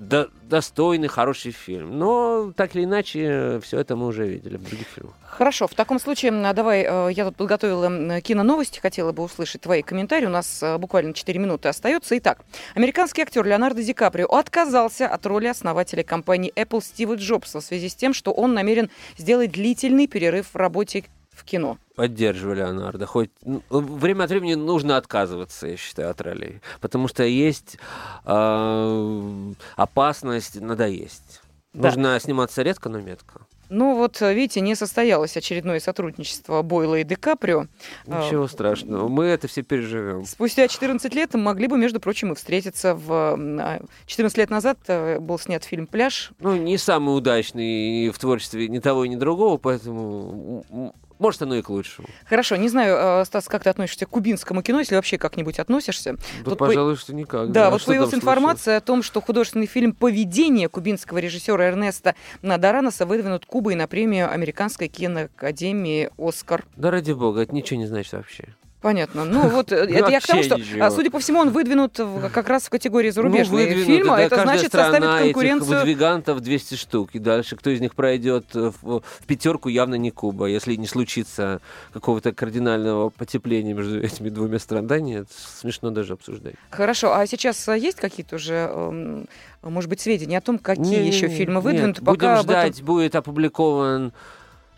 до- 0.00 0.30
достойный, 0.42 1.08
хороший 1.08 1.52
фильм. 1.52 1.98
Но, 1.98 2.52
так 2.56 2.74
или 2.74 2.84
иначе, 2.84 3.60
все 3.62 3.78
это 3.78 3.94
мы 3.96 4.06
уже 4.06 4.26
видели 4.26 4.56
в 4.56 4.62
других 4.64 4.86
фильмах. 4.88 5.14
Хорошо, 5.22 5.68
в 5.68 5.74
таком 5.74 6.00
случае 6.00 6.32
давай, 6.52 6.84
э, 6.88 7.12
я 7.12 7.26
тут 7.26 7.36
подготовила 7.36 8.20
киноновости, 8.20 8.80
хотела 8.80 9.12
бы 9.12 9.22
услышать 9.22 9.60
твои 9.60 9.82
комментарии. 9.82 10.26
У 10.26 10.30
нас 10.30 10.62
э, 10.62 10.78
буквально 10.78 11.12
4 11.12 11.38
минуты 11.38 11.68
остается. 11.68 12.16
Итак, 12.18 12.40
американский 12.74 13.22
актер 13.22 13.44
Леонардо 13.44 13.82
Ди 13.82 13.92
Каприо 13.92 14.26
отказался 14.26 15.06
от 15.06 15.24
роли 15.26 15.46
основателя 15.46 16.02
компании 16.02 16.52
Apple 16.56 16.82
Стива 16.82 17.14
Джобса 17.14 17.60
в 17.60 17.64
связи 17.64 17.88
с 17.88 17.94
тем, 17.94 18.14
что 18.14 18.32
он 18.32 18.54
намерен 18.54 18.90
сделать 19.18 19.52
длительный 19.52 20.06
перерыв 20.06 20.48
в 20.52 20.56
работе 20.56 21.04
в 21.40 21.44
кино. 21.44 21.78
Поддерживаю 21.96 22.56
Леонардо. 22.56 23.06
Хоть 23.06 23.30
ну, 23.44 23.62
время 23.70 24.24
от 24.24 24.30
времени 24.30 24.54
нужно 24.54 24.96
отказываться, 24.96 25.66
я 25.66 25.76
считаю, 25.76 26.10
от 26.10 26.20
ролей. 26.20 26.60
Потому 26.80 27.08
что 27.08 27.24
есть 27.24 27.78
э, 28.24 29.52
опасность 29.76 30.60
надоесть. 30.60 31.42
Да. 31.72 31.88
Нужно 31.88 32.18
сниматься 32.20 32.62
редко, 32.62 32.88
но 32.88 33.00
метко. 33.00 33.40
Ну 33.70 33.94
вот, 33.94 34.20
видите, 34.20 34.60
не 34.60 34.74
состоялось 34.74 35.36
очередное 35.36 35.78
сотрудничество 35.78 36.62
Бойла 36.62 36.96
и 36.96 37.04
Ди 37.04 37.14
Каприо. 37.14 37.66
А, 38.08 38.26
Ничего 38.26 38.48
страшного. 38.48 39.06
Мы 39.06 39.26
это 39.26 39.46
все 39.46 39.62
переживем. 39.62 40.24
Спустя 40.26 40.66
14 40.66 41.14
лет 41.14 41.34
могли 41.34 41.68
бы, 41.68 41.78
между 41.78 42.00
прочим, 42.00 42.32
и 42.32 42.34
встретиться. 42.34 42.96
В... 42.96 43.12
м, 43.34 43.60
а, 43.60 43.80
14 44.06 44.36
лет 44.38 44.50
назад 44.50 44.78
э, 44.88 45.20
был 45.20 45.38
снят 45.38 45.62
фильм 45.62 45.86
«Пляж». 45.86 46.32
Ну, 46.40 46.56
не 46.56 46.78
самый 46.78 47.16
удачный 47.16 48.10
в 48.10 48.18
творчестве 48.18 48.66
ни 48.66 48.80
того, 48.80 49.06
ни 49.06 49.14
другого, 49.14 49.56
поэтому 49.56 50.92
может 51.20 51.42
оно 51.42 51.54
и 51.54 51.62
к 51.62 51.68
лучшему. 51.70 52.08
Хорошо, 52.28 52.56
не 52.56 52.68
знаю, 52.68 53.20
э, 53.20 53.24
Стас, 53.24 53.46
как 53.48 53.62
ты 53.62 53.70
относишься 53.70 54.06
к 54.06 54.08
кубинскому 54.08 54.62
кино, 54.62 54.80
если 54.80 54.94
вообще 54.96 55.18
как-нибудь 55.18 55.58
относишься. 55.58 56.16
Да, 56.44 56.50
по- 56.50 56.56
пожалуй, 56.56 56.96
что 56.96 57.14
никак. 57.14 57.52
Да, 57.52 57.68
А 57.68 57.70
вот 57.70 57.80
что 57.80 57.88
появилась 57.88 58.10
случилось? 58.10 58.24
информация 58.34 58.76
о 58.78 58.80
том, 58.80 59.02
что 59.02 59.20
художественный 59.20 59.66
фильм 59.66 59.92
«Поведение» 59.92 60.68
кубинского 60.68 61.18
режиссера 61.18 61.64
Эрнеста 61.66 62.14
Надараноса 62.42 63.06
выдвинут 63.06 63.46
Кубой 63.46 63.74
на 63.74 63.86
премию 63.86 64.30
Американской 64.32 64.88
киноакадемии 64.88 66.10
«Оскар». 66.18 66.64
Да 66.76 66.90
ради 66.90 67.12
бога, 67.12 67.42
это 67.42 67.54
ничего 67.54 67.78
не 67.78 67.86
значит 67.86 68.12
вообще. 68.14 68.48
Понятно. 68.80 69.24
Ну 69.24 69.48
вот, 69.48 69.72
э, 69.72 69.76
это 69.90 70.10
я 70.10 70.20
к 70.20 70.26
тому, 70.26 70.42
что, 70.42 70.56
ничего. 70.56 70.84
а, 70.84 70.90
судя 70.90 71.10
по 71.10 71.18
всему, 71.18 71.40
он 71.40 71.50
выдвинут 71.50 71.98
в- 71.98 72.30
как 72.34 72.48
раз 72.48 72.64
в 72.64 72.70
категории 72.70 73.10
зарубежные 73.10 73.66
выдвинуты, 73.66 73.86
фильмы. 73.92 74.16
да, 74.16 74.20
это 74.22 74.42
значит 74.42 74.72
составит 74.72 75.04
этих 75.04 75.24
конкуренцию 75.24 75.78
выдвигантов 75.80 76.40
200 76.40 76.74
штук. 76.76 77.10
И 77.12 77.18
дальше 77.18 77.56
кто 77.56 77.70
из 77.70 77.80
них 77.80 77.94
пройдет 77.94 78.46
в, 78.54 78.72
в 78.82 79.26
пятерку, 79.26 79.68
явно 79.68 79.96
не 79.96 80.10
Куба. 80.10 80.46
Если 80.46 80.76
не 80.76 80.86
случится 80.86 81.60
какого-то 81.92 82.32
кардинального 82.32 83.10
потепления 83.10 83.74
между 83.74 84.00
этими 84.00 84.28
двумя 84.30 84.58
странами. 84.58 85.00
Нет, 85.00 85.28
смешно 85.30 85.90
даже 85.90 86.14
обсуждать. 86.14 86.54
Хорошо, 86.70 87.14
а 87.14 87.26
сейчас 87.26 87.68
а, 87.68 87.76
есть 87.76 87.98
какие-то 87.98 88.36
уже, 88.36 89.26
может 89.62 89.90
быть, 89.90 90.00
сведения 90.00 90.38
о 90.38 90.40
том, 90.40 90.58
какие 90.58 90.84
Не-не-не, 90.84 91.08
еще 91.08 91.28
фильмы 91.28 91.56
нет, 91.56 91.64
выдвинуты? 91.64 92.02
Будем 92.02 92.28
об 92.28 92.38
этом- 92.38 92.42
ждать, 92.42 92.82
будет 92.82 93.14
опубликован 93.14 94.12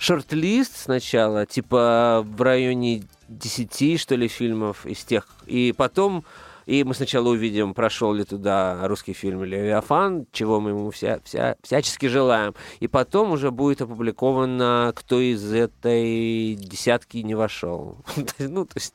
шорт-лист 0.03 0.77
сначала, 0.77 1.47
типа 1.47 2.27
в 2.27 2.43
районе 2.43 3.05
10, 3.29 4.01
что 4.01 4.17
ли, 4.17 4.27
фильмов 4.27 4.85
из 4.85 5.05
тех. 5.05 5.29
И 5.47 5.73
потом, 5.77 6.25
и 6.67 6.83
мы 6.83 6.95
сначала 6.95 7.29
увидим, 7.29 7.73
прошел 7.73 8.13
ли 8.13 8.25
туда 8.25 8.81
русский 8.89 9.13
фильм 9.13 9.45
«Левиафан», 9.45 10.27
чего 10.33 10.61
мы 10.61 10.71
ему 10.71 10.91
вся, 10.91 11.21
вся, 11.23 11.55
всячески 11.63 12.07
желаем. 12.07 12.55
И 12.81 12.89
потом 12.89 13.31
уже 13.31 13.53
будет 13.53 13.81
опубликовано, 13.81 14.93
кто 14.97 15.21
из 15.21 15.53
этой 15.53 16.57
десятки 16.57 17.19
не 17.19 17.37
вошел. 17.37 17.97
Ну, 18.41 18.65
то 18.67 18.75
есть, 18.75 18.95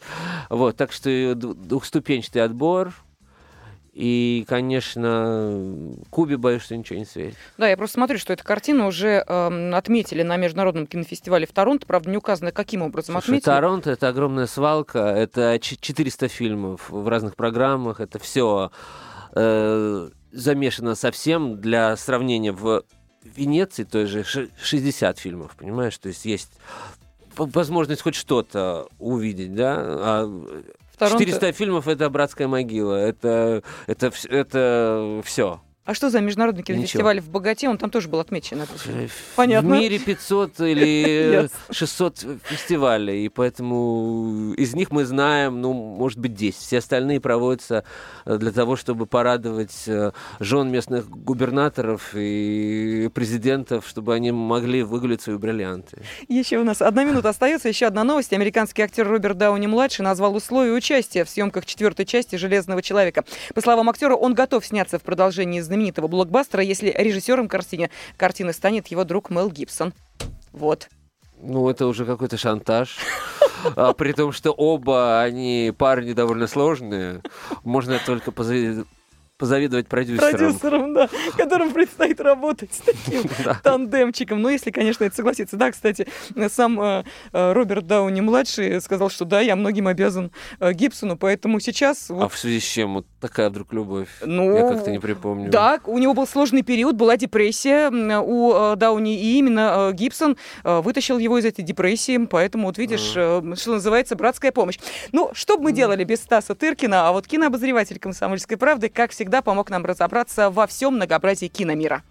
вот, 0.49 0.75
так 0.75 0.91
что 0.91 1.35
двухступенчатый 1.35 2.43
отбор. 2.43 2.93
И, 3.99 4.45
конечно, 4.47 5.59
Кубе 6.11 6.37
боюсь, 6.37 6.61
что 6.61 6.77
ничего 6.77 6.99
не 6.99 7.05
светит. 7.05 7.35
Да, 7.57 7.67
я 7.67 7.75
просто 7.75 7.95
смотрю, 7.95 8.19
что 8.19 8.31
эту 8.31 8.43
картину 8.43 8.85
уже 8.85 9.23
эм, 9.27 9.73
отметили 9.73 10.21
на 10.21 10.37
Международном 10.37 10.85
кинофестивале 10.85 11.47
в 11.47 11.51
Торонто. 11.51 11.87
Правда, 11.87 12.11
не 12.11 12.17
указано, 12.17 12.51
каким 12.51 12.83
образом 12.83 13.13
Слушай, 13.15 13.25
отметили. 13.25 13.45
Торонто 13.45 13.89
это 13.89 14.07
огромная 14.09 14.45
свалка, 14.45 14.99
это 14.99 15.57
ч- 15.59 15.77
400 15.81 16.27
фильмов 16.27 16.91
в 16.91 17.07
разных 17.07 17.35
программах, 17.35 17.99
это 17.99 18.19
все 18.19 18.69
замешано 19.33 20.95
совсем 20.95 21.59
для 21.59 21.95
сравнения 21.97 22.51
в 22.51 22.83
Венеции 23.23 23.83
той 23.83 24.05
же 24.05 24.23
ш- 24.23 24.47
60 24.61 25.17
фильмов, 25.19 25.55
понимаешь, 25.57 25.97
то 25.97 26.07
есть 26.07 26.25
есть 26.25 26.51
возможность 27.35 28.01
хоть 28.01 28.15
что-то 28.15 28.87
увидеть, 28.99 29.53
да, 29.53 29.75
а 29.79 30.43
Торонто- 30.97 31.19
400 31.19 31.51
фильмов 31.51 31.87
это 31.87 32.09
братская 32.09 32.47
могила, 32.47 32.95
это 32.95 33.63
это 33.87 34.11
это 34.29 35.21
все. 35.23 35.61
А 35.87 35.93
что 35.93 36.09
за 36.09 36.19
Международный 36.19 36.63
Ничего. 36.63 36.75
кинофестиваль 36.75 37.21
в 37.21 37.29
Богате? 37.29 37.69
Он 37.69 37.77
там 37.77 37.89
тоже 37.89 38.09
был 38.09 38.19
отмечен. 38.19 38.61
это 38.61 38.77
всё. 38.77 38.91
В 39.07 39.35
Понятно. 39.37 39.75
мире 39.79 39.97
500 39.99 40.59
или 40.59 41.31
Ясно. 41.43 41.49
600 41.71 42.25
фестивалей, 42.43 43.23
и 43.25 43.29
поэтому 43.29 44.53
из 44.57 44.75
них 44.75 44.91
мы 44.91 45.05
знаем, 45.05 45.61
ну, 45.61 45.71
может 45.71 46.19
быть, 46.19 46.33
10. 46.33 46.59
Все 46.59 46.79
остальные 46.79 47.21
проводятся 47.21 47.85
э, 48.25 48.37
для 48.37 48.51
того, 48.51 48.75
чтобы 48.75 49.05
порадовать 49.05 49.87
э, 49.87 50.11
жен 50.41 50.69
местных 50.69 51.09
губернаторов 51.09 52.09
и 52.15 53.09
президентов, 53.13 53.87
чтобы 53.87 54.13
они 54.13 54.33
могли 54.33 54.83
выгулять 54.83 55.21
свои 55.21 55.37
бриллианты. 55.37 56.01
Еще 56.27 56.57
у 56.57 56.65
нас 56.65 56.81
одна 56.81 57.05
минута 57.05 57.29
остается. 57.29 57.69
Еще 57.69 57.85
одна 57.85 58.03
новость. 58.03 58.33
Американский 58.33 58.81
актер 58.81 59.07
Роберт 59.07 59.37
Дауни-младший 59.37 60.03
назвал 60.03 60.35
условия 60.35 60.73
участия 60.73 61.23
в 61.23 61.29
съемках 61.29 61.65
четвертой 61.65 62.05
части 62.05 62.35
«Железного 62.35 62.81
человека». 62.81 63.23
По 63.55 63.61
словам 63.61 63.89
актера, 63.89 64.15
он 64.15 64.33
готов 64.33 64.65
сняться 64.65 64.99
в 64.99 65.01
продолжении 65.01 65.61
знаменитого 65.61 65.76
блокбастера, 66.07 66.61
если 66.63 66.93
режиссером 66.95 67.47
картины, 67.47 67.89
картины 68.17 68.53
станет 68.53 68.87
его 68.87 69.03
друг 69.03 69.29
Мел 69.29 69.49
Гибсон. 69.49 69.93
Вот. 70.51 70.89
Ну, 71.41 71.69
это 71.69 71.85
уже 71.85 72.05
какой-то 72.05 72.37
шантаж. 72.37 72.97
А, 73.75 73.93
при 73.93 74.11
том, 74.13 74.31
что 74.31 74.51
оба 74.51 75.21
они 75.21 75.73
парни 75.77 76.13
довольно 76.13 76.47
сложные. 76.47 77.21
Можно 77.63 77.99
только 78.05 78.31
позави- 78.31 78.85
позавидовать 79.37 79.87
продюсерам. 79.87 80.31
Продюсером, 80.31 80.93
да, 80.93 81.09
которым 81.37 81.71
предстоит 81.71 82.19
работать 82.19 82.73
с 82.73 82.77
таким 82.77 83.23
тандемчиком. 83.63 84.41
Ну, 84.41 84.49
если, 84.49 84.71
конечно, 84.71 85.03
это 85.03 85.15
согласится. 85.15 85.57
Да, 85.57 85.71
кстати, 85.71 86.07
сам 86.49 86.79
э, 86.81 87.03
э, 87.33 87.53
Роберт 87.53 87.85
Дауни-младший 87.85 88.81
сказал, 88.81 89.09
что 89.09 89.25
да, 89.25 89.41
я 89.41 89.55
многим 89.55 89.87
обязан 89.87 90.31
э, 90.59 90.73
Гибсону, 90.73 91.17
поэтому 91.17 91.59
сейчас... 91.59 92.09
А 92.09 92.27
в 92.27 92.37
связи 92.37 92.59
с 92.59 92.63
чем 92.63 92.95
вот 92.95 93.05
такая 93.21 93.49
вдруг 93.49 93.73
любовь? 93.73 94.09
ну, 94.25 94.55
Я 94.55 94.69
как-то 94.69 94.91
не 94.91 94.99
припомню. 94.99 95.51
Да, 95.51 95.79
у 95.85 95.97
него 95.99 96.13
был 96.13 96.27
сложный 96.27 96.63
период, 96.63 96.95
была 96.95 97.17
депрессия 97.17 97.89
у 97.89 98.75
Дауни, 98.75 99.19
и 99.19 99.37
именно 99.37 99.91
Гибсон 99.93 100.37
вытащил 100.63 101.17
его 101.17 101.37
из 101.37 101.45
этой 101.45 101.63
депрессии, 101.63 102.17
поэтому, 102.25 102.67
вот 102.67 102.77
видишь, 102.77 103.01
что 103.01 103.41
называется, 103.67 104.15
братская 104.15 104.51
помощь. 104.51 104.79
Ну, 105.11 105.31
что 105.33 105.57
бы 105.57 105.65
мы 105.65 105.71
делали 105.71 106.03
без 106.03 106.21
Стаса 106.21 106.55
Тыркина, 106.55 107.07
а 107.07 107.11
вот 107.11 107.27
кинообозреватель 107.27 107.99
«Комсомольской 107.99 108.57
правды», 108.57 108.89
как 108.89 109.13
всегда, 109.27 109.41
помог 109.41 109.69
нам 109.69 109.85
разобраться 109.85 110.49
во 110.49 110.67
всем 110.67 110.95
многообразии 110.95 111.47
киномира. 111.47 112.01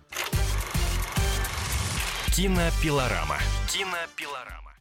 Кинопилорама. 2.34 3.38
Кинопилорама. 3.72 4.65